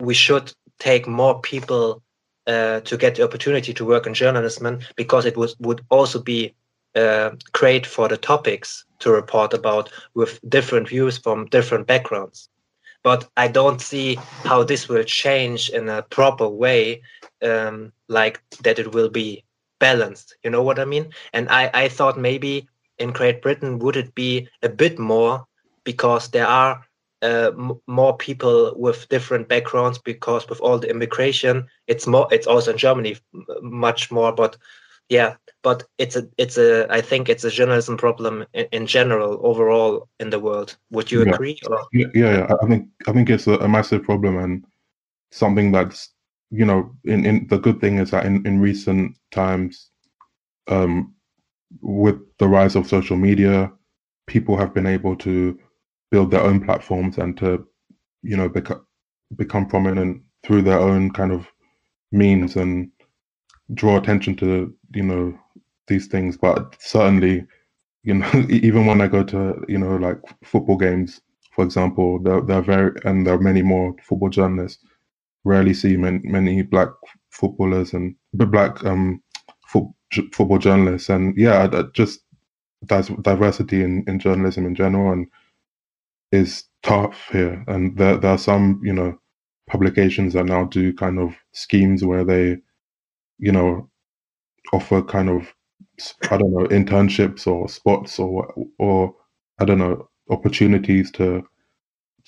we 0.00 0.14
should 0.14 0.52
take 0.78 1.06
more 1.06 1.40
people 1.40 2.02
uh, 2.46 2.80
to 2.80 2.96
get 2.96 3.14
the 3.14 3.22
opportunity 3.22 3.72
to 3.72 3.84
work 3.84 4.06
in 4.06 4.14
journalism 4.14 4.80
because 4.96 5.24
it 5.24 5.36
was, 5.36 5.56
would 5.60 5.80
also 5.90 6.20
be 6.20 6.54
uh, 6.96 7.30
great 7.52 7.86
for 7.86 8.08
the 8.08 8.16
topics 8.16 8.84
to 8.98 9.10
report 9.10 9.54
about 9.54 9.88
with 10.14 10.40
different 10.48 10.88
views 10.88 11.18
from 11.18 11.46
different 11.46 11.86
backgrounds. 11.86 12.48
But 13.02 13.28
I 13.36 13.48
don't 13.48 13.80
see 13.80 14.14
how 14.44 14.62
this 14.62 14.88
will 14.88 15.02
change 15.04 15.70
in 15.70 15.88
a 15.88 16.02
proper 16.02 16.48
way, 16.48 17.02
um, 17.42 17.92
like 18.08 18.40
that 18.62 18.78
it 18.78 18.92
will 18.92 19.08
be 19.08 19.44
balanced. 19.80 20.36
You 20.44 20.50
know 20.50 20.62
what 20.62 20.78
I 20.78 20.84
mean? 20.84 21.10
And 21.32 21.48
I, 21.48 21.70
I 21.74 21.88
thought 21.88 22.18
maybe 22.18 22.68
in 22.98 23.10
Great 23.10 23.42
Britain 23.42 23.78
would 23.80 23.96
it 23.96 24.14
be 24.14 24.48
a 24.62 24.68
bit 24.68 24.98
more 24.98 25.46
because 25.84 26.28
there 26.28 26.46
are 26.46 26.84
uh, 27.22 27.52
more 27.86 28.16
people 28.16 28.72
with 28.76 29.08
different 29.08 29.48
backgrounds 29.48 29.98
because 29.98 30.48
with 30.48 30.60
all 30.60 30.78
the 30.78 30.90
immigration 30.90 31.66
it's 31.86 32.06
more 32.06 32.26
it's 32.32 32.48
also 32.48 32.72
in 32.72 32.78
germany 32.78 33.16
much 33.60 34.10
more 34.10 34.32
but 34.32 34.56
yeah 35.12 35.36
but 35.62 35.84
it's 35.98 36.16
a 36.16 36.26
it's 36.38 36.56
a 36.56 36.86
i 36.90 37.00
think 37.00 37.28
it's 37.28 37.44
a 37.44 37.50
journalism 37.50 37.96
problem 37.96 38.44
in, 38.54 38.66
in 38.72 38.86
general 38.86 39.38
overall 39.46 40.08
in 40.20 40.30
the 40.30 40.40
world 40.40 40.76
would 40.90 41.12
you 41.12 41.22
yeah. 41.22 41.34
agree 41.34 41.58
or? 41.68 41.86
yeah, 41.92 42.06
yeah 42.14 42.46
i 42.62 42.66
think 42.66 42.88
i 43.06 43.12
think 43.12 43.28
it's 43.28 43.46
a, 43.46 43.56
a, 43.58 43.68
massive 43.68 44.02
problem 44.02 44.38
and 44.38 44.64
something 45.30 45.70
that's 45.70 46.14
you 46.50 46.64
know 46.64 46.90
in, 47.04 47.26
in 47.26 47.46
the 47.48 47.58
good 47.58 47.78
thing 47.80 47.98
is 47.98 48.10
that 48.10 48.24
in, 48.24 48.44
in 48.46 48.58
recent 48.58 49.14
times 49.30 49.90
um 50.68 51.14
with 51.82 52.18
the 52.38 52.48
rise 52.48 52.74
of 52.74 52.86
social 52.86 53.16
media 53.16 53.70
people 54.26 54.56
have 54.56 54.72
been 54.72 54.86
able 54.86 55.14
to 55.14 55.58
build 56.10 56.30
their 56.30 56.42
own 56.42 56.58
platforms 56.64 57.18
and 57.18 57.36
to 57.36 57.66
you 58.22 58.36
know 58.36 58.48
become 58.48 58.86
become 59.36 59.66
prominent 59.66 60.22
through 60.42 60.62
their 60.62 60.80
own 60.80 61.10
kind 61.10 61.32
of 61.32 61.46
means 62.12 62.56
and 62.56 62.90
draw 63.74 63.96
attention 63.96 64.36
to 64.36 64.74
you 64.94 65.02
know 65.04 65.38
these 65.88 66.06
things, 66.08 66.36
but 66.36 66.76
certainly, 66.80 67.46
you 68.04 68.14
know, 68.14 68.30
even 68.50 68.86
when 68.86 69.00
I 69.02 69.08
go 69.08 69.24
to 69.24 69.64
you 69.68 69.78
know 69.78 69.96
like 69.96 70.18
football 70.44 70.76
games, 70.78 71.20
for 71.52 71.64
example, 71.64 72.20
there 72.22 72.40
there 72.42 72.58
are 72.58 72.62
very 72.62 72.92
and 73.04 73.26
there 73.26 73.34
are 73.34 73.40
many 73.40 73.62
more 73.62 73.94
football 74.04 74.30
journalists. 74.30 74.84
Rarely 75.44 75.74
see 75.74 75.96
many, 75.96 76.20
many 76.24 76.62
black 76.62 76.88
footballers 77.30 77.94
and 77.94 78.16
black 78.34 78.84
um 78.84 79.22
fo- 79.68 79.94
football 80.32 80.58
journalists, 80.58 81.10
and 81.10 81.36
yeah, 81.36 81.68
just 81.94 82.20
that's 82.82 83.08
diversity 83.22 83.82
in, 83.84 84.04
in 84.08 84.18
journalism 84.18 84.66
in 84.66 84.74
general 84.74 85.12
and 85.12 85.26
is 86.32 86.64
tough 86.82 87.28
here. 87.32 87.64
And 87.68 87.96
there 87.96 88.16
there 88.16 88.32
are 88.32 88.38
some 88.38 88.80
you 88.84 88.92
know 88.92 89.18
publications 89.68 90.34
that 90.34 90.46
now 90.46 90.64
do 90.64 90.92
kind 90.94 91.18
of 91.18 91.34
schemes 91.52 92.04
where 92.04 92.24
they 92.24 92.58
you 93.38 93.52
know 93.52 93.90
offer 94.72 95.02
kind 95.02 95.28
of 95.28 95.52
I 96.30 96.36
don't 96.36 96.52
know 96.52 96.66
internships 96.66 97.46
or 97.46 97.68
spots 97.68 98.18
or 98.18 98.52
or 98.78 99.14
I 99.58 99.64
don't 99.64 99.78
know 99.78 100.08
opportunities 100.30 101.10
to 101.12 101.46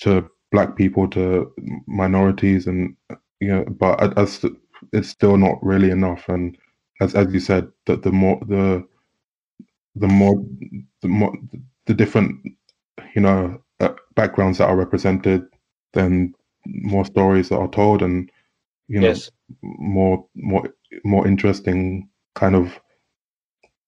to 0.00 0.28
black 0.50 0.76
people 0.76 1.08
to 1.08 1.52
minorities 1.86 2.66
and 2.66 2.96
you 3.40 3.48
know 3.48 3.64
but 3.64 4.16
as 4.18 4.44
it's 4.92 5.08
still 5.08 5.36
not 5.36 5.58
really 5.62 5.90
enough 5.90 6.28
and 6.28 6.56
as 7.00 7.14
as 7.14 7.32
you 7.32 7.40
said 7.40 7.68
that 7.86 8.02
the 8.02 8.12
more 8.12 8.40
the 8.46 8.86
the 9.96 10.08
more 10.08 10.44
the 11.02 11.08
more 11.08 11.34
the 11.86 11.94
different 11.94 12.36
you 13.14 13.20
know 13.20 13.60
uh, 13.80 13.92
backgrounds 14.14 14.58
that 14.58 14.68
are 14.68 14.76
represented 14.76 15.44
then 15.92 16.34
more 16.66 17.04
stories 17.04 17.48
that 17.48 17.58
are 17.58 17.68
told 17.68 18.02
and 18.02 18.30
you 18.88 19.00
know 19.00 19.08
yes. 19.08 19.30
more 19.62 20.26
more 20.34 20.68
more 21.04 21.26
interesting 21.26 22.08
kind 22.34 22.54
of 22.54 22.78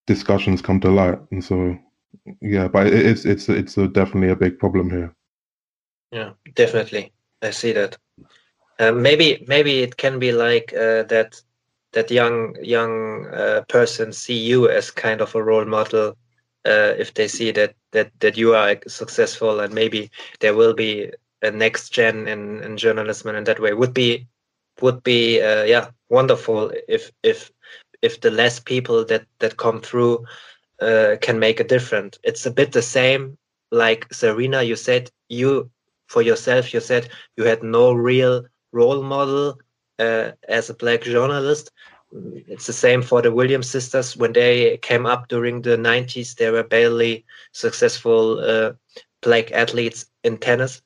discussions 0.06 0.62
come 0.62 0.80
to 0.80 0.90
light. 0.90 1.18
And 1.30 1.44
so 1.44 1.76
yeah 2.40 2.68
but 2.68 2.86
it's 2.86 3.24
it's 3.24 3.48
it's 3.48 3.76
a, 3.76 3.88
definitely 3.88 4.30
a 4.30 4.36
big 4.36 4.58
problem 4.58 4.90
here. 4.90 5.14
Yeah 6.12 6.32
definitely. 6.54 7.12
I 7.42 7.50
see 7.50 7.72
that. 7.72 7.96
Uh, 8.78 8.92
maybe 8.92 9.44
maybe 9.46 9.82
it 9.82 9.96
can 9.96 10.18
be 10.18 10.32
like 10.32 10.72
uh, 10.74 11.02
that 11.04 11.40
that 11.92 12.10
young 12.10 12.54
young 12.62 13.26
uh, 13.28 13.62
person 13.68 14.12
see 14.12 14.38
you 14.38 14.68
as 14.68 14.90
kind 14.90 15.20
of 15.20 15.34
a 15.34 15.42
role 15.42 15.64
model 15.64 16.16
uh, 16.66 16.92
if 16.98 17.14
they 17.14 17.28
see 17.28 17.50
that 17.52 17.74
that 17.92 18.10
that 18.20 18.36
you 18.36 18.54
are 18.54 18.76
successful 18.86 19.60
and 19.60 19.72
maybe 19.72 20.10
there 20.40 20.54
will 20.54 20.74
be 20.74 21.10
a 21.42 21.50
next 21.50 21.90
gen 21.90 22.28
in, 22.28 22.62
in 22.62 22.76
journalism 22.76 23.34
in 23.34 23.44
that 23.44 23.60
way 23.60 23.72
would 23.72 23.94
be 23.94 24.26
would 24.82 25.02
be 25.02 25.40
uh, 25.40 25.64
yeah 25.64 25.88
wonderful 26.10 26.70
if 26.88 27.10
if 27.22 27.50
if 28.02 28.20
the 28.20 28.30
less 28.30 28.60
people 28.60 29.04
that 29.06 29.26
that 29.38 29.56
come 29.56 29.80
through 29.80 30.24
uh, 30.80 31.16
can 31.20 31.38
make 31.38 31.60
a 31.60 31.64
difference. 31.64 32.18
It's 32.22 32.46
a 32.46 32.50
bit 32.50 32.72
the 32.72 32.82
same 32.82 33.38
like 33.70 34.12
Serena. 34.12 34.62
You 34.62 34.76
said 34.76 35.10
you 35.28 35.70
for 36.06 36.22
yourself. 36.22 36.72
You 36.74 36.80
said 36.80 37.08
you 37.36 37.44
had 37.44 37.62
no 37.62 37.92
real 37.92 38.44
role 38.72 39.02
model 39.02 39.58
uh, 39.98 40.32
as 40.48 40.70
a 40.70 40.74
black 40.74 41.02
journalist. 41.02 41.70
It's 42.12 42.66
the 42.66 42.72
same 42.72 43.02
for 43.02 43.20
the 43.20 43.32
Williams 43.32 43.68
sisters. 43.68 44.16
When 44.16 44.32
they 44.32 44.78
came 44.78 45.06
up 45.06 45.28
during 45.28 45.62
the 45.62 45.76
90s, 45.76 46.36
they 46.36 46.50
were 46.50 46.62
barely 46.62 47.24
successful 47.52 48.38
uh, 48.38 48.72
black 49.22 49.50
athletes 49.52 50.06
in 50.22 50.38
tennis. 50.38 50.82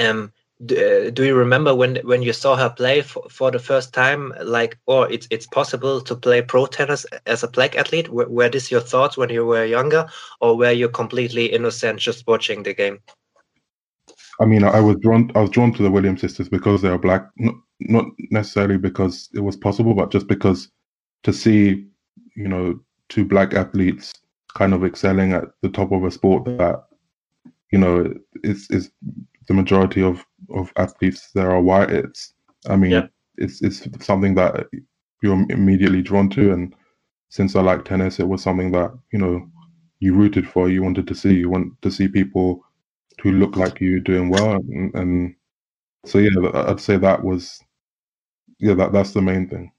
Um, 0.00 0.32
do, 0.64 0.76
uh, 0.76 1.10
do 1.10 1.24
you 1.24 1.34
remember 1.34 1.74
when 1.74 1.96
when 2.04 2.22
you 2.22 2.32
saw 2.32 2.56
her 2.56 2.70
play 2.70 3.02
for, 3.02 3.22
for 3.28 3.50
the 3.50 3.58
first 3.58 3.92
time 3.92 4.32
like 4.42 4.78
or 4.86 5.06
oh, 5.06 5.10
it's 5.10 5.26
it's 5.30 5.46
possible 5.46 6.00
to 6.00 6.14
play 6.14 6.42
pro 6.42 6.66
tennis 6.66 7.04
as 7.26 7.42
a 7.42 7.48
black 7.48 7.76
athlete? 7.76 8.08
Were, 8.08 8.28
were 8.28 8.48
this 8.48 8.70
your 8.70 8.80
thoughts 8.80 9.16
when 9.16 9.30
you 9.30 9.44
were 9.44 9.64
younger 9.64 10.06
or 10.40 10.56
were 10.56 10.70
you 10.70 10.88
completely 10.88 11.46
innocent 11.46 11.98
just 11.98 12.26
watching 12.26 12.62
the 12.62 12.74
game? 12.74 13.00
I 14.40 14.44
mean 14.44 14.64
i 14.64 14.80
was 14.80 14.96
drawn 14.96 15.30
i 15.36 15.40
was 15.40 15.50
drawn 15.50 15.72
to 15.74 15.82
the 15.82 15.90
williams 15.90 16.20
sisters 16.20 16.48
because 16.48 16.82
they 16.82 16.88
are 16.88 16.98
black 16.98 17.30
not, 17.36 17.54
not 17.80 18.06
necessarily 18.30 18.78
because 18.78 19.28
it 19.32 19.40
was 19.40 19.56
possible 19.56 19.94
but 19.94 20.10
just 20.10 20.26
because 20.26 20.68
to 21.22 21.32
see 21.32 21.86
you 22.34 22.48
know 22.48 22.80
two 23.08 23.24
black 23.24 23.54
athletes 23.54 24.12
kind 24.54 24.74
of 24.74 24.84
excelling 24.84 25.32
at 25.32 25.44
the 25.62 25.68
top 25.68 25.92
of 25.92 26.04
a 26.04 26.10
sport 26.10 26.44
that 26.44 26.84
you 27.70 27.78
know 27.78 28.12
is 28.42 28.68
is 28.70 28.90
the 29.48 29.54
majority 29.54 30.02
of 30.02 30.24
of 30.54 30.72
athletes 30.76 31.30
there 31.34 31.50
are 31.50 31.60
white. 31.60 31.90
It's 31.90 32.34
I 32.68 32.76
mean 32.76 32.92
yeah. 32.92 33.06
it's 33.36 33.62
it's 33.62 33.86
something 34.04 34.34
that 34.34 34.66
you're 35.22 35.46
immediately 35.50 36.02
drawn 36.02 36.28
to, 36.30 36.52
and 36.52 36.74
since 37.28 37.56
I 37.56 37.62
like 37.62 37.84
tennis, 37.84 38.20
it 38.20 38.28
was 38.28 38.42
something 38.42 38.72
that 38.72 38.92
you 39.12 39.18
know 39.18 39.46
you 40.00 40.14
rooted 40.14 40.48
for. 40.48 40.68
You 40.68 40.82
wanted 40.82 41.06
to 41.08 41.14
see. 41.14 41.34
You 41.34 41.50
want 41.50 41.80
to 41.82 41.90
see 41.90 42.08
people 42.08 42.64
who 43.22 43.32
look 43.32 43.56
like 43.56 43.80
you 43.80 44.00
doing 44.00 44.28
well, 44.28 44.54
and, 44.54 44.94
and 44.94 45.34
so 46.04 46.18
yeah, 46.18 46.30
I'd 46.68 46.80
say 46.80 46.96
that 46.96 47.22
was 47.24 47.60
yeah 48.58 48.74
that 48.74 48.92
that's 48.92 49.12
the 49.12 49.22
main 49.22 49.48
thing. 49.48 49.72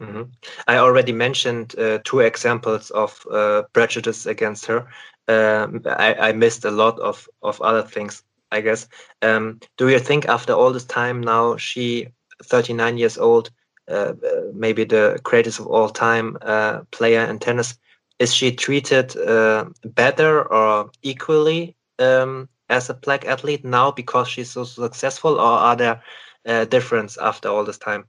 Mm-hmm. 0.00 0.22
I 0.66 0.78
already 0.78 1.12
mentioned 1.12 1.78
uh, 1.78 1.98
two 2.04 2.20
examples 2.20 2.90
of 2.90 3.22
uh, 3.30 3.62
prejudice 3.74 4.24
against 4.24 4.64
her. 4.66 4.88
Um, 5.28 5.82
I, 5.84 6.14
I, 6.14 6.32
missed 6.32 6.64
a 6.64 6.70
lot 6.70 6.98
of, 6.98 7.28
of 7.42 7.60
other 7.60 7.82
things. 7.82 8.22
I 8.52 8.60
guess. 8.60 8.88
Um, 9.22 9.60
do 9.76 9.88
you 9.88 9.98
think 9.98 10.26
after 10.28 10.52
all 10.52 10.72
this 10.72 10.84
time 10.84 11.20
now, 11.20 11.56
she, 11.56 12.08
39 12.42 12.98
years 12.98 13.18
old, 13.18 13.50
uh, 13.88 14.14
uh, 14.24 14.42
maybe 14.54 14.84
the 14.84 15.18
greatest 15.22 15.60
of 15.60 15.66
all 15.66 15.88
time 15.88 16.36
uh, 16.42 16.80
player 16.90 17.24
in 17.24 17.38
tennis, 17.38 17.78
is 18.18 18.34
she 18.34 18.52
treated 18.52 19.16
uh, 19.16 19.64
better 19.84 20.42
or 20.52 20.90
equally 21.02 21.76
um, 21.98 22.48
as 22.68 22.90
a 22.90 22.94
black 22.94 23.24
athlete 23.24 23.64
now 23.64 23.90
because 23.90 24.28
she's 24.28 24.50
so 24.50 24.64
successful, 24.64 25.34
or 25.34 25.58
are 25.58 25.76
there 25.76 26.02
uh, 26.46 26.64
difference 26.66 27.16
after 27.18 27.48
all 27.48 27.64
this 27.64 27.78
time? 27.78 28.04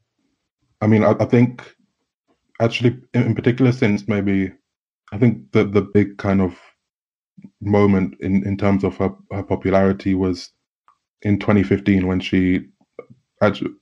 I 0.81 0.87
mean, 0.87 1.03
I, 1.03 1.15
I 1.19 1.25
think 1.25 1.75
actually, 2.59 2.99
in, 3.13 3.23
in 3.23 3.35
particular, 3.35 3.71
since 3.71 4.07
maybe 4.07 4.51
I 5.11 5.17
think 5.17 5.51
the 5.51 5.63
the 5.63 5.81
big 5.81 6.17
kind 6.17 6.41
of 6.41 6.57
moment 7.61 8.15
in, 8.19 8.45
in 8.45 8.57
terms 8.57 8.83
of 8.83 8.97
her, 8.97 9.11
her 9.31 9.43
popularity 9.43 10.13
was 10.13 10.51
in 11.21 11.39
2015 11.39 12.07
when 12.07 12.19
she 12.19 12.67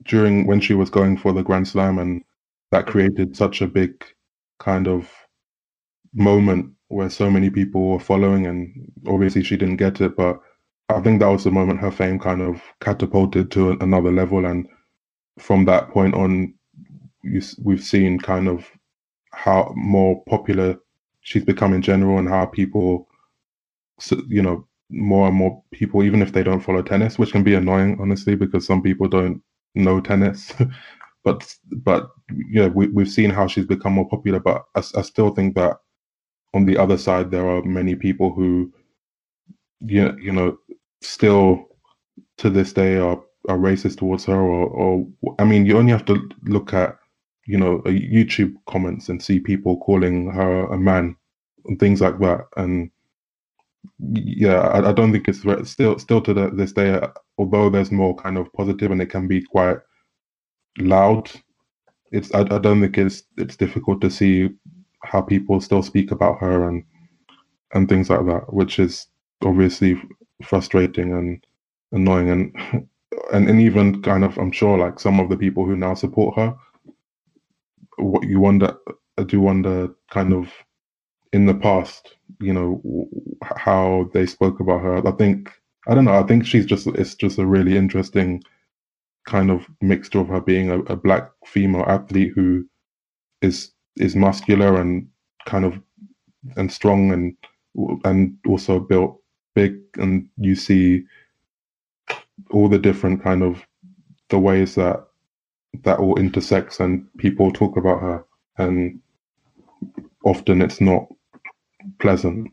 during 0.04 0.46
when 0.46 0.60
she 0.60 0.74
was 0.74 0.88
going 0.88 1.16
for 1.16 1.32
the 1.32 1.42
Grand 1.42 1.68
Slam 1.68 1.98
and 1.98 2.22
that 2.70 2.82
mm-hmm. 2.82 2.92
created 2.92 3.36
such 3.36 3.60
a 3.60 3.66
big 3.66 4.04
kind 4.58 4.88
of 4.88 5.10
moment 6.14 6.72
where 6.88 7.10
so 7.10 7.30
many 7.30 7.50
people 7.50 7.90
were 7.90 8.00
following 8.00 8.46
and 8.46 8.90
obviously 9.06 9.42
she 9.42 9.56
didn't 9.56 9.76
get 9.76 10.00
it 10.00 10.16
but 10.16 10.40
I 10.90 11.00
think 11.00 11.20
that 11.20 11.28
was 11.28 11.44
the 11.44 11.52
moment 11.52 11.80
her 11.80 11.90
fame 11.90 12.18
kind 12.18 12.42
of 12.42 12.60
catapulted 12.80 13.50
to 13.52 13.72
another 13.80 14.10
level. 14.10 14.44
And 14.44 14.66
from 15.38 15.64
that 15.66 15.90
point 15.90 16.14
on 16.14 16.54
you, 17.22 17.40
we've 17.62 17.82
seen 17.82 18.18
kind 18.18 18.48
of 18.48 18.68
how 19.32 19.72
more 19.76 20.24
popular 20.24 20.76
she's 21.20 21.44
become 21.44 21.74
in 21.74 21.82
general 21.82 22.18
and 22.18 22.28
how 22.28 22.46
people 22.46 23.08
you 24.28 24.42
know 24.42 24.66
more 24.90 25.28
and 25.28 25.36
more 25.36 25.62
people, 25.72 26.02
even 26.02 26.22
if 26.22 26.32
they 26.32 26.42
don't 26.42 26.60
follow 26.60 26.82
tennis, 26.82 27.18
which 27.18 27.32
can 27.32 27.44
be 27.44 27.54
annoying, 27.54 27.96
honestly, 28.00 28.34
because 28.34 28.66
some 28.66 28.82
people 28.82 29.08
don't 29.08 29.42
know 29.74 30.00
tennis. 30.00 30.52
but 31.24 31.54
but 31.70 32.10
yeah, 32.50 32.66
we 32.68 32.88
we've 32.88 33.10
seen 33.10 33.30
how 33.30 33.46
she's 33.46 33.66
become 33.66 33.92
more 33.92 34.08
popular. 34.08 34.40
But 34.40 34.64
I, 34.74 34.82
I 34.96 35.02
still 35.02 35.30
think 35.30 35.54
that 35.54 35.76
on 36.54 36.66
the 36.66 36.76
other 36.76 36.98
side, 36.98 37.30
there 37.30 37.48
are 37.48 37.62
many 37.62 37.94
people 37.94 38.32
who, 38.32 38.72
you 39.80 40.16
you 40.20 40.32
know, 40.32 40.58
still 41.02 41.68
to 42.38 42.50
this 42.50 42.72
day 42.72 42.96
are 42.98 43.20
are 43.48 43.58
racist 43.58 43.98
towards 43.98 44.24
her, 44.26 44.40
or 44.40 44.66
or 44.68 45.06
I 45.38 45.44
mean, 45.44 45.66
you 45.66 45.78
only 45.78 45.92
have 45.92 46.04
to 46.06 46.28
look 46.44 46.74
at 46.74 46.98
you 47.46 47.58
know 47.58 47.78
YouTube 47.86 48.54
comments 48.68 49.08
and 49.08 49.22
see 49.22 49.38
people 49.40 49.78
calling 49.78 50.30
her 50.30 50.64
a 50.66 50.78
man 50.78 51.16
and 51.66 51.78
things 51.78 52.00
like 52.00 52.18
that, 52.20 52.46
and 52.56 52.90
yeah, 53.98 54.60
I, 54.60 54.90
I, 54.90 54.92
don't 54.92 55.12
think 55.12 55.28
it's 55.28 55.40
still 55.70 55.98
still 55.98 56.20
to 56.20 56.34
the, 56.34 56.50
this 56.50 56.72
day. 56.72 57.00
Although 57.38 57.70
there's 57.70 57.90
more 57.90 58.14
kind 58.16 58.36
of 58.38 58.52
positive 58.52 58.90
and 58.90 59.00
it 59.00 59.06
can 59.06 59.26
be 59.26 59.42
quite 59.42 59.78
loud, 60.78 61.30
it's 62.12 62.32
I, 62.34 62.40
I 62.40 62.58
don't 62.58 62.80
think 62.80 62.98
it's 62.98 63.22
it's 63.36 63.56
difficult 63.56 64.00
to 64.02 64.10
see 64.10 64.50
how 65.02 65.22
people 65.22 65.60
still 65.60 65.82
speak 65.82 66.10
about 66.10 66.38
her 66.40 66.68
and 66.68 66.84
and 67.72 67.88
things 67.88 68.10
like 68.10 68.26
that, 68.26 68.52
which 68.52 68.78
is 68.78 69.06
obviously 69.42 70.00
frustrating 70.42 71.12
and 71.12 71.44
annoying 71.92 72.30
and 72.30 72.54
and, 73.32 73.48
and 73.48 73.60
even 73.60 74.02
kind 74.02 74.24
of 74.24 74.36
I'm 74.38 74.52
sure 74.52 74.78
like 74.78 75.00
some 75.00 75.20
of 75.20 75.28
the 75.28 75.36
people 75.36 75.64
who 75.64 75.76
now 75.76 75.94
support 75.94 76.36
her, 76.36 76.54
what 77.96 78.26
you 78.26 78.40
wonder, 78.40 78.76
I 79.18 79.22
do 79.24 79.40
wonder 79.40 79.88
kind 80.10 80.32
of 80.32 80.48
in 81.32 81.46
the 81.46 81.54
past, 81.54 82.16
you 82.40 82.52
know, 82.52 82.82
how 83.56 84.10
they 84.12 84.26
spoke 84.26 84.60
about 84.60 84.82
her. 84.82 85.06
I 85.06 85.12
think 85.12 85.50
I 85.88 85.94
don't 85.94 86.04
know. 86.04 86.14
I 86.18 86.22
think 86.24 86.44
she's 86.46 86.66
just 86.66 86.86
it's 86.88 87.14
just 87.14 87.38
a 87.38 87.46
really 87.46 87.76
interesting 87.76 88.42
kind 89.26 89.50
of 89.50 89.66
mixture 89.80 90.20
of 90.20 90.28
her 90.28 90.40
being 90.40 90.70
a, 90.70 90.80
a 90.80 90.96
black 90.96 91.30
female 91.46 91.84
athlete 91.86 92.32
who 92.34 92.66
is 93.42 93.72
is 93.96 94.16
muscular 94.16 94.80
and 94.80 95.08
kind 95.46 95.64
of 95.64 95.80
and 96.56 96.72
strong 96.72 97.12
and 97.12 97.36
and 98.04 98.36
also 98.46 98.80
built 98.80 99.20
big 99.54 99.78
and 99.96 100.28
you 100.36 100.54
see 100.54 101.04
all 102.50 102.68
the 102.68 102.78
different 102.78 103.22
kind 103.22 103.42
of 103.42 103.64
the 104.30 104.38
ways 104.38 104.74
that 104.74 105.04
that 105.84 105.98
all 105.98 106.18
intersects 106.18 106.80
and 106.80 107.06
people 107.18 107.52
talk 107.52 107.76
about 107.76 108.00
her 108.00 108.24
and 108.58 109.00
often 110.24 110.62
it's 110.62 110.80
not 110.80 111.06
pleasant. 111.98 112.52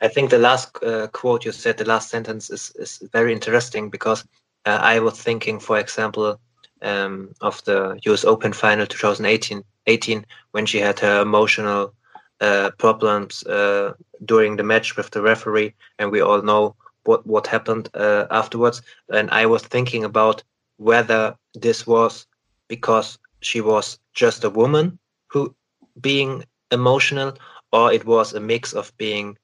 I 0.00 0.08
think 0.08 0.30
the 0.30 0.38
last 0.38 0.82
uh, 0.82 1.08
quote 1.08 1.44
you 1.44 1.52
said 1.52 1.76
the 1.76 1.84
last 1.84 2.08
sentence 2.08 2.50
is, 2.50 2.72
is 2.76 3.02
very 3.12 3.32
interesting 3.32 3.90
because 3.90 4.24
uh, 4.66 4.78
i 4.82 4.98
was 4.98 5.20
thinking 5.20 5.60
for 5.60 5.78
example 5.78 6.40
um, 6.82 7.34
of 7.40 7.62
the 7.64 8.00
us 8.06 8.24
open 8.24 8.52
final 8.52 8.86
2018 8.86 9.62
18 9.86 10.24
when 10.52 10.66
she 10.66 10.78
had 10.78 10.98
her 11.00 11.20
emotional 11.20 11.92
uh, 12.40 12.70
problems 12.78 13.42
uh, 13.44 13.92
during 14.24 14.56
the 14.56 14.62
match 14.62 14.96
with 14.96 15.10
the 15.10 15.20
referee 15.20 15.74
and 15.98 16.10
we 16.10 16.20
all 16.20 16.42
know 16.42 16.74
what 17.04 17.26
what 17.26 17.46
happened 17.46 17.88
uh, 17.94 18.26
afterwards. 18.30 18.82
And 19.10 19.30
i 19.30 19.46
was 19.46 19.62
thinking 19.62 20.04
about 20.04 20.42
whether 20.76 21.36
this 21.54 21.86
was 21.86 22.26
because 22.68 23.18
she 23.40 23.60
was 23.60 23.98
just 24.14 24.44
a 24.44 24.50
woman 24.50 24.98
who 25.26 25.54
being 26.00 26.44
emotional 26.70 27.36
or 27.72 27.92
it 27.92 28.04
was 28.04 28.32
a 28.32 28.40
mix 28.40 28.72
of 28.72 28.96
being 28.96 29.36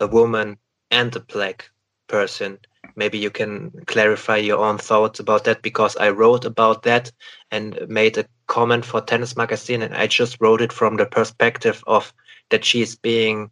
a 0.00 0.06
woman 0.06 0.56
and 0.90 1.14
a 1.16 1.20
black 1.20 1.70
person 2.06 2.58
maybe 2.96 3.18
you 3.18 3.30
can 3.30 3.70
clarify 3.86 4.36
your 4.36 4.58
own 4.58 4.78
thoughts 4.78 5.18
about 5.18 5.44
that 5.44 5.62
because 5.62 5.96
i 5.96 6.08
wrote 6.08 6.44
about 6.44 6.82
that 6.82 7.10
and 7.50 7.78
made 7.88 8.18
a 8.18 8.26
comment 8.46 8.84
for 8.84 9.00
tennis 9.00 9.36
magazine 9.36 9.82
and 9.82 9.94
i 9.94 10.06
just 10.06 10.36
wrote 10.40 10.60
it 10.60 10.72
from 10.72 10.96
the 10.96 11.06
perspective 11.06 11.82
of 11.86 12.12
that 12.50 12.64
she's 12.64 12.94
being 12.94 13.50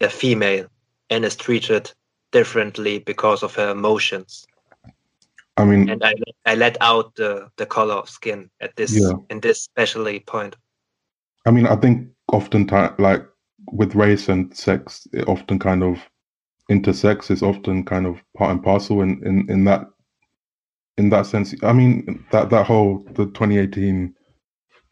a 0.00 0.08
female 0.08 0.66
and 1.10 1.24
is 1.24 1.36
treated 1.36 1.92
differently 2.32 2.98
because 2.98 3.42
of 3.42 3.54
her 3.54 3.70
emotions. 3.70 4.46
I 5.56 5.64
mean, 5.64 5.88
and 5.88 6.04
I 6.04 6.14
I 6.44 6.54
let 6.54 6.76
out 6.80 7.14
the 7.14 7.48
the 7.56 7.66
color 7.66 7.94
of 7.94 8.10
skin 8.10 8.50
at 8.60 8.76
this 8.76 8.98
yeah. 8.98 9.12
in 9.30 9.40
this 9.40 9.62
specially 9.62 10.20
point. 10.20 10.56
I 11.46 11.50
mean, 11.50 11.66
I 11.66 11.76
think 11.76 12.08
oftentimes, 12.32 12.98
like 12.98 13.26
with 13.72 13.94
race 13.94 14.28
and 14.28 14.54
sex, 14.56 15.06
it 15.12 15.28
often 15.28 15.58
kind 15.58 15.82
of 15.82 15.98
intersex 16.70 17.30
is 17.30 17.42
often 17.42 17.84
kind 17.84 18.06
of 18.06 18.20
part 18.36 18.50
and 18.50 18.62
parcel 18.62 19.02
in 19.02 19.22
in 19.24 19.50
in 19.50 19.64
that 19.64 19.86
in 20.96 21.10
that 21.10 21.26
sense. 21.26 21.54
I 21.62 21.72
mean, 21.72 22.24
that 22.32 22.50
that 22.50 22.66
whole 22.66 23.04
the 23.14 23.26
2018 23.26 24.14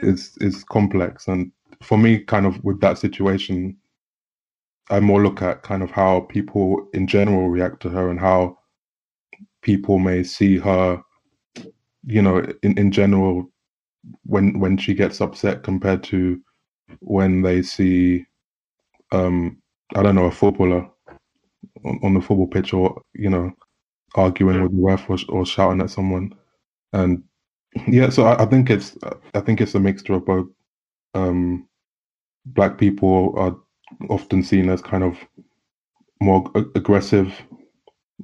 is 0.00 0.36
is 0.40 0.64
complex, 0.64 1.28
and 1.28 1.50
for 1.82 1.98
me, 1.98 2.20
kind 2.20 2.46
of 2.46 2.62
with 2.64 2.80
that 2.80 2.98
situation, 2.98 3.76
I 4.90 5.00
more 5.00 5.22
look 5.22 5.42
at 5.42 5.62
kind 5.62 5.82
of 5.82 5.90
how 5.90 6.20
people 6.20 6.88
in 6.94 7.06
general 7.06 7.48
react 7.48 7.80
to 7.82 7.88
her 7.90 8.10
and 8.10 8.20
how 8.20 8.58
people 9.62 9.98
may 9.98 10.22
see 10.22 10.58
her, 10.58 11.02
you 12.04 12.22
know, 12.22 12.46
in, 12.62 12.78
in 12.78 12.92
general 12.92 13.50
when 14.24 14.58
when 14.60 14.76
she 14.76 14.94
gets 14.94 15.20
upset 15.20 15.62
compared 15.62 16.02
to 16.04 16.40
when 17.00 17.42
they 17.42 17.62
see 17.62 18.26
um 19.14 19.58
I 19.96 20.02
don't 20.04 20.16
know, 20.16 20.26
a 20.26 20.32
footballer 20.32 20.90
on, 21.84 22.00
on 22.02 22.14
the 22.14 22.20
football 22.20 22.46
pitch 22.48 22.72
or, 22.72 23.00
you 23.14 23.30
know, 23.30 23.52
arguing 24.16 24.62
with 24.62 24.72
the 24.72 24.82
ref 24.82 25.08
or, 25.10 25.18
or 25.30 25.46
shouting 25.46 25.82
at 25.82 25.90
someone. 25.90 26.34
And 26.92 27.24
yeah, 27.88 28.10
so 28.10 28.24
I, 28.24 28.44
I 28.44 28.46
think 28.46 28.70
it's 28.70 28.96
I 29.34 29.40
think 29.40 29.60
it's 29.60 29.74
a 29.76 29.80
mixture 29.80 30.14
of 30.14 30.26
both. 30.26 30.48
Um, 31.14 31.68
black 32.46 32.78
people 32.78 33.34
are 33.38 33.56
often 34.10 34.42
seen 34.44 34.68
as 34.70 34.82
kind 34.82 35.04
of 35.04 35.18
more 36.20 36.50
aggressive, 36.74 37.32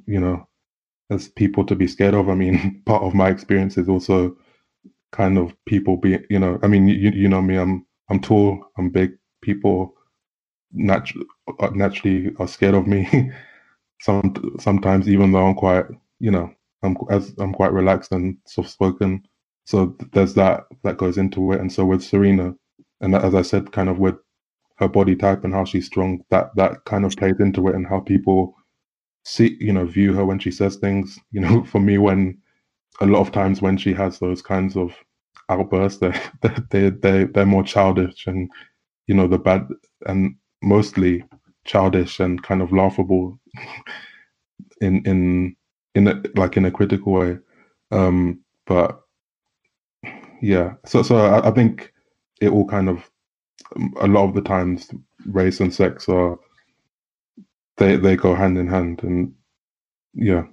you 0.07 0.19
know, 0.19 0.47
as 1.11 1.29
people 1.29 1.65
to 1.65 1.75
be 1.75 1.87
scared 1.87 2.15
of. 2.15 2.29
I 2.29 2.35
mean, 2.35 2.83
part 2.87 3.03
of 3.03 3.13
my 3.15 3.29
experience 3.29 3.77
is 3.77 3.89
also 3.89 4.35
kind 5.11 5.37
of 5.37 5.55
people 5.65 5.97
being, 5.97 6.23
you 6.29 6.39
know, 6.39 6.59
I 6.63 6.67
mean, 6.67 6.87
you 6.87 7.11
you 7.11 7.29
know 7.29 7.41
me, 7.41 7.57
I'm 7.57 7.85
I'm 8.09 8.21
tall, 8.21 8.65
I'm 8.77 8.89
big. 8.91 9.13
People 9.41 9.95
naturally 10.73 11.25
uh, 11.59 11.69
naturally 11.73 12.31
are 12.39 12.47
scared 12.47 12.75
of 12.75 12.87
me. 12.87 13.31
Some 14.01 14.33
sometimes, 14.59 15.09
even 15.09 15.31
though 15.31 15.47
I'm 15.47 15.55
quite, 15.55 15.85
you 16.19 16.31
know, 16.31 16.53
I'm 16.83 16.97
as 17.11 17.33
I'm 17.39 17.53
quite 17.53 17.73
relaxed 17.73 18.11
and 18.11 18.37
soft 18.47 18.69
spoken. 18.71 19.23
So 19.65 19.95
there's 20.13 20.33
that 20.35 20.65
that 20.83 20.97
goes 20.97 21.17
into 21.17 21.53
it. 21.53 21.61
And 21.61 21.71
so 21.71 21.85
with 21.85 22.03
Serena, 22.03 22.55
and 23.01 23.15
as 23.15 23.35
I 23.35 23.43
said, 23.43 23.71
kind 23.73 23.89
of 23.89 23.99
with 23.99 24.15
her 24.77 24.87
body 24.89 25.15
type 25.15 25.43
and 25.45 25.53
how 25.53 25.65
she's 25.65 25.87
strong, 25.87 26.21
that 26.31 26.55
that 26.57 26.85
kind 26.85 27.05
of 27.05 27.15
plays 27.17 27.39
into 27.39 27.67
it 27.69 27.75
and 27.75 27.87
how 27.87 28.01
people 28.01 28.55
see, 29.25 29.57
you 29.59 29.73
know, 29.73 29.85
view 29.85 30.13
her 30.13 30.25
when 30.25 30.39
she 30.39 30.51
says 30.51 30.77
things. 30.77 31.19
You 31.31 31.41
know, 31.41 31.63
for 31.65 31.79
me, 31.81 31.97
when 31.99 32.39
a 33.01 33.05
lot 33.07 33.21
of 33.21 33.31
times 33.31 33.61
when 33.61 33.77
she 33.77 33.93
has 33.93 34.19
those 34.19 34.41
kinds 34.41 34.77
of 34.77 34.93
outbursts, 35.49 35.99
they 35.99 36.13
they 36.71 36.89
they 36.91 37.25
they're 37.25 37.45
more 37.45 37.63
childish 37.63 38.27
and 38.27 38.49
you 39.07 39.15
know 39.15 39.27
the 39.27 39.39
bad 39.39 39.67
and 40.07 40.35
mostly 40.61 41.23
childish 41.65 42.19
and 42.19 42.41
kind 42.43 42.61
of 42.61 42.71
laughable 42.71 43.39
in 44.81 45.03
in 45.05 45.55
in 45.95 46.07
a, 46.07 46.21
like 46.35 46.57
in 46.57 46.65
a 46.65 46.71
critical 46.71 47.13
way. 47.13 47.37
Um, 47.91 48.41
but 48.65 49.01
yeah, 50.41 50.73
so 50.85 51.03
so 51.03 51.17
I, 51.17 51.49
I 51.49 51.51
think 51.51 51.93
it 52.39 52.49
all 52.49 52.67
kind 52.67 52.89
of 52.89 53.09
a 53.99 54.07
lot 54.07 54.27
of 54.27 54.33
the 54.33 54.41
times 54.41 54.89
race 55.27 55.59
and 55.59 55.73
sex 55.73 56.09
are 56.09 56.37
they 57.77 57.95
they 57.95 58.15
go 58.15 58.35
hand 58.35 58.57
in 58.57 58.67
hand 58.67 59.03
and 59.03 59.33
yeah. 60.13 60.43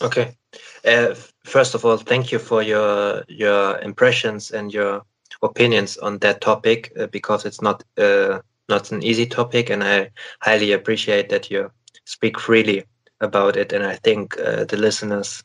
Okay. 0.00 0.36
Uh, 0.84 1.14
first 1.44 1.74
of 1.74 1.84
all 1.84 1.96
thank 1.96 2.30
you 2.30 2.38
for 2.38 2.62
your 2.62 3.24
your 3.28 3.78
impressions 3.78 4.50
and 4.50 4.72
your 4.72 5.02
opinions 5.44 5.98
on 5.98 6.18
that 6.18 6.40
topic 6.40 6.92
uh, 7.00 7.06
because 7.08 7.44
it's 7.46 7.62
not 7.62 7.84
uh, 7.98 8.40
not 8.68 8.90
an 8.92 9.02
easy 9.02 9.26
topic 9.26 9.70
and 9.70 9.84
i 9.84 10.10
highly 10.40 10.72
appreciate 10.72 11.28
that 11.30 11.50
you 11.50 11.70
speak 12.04 12.40
freely 12.40 12.84
about 13.20 13.56
it 13.56 13.72
and 13.72 13.84
i 13.84 13.94
think 13.96 14.36
uh, 14.40 14.64
the 14.64 14.76
listeners 14.76 15.44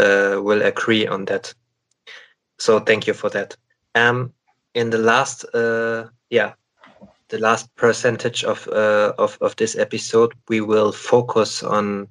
uh, 0.00 0.40
will 0.42 0.62
agree 0.62 1.06
on 1.06 1.24
that. 1.26 1.54
So 2.58 2.80
thank 2.80 3.06
you 3.06 3.14
for 3.14 3.30
that. 3.30 3.56
Um, 3.94 4.32
in 4.74 4.90
the 4.90 4.98
last 4.98 5.44
uh, 5.54 6.04
yeah 6.30 6.52
the 7.28 7.38
last 7.38 7.74
percentage 7.76 8.44
of 8.44 8.68
uh, 8.68 9.12
of 9.18 9.38
of 9.40 9.56
this 9.56 9.76
episode 9.76 10.32
we 10.48 10.60
will 10.60 10.92
focus 10.92 11.62
on 11.62 12.08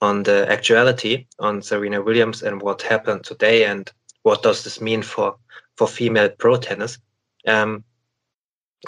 on 0.00 0.22
the 0.24 0.50
actuality 0.50 1.26
on 1.38 1.62
Serena 1.62 2.02
Williams 2.02 2.42
and 2.42 2.62
what 2.62 2.82
happened 2.82 3.24
today 3.24 3.64
and 3.64 3.90
what 4.22 4.42
does 4.42 4.64
this 4.64 4.80
mean 4.80 5.02
for 5.02 5.36
for 5.78 5.86
female 5.86 6.28
pro 6.28 6.56
tennis. 6.56 6.98
Um, 7.46 7.84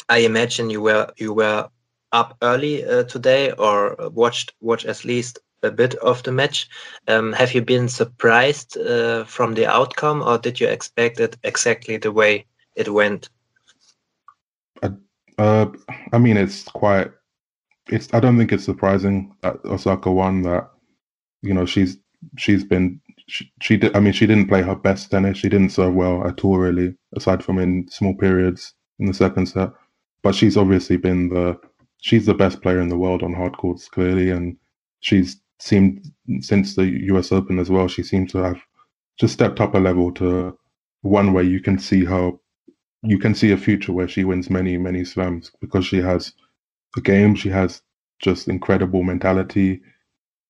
I 0.09 0.19
imagine 0.19 0.71
you 0.71 0.83
were 0.83 1.13
you 1.17 1.33
were 1.33 1.69
up 2.13 2.37
early 2.43 2.85
uh, 2.85 3.05
today 3.05 3.53
or 3.53 3.97
watched 4.13 4.53
watched 4.61 4.87
at 4.87 5.05
least 5.05 5.39
a 5.63 5.71
bit 5.71 5.95
of 5.97 6.23
the 6.23 6.33
match. 6.33 6.69
Um, 7.07 7.33
have 7.33 7.55
you 7.55 7.63
been 7.63 7.89
surprised 7.89 8.77
uh, 8.77 9.25
from 9.25 9.55
the 9.55 9.67
outcome, 9.67 10.23
or 10.23 10.39
did 10.39 10.59
you 10.59 10.67
expect 10.67 11.21
it 11.21 11.37
exactly 11.45 11.97
the 11.97 12.13
way 12.13 12.47
it 12.75 12.89
went? 12.89 13.29
Uh, 15.39 15.67
I 16.13 16.19
mean, 16.19 16.37
it's 16.37 16.65
quite. 16.65 17.11
It's. 17.89 18.09
I 18.13 18.21
don't 18.21 18.37
think 18.37 18.53
it's 18.53 18.65
surprising 18.65 19.35
that 19.43 19.57
Osaka 19.65 20.11
won. 20.11 20.43
That 20.43 20.71
you 21.43 21.55
know 21.55 21.67
she's 21.67 21.97
she's 22.37 22.65
been 22.65 23.01
she, 23.61 23.77
did. 23.77 23.97
I 23.97 24.01
mean, 24.01 24.13
she 24.13 24.27
didn't 24.27 24.49
play 24.49 24.63
her 24.63 24.75
best 24.77 25.11
tennis. 25.11 25.39
She 25.39 25.49
didn't 25.49 25.71
serve 25.71 25.95
well 25.95 26.27
at 26.27 26.45
all, 26.45 26.59
really, 26.59 26.95
aside 27.17 27.45
from 27.45 27.59
in 27.59 27.89
small 27.89 28.15
periods 28.17 28.75
in 28.99 29.07
the 29.07 29.15
second 29.15 29.47
set. 29.47 29.71
But 30.23 30.35
she's 30.35 30.57
obviously 30.57 30.97
been 30.97 31.29
the 31.31 31.59
she's 31.99 32.27
the 32.27 32.35
best 32.35 32.63
player 32.63 32.81
in 32.81 32.89
the 32.89 32.99
world 32.99 33.23
on 33.23 33.35
hard 33.35 33.57
courts, 33.57 33.89
clearly, 33.89 34.31
and 34.31 34.57
she's 35.01 35.41
seemed 35.59 36.05
since 36.41 36.77
the 36.77 36.87
U.S. 36.87 37.33
Open 37.33 37.59
as 37.59 37.71
well. 37.71 37.89
She 37.89 38.03
seems 38.03 38.33
to 38.33 38.39
have 38.39 38.61
just 39.19 39.35
stepped 39.35 39.61
up 39.61 39.75
a 39.75 39.79
level 39.79 40.13
to 40.15 40.57
one 41.03 41.33
where 41.33 41.45
you 41.45 41.61
can 41.61 41.79
see 41.79 42.05
her 42.05 42.33
you 43.03 43.19
can 43.19 43.35
see 43.35 43.53
a 43.53 43.57
future 43.57 43.93
where 43.93 44.09
she 44.09 44.25
wins 44.25 44.51
many, 44.51 44.77
many 44.77 45.05
slams 45.05 45.51
because 45.61 45.87
she 45.87 45.99
has 45.99 46.33
a 46.97 47.01
game, 47.01 47.35
she 47.35 47.49
has 47.51 47.83
just 48.21 48.49
incredible 48.49 49.03
mentality. 49.03 49.83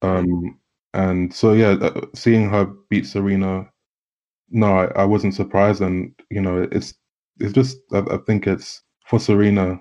Um, 0.03 0.60
and 0.95 1.32
so, 1.32 1.53
yeah, 1.53 1.70
uh, 1.80 2.01
seeing 2.14 2.49
her 2.51 2.66
beat 2.88 3.07
Serena, 3.07 3.68
no, 4.51 4.66
I, 4.66 4.84
I, 5.03 5.05
wasn't 5.05 5.34
surprised. 5.34 5.80
And, 5.80 6.12
you 6.30 6.41
know, 6.41 6.66
it's, 6.72 6.95
it's 7.38 7.53
just, 7.53 7.78
I, 7.93 7.99
I 7.99 8.16
think 8.26 8.47
it's 8.47 8.82
for 9.07 9.20
Serena. 9.20 9.80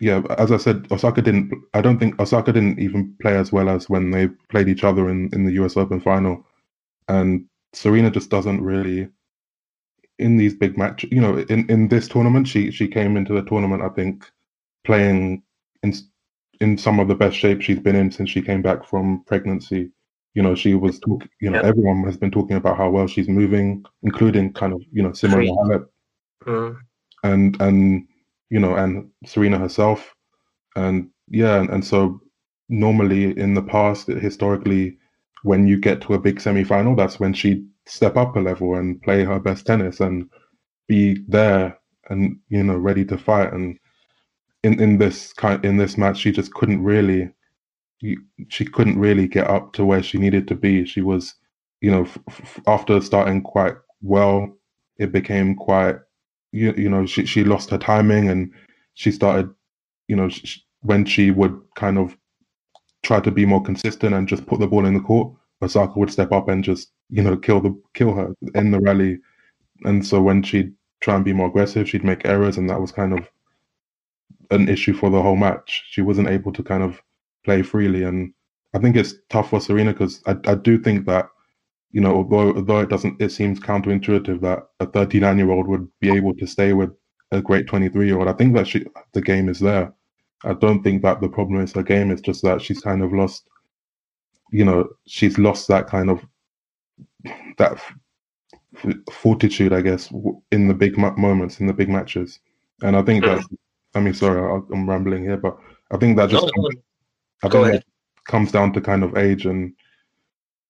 Yeah, 0.00 0.22
as 0.38 0.52
I 0.52 0.56
said, 0.56 0.86
Osaka 0.90 1.22
didn't, 1.22 1.52
I 1.74 1.80
don't 1.80 1.98
think 1.98 2.20
Osaka 2.20 2.52
didn't 2.52 2.78
even 2.78 3.14
play 3.20 3.36
as 3.36 3.52
well 3.52 3.68
as 3.68 3.88
when 3.88 4.10
they 4.10 4.28
played 4.48 4.68
each 4.68 4.84
other 4.84 5.08
in, 5.08 5.30
in 5.32 5.44
the 5.44 5.52
US 5.64 5.76
Open 5.76 6.00
final. 6.00 6.44
And 7.08 7.46
Serena 7.72 8.10
just 8.10 8.30
doesn't 8.30 8.62
really 8.62 9.08
in 10.20 10.36
these 10.36 10.54
big 10.54 10.76
matches, 10.76 11.10
you 11.10 11.20
know, 11.20 11.38
in, 11.48 11.68
in 11.70 11.88
this 11.88 12.06
tournament, 12.06 12.46
she 12.46 12.70
she 12.70 12.86
came 12.86 13.16
into 13.16 13.32
the 13.32 13.42
tournament, 13.42 13.82
I 13.82 13.88
think, 13.88 14.30
playing 14.84 15.42
in 15.82 15.94
in 16.60 16.76
some 16.76 17.00
of 17.00 17.08
the 17.08 17.14
best 17.14 17.36
shape 17.36 17.62
she's 17.62 17.78
been 17.78 17.96
in 17.96 18.10
since 18.10 18.30
she 18.30 18.42
came 18.42 18.62
back 18.62 18.84
from 18.84 19.24
pregnancy. 19.26 19.90
You 20.34 20.42
know, 20.42 20.54
she 20.54 20.74
was 20.74 20.98
talking. 21.00 21.28
You 21.40 21.50
know, 21.50 21.56
yep. 21.58 21.66
everyone 21.66 22.04
has 22.04 22.16
been 22.16 22.30
talking 22.30 22.56
about 22.56 22.76
how 22.76 22.90
well 22.90 23.06
she's 23.06 23.28
moving, 23.28 23.84
including 24.02 24.52
kind 24.52 24.72
of 24.72 24.82
you 24.92 25.02
know 25.02 25.10
Simona 25.10 25.48
Halep, 25.56 25.86
mm. 26.46 26.76
and 27.24 27.60
and 27.60 28.06
you 28.50 28.60
know, 28.60 28.76
and 28.76 29.10
Serena 29.26 29.58
herself, 29.58 30.14
and 30.76 31.10
yeah, 31.28 31.60
and, 31.60 31.70
and 31.70 31.84
so 31.84 32.20
normally 32.68 33.36
in 33.36 33.54
the 33.54 33.62
past, 33.62 34.06
historically, 34.06 34.96
when 35.42 35.66
you 35.66 35.78
get 35.78 36.00
to 36.02 36.14
a 36.14 36.18
big 36.18 36.40
semi-final, 36.40 36.94
that's 36.94 37.18
when 37.18 37.32
she'd 37.32 37.66
step 37.86 38.16
up 38.16 38.36
a 38.36 38.40
level 38.40 38.76
and 38.76 39.02
play 39.02 39.24
her 39.24 39.40
best 39.40 39.66
tennis 39.66 39.98
and 39.98 40.30
be 40.86 41.24
there 41.26 41.76
and 42.08 42.38
you 42.48 42.62
know 42.62 42.76
ready 42.76 43.04
to 43.04 43.18
fight 43.18 43.52
and 43.52 43.78
in 44.62 44.80
in 44.80 44.98
this 44.98 45.32
kind 45.32 45.64
in 45.64 45.76
this 45.76 45.96
match 45.96 46.18
she 46.18 46.32
just 46.32 46.52
couldn't 46.54 46.82
really 46.82 47.30
she 48.48 48.64
couldn't 48.64 48.98
really 48.98 49.28
get 49.28 49.48
up 49.48 49.72
to 49.74 49.84
where 49.84 50.02
she 50.02 50.18
needed 50.18 50.48
to 50.48 50.54
be. 50.54 50.84
She 50.84 51.02
was 51.02 51.34
you 51.80 51.90
know 51.90 52.02
f- 52.28 52.60
after 52.66 53.00
starting 53.00 53.42
quite 53.42 53.74
well 54.02 54.56
it 54.98 55.12
became 55.12 55.54
quite 55.54 55.96
you, 56.52 56.72
you 56.76 56.88
know 56.88 57.06
she 57.06 57.26
she 57.26 57.44
lost 57.44 57.70
her 57.70 57.78
timing 57.78 58.28
and 58.30 58.52
she 58.94 59.10
started 59.10 59.50
you 60.08 60.16
know 60.16 60.28
she, 60.28 60.62
when 60.82 61.04
she 61.04 61.30
would 61.30 61.60
kind 61.74 61.98
of 61.98 62.16
try 63.02 63.20
to 63.20 63.30
be 63.30 63.46
more 63.46 63.62
consistent 63.62 64.14
and 64.14 64.28
just 64.28 64.46
put 64.46 64.60
the 64.60 64.66
ball 64.66 64.86
in 64.86 64.94
the 64.94 65.00
court 65.00 65.34
Osaka 65.62 65.98
would 65.98 66.10
step 66.10 66.32
up 66.32 66.48
and 66.48 66.64
just 66.64 66.92
you 67.10 67.22
know 67.22 67.36
kill 67.36 67.60
the 67.60 67.78
kill 67.94 68.14
her 68.14 68.34
in 68.54 68.70
the 68.70 68.80
rally, 68.80 69.18
and 69.84 70.06
so 70.06 70.20
when 70.22 70.42
she'd 70.42 70.72
try 71.00 71.16
and 71.16 71.24
be 71.24 71.32
more 71.32 71.48
aggressive, 71.48 71.88
she'd 71.88 72.04
make 72.04 72.24
errors, 72.24 72.56
and 72.56 72.68
that 72.70 72.80
was 72.80 72.92
kind 72.92 73.12
of 73.12 73.28
an 74.50 74.68
issue 74.68 74.94
for 74.94 75.10
the 75.10 75.22
whole 75.22 75.36
match. 75.36 75.84
She 75.90 76.02
wasn't 76.02 76.28
able 76.28 76.52
to 76.52 76.62
kind 76.62 76.82
of 76.82 77.00
play 77.44 77.62
freely, 77.62 78.04
and 78.04 78.32
I 78.74 78.78
think 78.78 78.96
it's 78.96 79.14
tough 79.28 79.50
for 79.50 79.60
Serena 79.60 79.92
because 79.92 80.22
I, 80.26 80.36
I 80.46 80.54
do 80.54 80.78
think 80.78 81.06
that 81.06 81.28
you 81.92 82.00
know 82.00 82.14
although 82.16 82.54
although 82.54 82.80
it 82.80 82.88
doesn't 82.88 83.20
it 83.20 83.30
seems 83.30 83.60
counterintuitive 83.60 84.40
that 84.42 84.66
a 84.80 84.86
39 84.86 85.38
year 85.38 85.50
old 85.50 85.66
would 85.66 85.88
be 86.00 86.10
able 86.10 86.34
to 86.36 86.46
stay 86.46 86.72
with 86.72 86.90
a 87.32 87.40
great 87.40 87.66
23 87.66 88.06
year 88.06 88.18
old. 88.18 88.28
I 88.28 88.32
think 88.32 88.54
that 88.54 88.66
she 88.66 88.86
the 89.12 89.22
game 89.22 89.48
is 89.48 89.60
there. 89.60 89.92
I 90.44 90.54
don't 90.54 90.82
think 90.82 91.02
that 91.02 91.20
the 91.20 91.28
problem 91.28 91.60
is 91.60 91.72
her 91.72 91.82
game. 91.82 92.10
It's 92.10 92.22
just 92.22 92.42
that 92.42 92.62
she's 92.62 92.80
kind 92.80 93.02
of 93.02 93.12
lost 93.12 93.48
you 94.52 94.64
know 94.64 94.88
she's 95.06 95.38
lost 95.38 95.68
that 95.68 95.86
kind 95.86 96.10
of 96.10 96.24
that 97.58 97.78
fortitude, 99.10 99.72
I 99.72 99.80
guess, 99.80 100.12
in 100.52 100.68
the 100.68 100.74
big 100.74 100.96
moments, 100.96 101.60
in 101.60 101.66
the 101.66 101.72
big 101.72 101.88
matches. 101.88 102.38
And 102.82 102.96
I 102.96 103.02
think 103.02 103.24
mm-hmm. 103.24 103.36
that, 103.36 103.46
I 103.94 104.00
mean, 104.00 104.14
sorry, 104.14 104.62
I'm 104.72 104.88
rambling 104.88 105.24
here, 105.24 105.36
but 105.36 105.58
I 105.90 105.96
think 105.96 106.16
that 106.16 106.30
just, 106.30 106.44
no, 106.44 106.52
no. 106.56 106.70
I 107.42 107.48
think 107.48 107.66
that 107.66 107.84
comes 108.26 108.52
down 108.52 108.72
to 108.74 108.80
kind 108.80 109.02
of 109.02 109.16
age 109.16 109.46
and 109.46 109.74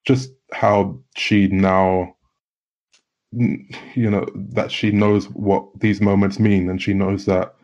just 0.07 0.33
how 0.53 0.99
she 1.17 1.49
now, 1.49 2.17
you 3.33 4.11
know, 4.11 4.27
that 4.35 4.71
she 4.73 4.91
knows 4.91 5.29
what 5.31 5.69
these 5.79 6.01
moments 6.01 6.39
mean 6.39 6.71
and 6.71 6.81
she 6.81 6.95
knows 6.95 7.27
that 7.27 7.55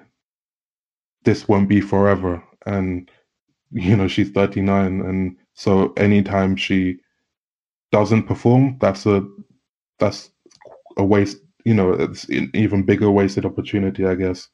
this 1.25 1.49
won't 1.49 1.69
be 1.69 1.81
forever. 1.81 2.43
And, 2.67 3.11
you 3.71 3.97
know, 3.97 4.09
she's 4.09 4.31
39 4.31 5.01
and 5.01 5.37
so 5.55 5.93
anytime 5.95 6.57
she 6.57 6.99
doesn't 7.91 8.25
perform, 8.25 8.77
that's 8.79 9.07
a 9.07 9.27
that's 9.99 10.31
a 10.99 11.05
waste. 11.05 11.39
You 11.65 11.75
know, 11.75 11.93
it's 11.93 12.25
an 12.29 12.51
even 12.55 12.83
bigger 12.83 13.11
wasted 13.11 13.47
opportunity, 13.47 14.05
I 14.07 14.15
guess, 14.15 14.49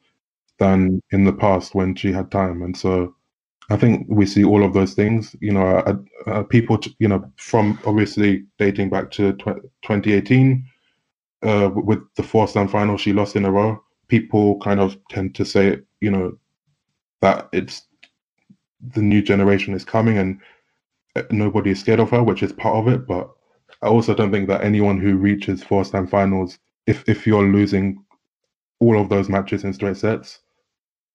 than 0.59 1.01
in 1.11 1.25
the 1.25 1.33
past 1.33 1.75
when 1.75 1.95
she 1.95 2.13
had 2.13 2.31
time. 2.31 2.63
And 2.63 2.77
so, 2.77 3.15
I 3.71 3.77
think 3.77 4.07
we 4.09 4.27
see 4.27 4.45
all 4.45 4.65
of 4.65 4.75
those 4.75 4.95
things. 4.95 5.35
You 5.41 5.53
know, 5.53 5.67
uh, 5.67 5.97
uh, 6.27 6.43
people, 6.43 6.79
you 6.99 7.09
know, 7.09 7.25
from 7.37 7.79
obviously 7.87 8.45
dating 8.59 8.91
back 8.91 9.11
to 9.13 9.33
tw- 9.35 9.65
2018 9.83 10.65
uh, 11.43 11.71
with 11.75 12.01
the 12.17 12.23
four 12.23 12.47
slam 12.49 12.69
final 12.69 12.97
she 12.97 13.13
lost 13.13 13.37
in 13.37 13.45
a 13.45 13.51
row. 13.51 13.83
People 14.09 14.59
kind 14.61 14.81
of 14.81 14.97
tend 15.09 15.35
to 15.37 15.45
say, 15.45 15.79
you 16.01 16.11
know, 16.11 16.37
that 17.21 17.49
it's 17.53 17.87
the 18.95 19.03
new 19.03 19.23
generation 19.23 19.75
is 19.75 19.85
coming 19.85 20.19
and 20.19 20.41
nobody 21.31 21.71
is 21.71 21.81
scared 21.81 22.01
of 22.01 22.11
her, 22.11 22.23
which 22.23 22.43
is 22.43 22.53
part 22.53 22.77
of 22.77 22.93
it. 22.93 23.07
But 23.07 23.31
I 23.83 23.87
also 23.87 24.15
don't 24.15 24.33
think 24.33 24.49
that 24.49 24.65
anyone 24.65 24.99
who 24.99 25.17
reaches 25.17 25.63
four 25.63 25.85
slam 25.85 26.07
finals, 26.07 26.59
if 26.87 27.09
if 27.09 27.27
you're 27.27 27.47
losing 27.47 28.05
all 28.83 29.01
of 29.01 29.09
those 29.09 29.29
matches 29.29 29.63
in 29.63 29.73
straight 29.73 29.97
sets, 29.97 30.41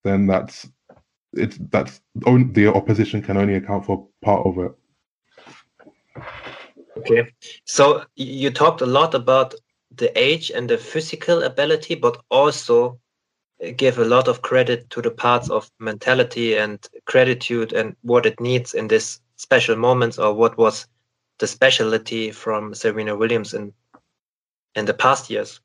then 0.05 0.25
that's 0.25 0.69
it's 1.33 1.57
that's 1.69 2.01
the 2.15 2.71
opposition 2.73 3.21
can 3.21 3.37
only 3.37 3.55
account 3.55 3.85
for 3.85 4.07
part 4.21 4.45
of 4.47 4.57
it. 4.57 4.71
Okay, 6.97 7.29
so 7.65 8.03
you 8.15 8.49
talked 8.49 8.81
a 8.81 8.93
lot 8.99 9.13
about 9.13 9.53
the 9.95 10.09
age 10.17 10.49
and 10.49 10.69
the 10.69 10.77
physical 10.77 11.43
ability, 11.43 11.95
but 11.95 12.17
also 12.29 12.99
uh, 13.63 13.71
give 13.75 13.99
a 13.99 14.05
lot 14.05 14.27
of 14.27 14.41
credit 14.41 14.89
to 14.91 15.01
the 15.01 15.11
parts 15.11 15.49
of 15.49 15.69
mentality 15.79 16.57
and 16.57 16.87
gratitude 17.05 17.73
and 17.73 17.95
what 18.01 18.25
it 18.25 18.39
needs 18.39 18.73
in 18.73 18.87
this 18.87 19.19
special 19.35 19.75
moments 19.75 20.17
or 20.17 20.33
what 20.33 20.57
was 20.57 20.87
the 21.39 21.47
specialty 21.47 22.31
from 22.31 22.73
Serena 22.73 23.15
Williams 23.15 23.53
in 23.53 23.73
in 24.75 24.85
the 24.85 24.93
past 24.93 25.29
years. 25.29 25.59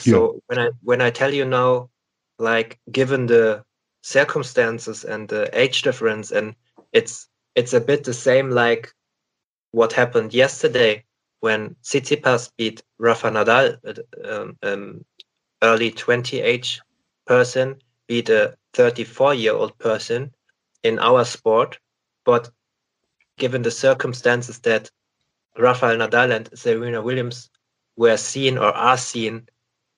So 0.00 0.34
yeah. 0.34 0.40
when 0.46 0.58
I 0.58 0.70
when 0.82 1.00
I 1.00 1.10
tell 1.10 1.32
you 1.32 1.44
now, 1.44 1.90
like 2.38 2.78
given 2.90 3.26
the 3.26 3.64
circumstances 4.02 5.04
and 5.04 5.28
the 5.28 5.50
age 5.58 5.82
difference, 5.82 6.30
and 6.30 6.54
it's 6.92 7.28
it's 7.54 7.72
a 7.72 7.80
bit 7.80 8.04
the 8.04 8.14
same 8.14 8.50
like 8.50 8.92
what 9.72 9.92
happened 9.92 10.34
yesterday 10.34 11.04
when 11.40 11.74
Tsitsipas 11.82 12.50
beat 12.56 12.82
Rafa 12.98 13.30
Nadal, 13.30 13.78
um, 14.24 14.58
um, 14.62 15.04
early 15.62 15.90
20 15.90 16.40
age 16.40 16.80
person, 17.26 17.76
beat 18.08 18.28
a 18.28 18.56
34 18.74 19.34
year 19.34 19.54
old 19.54 19.76
person 19.78 20.32
in 20.82 20.98
our 20.98 21.24
sport. 21.24 21.78
But 22.24 22.50
given 23.38 23.62
the 23.62 23.70
circumstances 23.70 24.58
that 24.60 24.90
Rafael 25.56 25.96
Nadal 25.96 26.34
and 26.34 26.48
Serena 26.54 27.02
Williams 27.02 27.50
were 27.96 28.16
seen 28.16 28.58
or 28.58 28.72
are 28.72 28.96
seen 28.96 29.48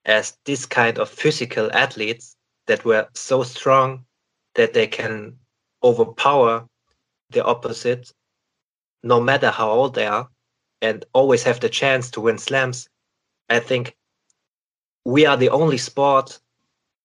as 0.05 0.36
this 0.44 0.66
kind 0.66 0.98
of 0.98 1.09
physical 1.09 1.70
athletes 1.72 2.36
that 2.66 2.84
were 2.84 3.07
so 3.14 3.42
strong 3.42 4.05
that 4.55 4.72
they 4.72 4.86
can 4.86 5.36
overpower 5.82 6.66
the 7.30 7.44
opposite 7.44 8.12
no 9.03 9.20
matter 9.20 9.50
how 9.50 9.70
old 9.70 9.94
they 9.94 10.07
are 10.07 10.28
and 10.80 11.05
always 11.12 11.42
have 11.42 11.61
the 11.61 11.68
chance 11.68 12.11
to 12.11 12.20
win 12.20 12.38
slams 12.38 12.88
i 13.48 13.59
think 13.59 13.96
we 15.05 15.26
are 15.26 15.36
the 15.36 15.50
only 15.50 15.78
sport 15.78 16.38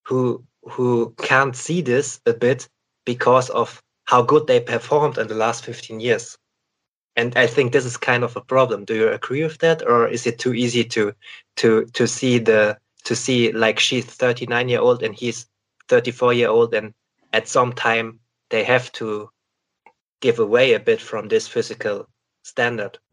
who 0.05 0.43
who 0.69 1.13
can't 1.17 1.55
see 1.55 1.81
this 1.81 2.19
a 2.25 2.33
bit 2.33 2.67
because 3.05 3.49
of 3.49 3.81
how 4.05 4.21
good 4.21 4.47
they 4.47 4.59
performed 4.59 5.17
in 5.17 5.27
the 5.27 5.35
last 5.35 5.63
15 5.65 5.99
years. 5.99 6.37
And 7.15 7.35
I 7.37 7.47
think 7.47 7.71
this 7.71 7.85
is 7.85 7.97
kind 7.97 8.23
of 8.23 8.35
a 8.35 8.41
problem. 8.41 8.85
Do 8.85 8.95
you 8.95 9.09
agree 9.09 9.43
with 9.43 9.57
that, 9.59 9.81
or 9.87 10.07
is 10.07 10.27
it 10.27 10.39
too 10.39 10.53
easy 10.53 10.83
to 10.85 11.13
to 11.57 11.85
to 11.93 12.07
see 12.07 12.37
the 12.37 12.77
to 13.07 13.15
see 13.15 13.53
like 13.53 13.79
she's 13.79 14.05
39 14.05 14.67
year 14.67 14.81
old 14.81 15.01
and 15.01 15.15
he's 15.15 15.45
34 15.87 16.33
year 16.33 16.49
old, 16.49 16.73
and 16.73 16.93
at 17.31 17.47
some 17.47 17.71
time 17.71 18.19
they 18.49 18.65
have 18.65 18.91
to 18.91 19.29
give 20.19 20.39
away 20.39 20.73
a 20.73 20.79
bit 20.79 20.99
from 20.99 21.29
this 21.29 21.47
physical 21.47 22.09
standard? 22.43 22.99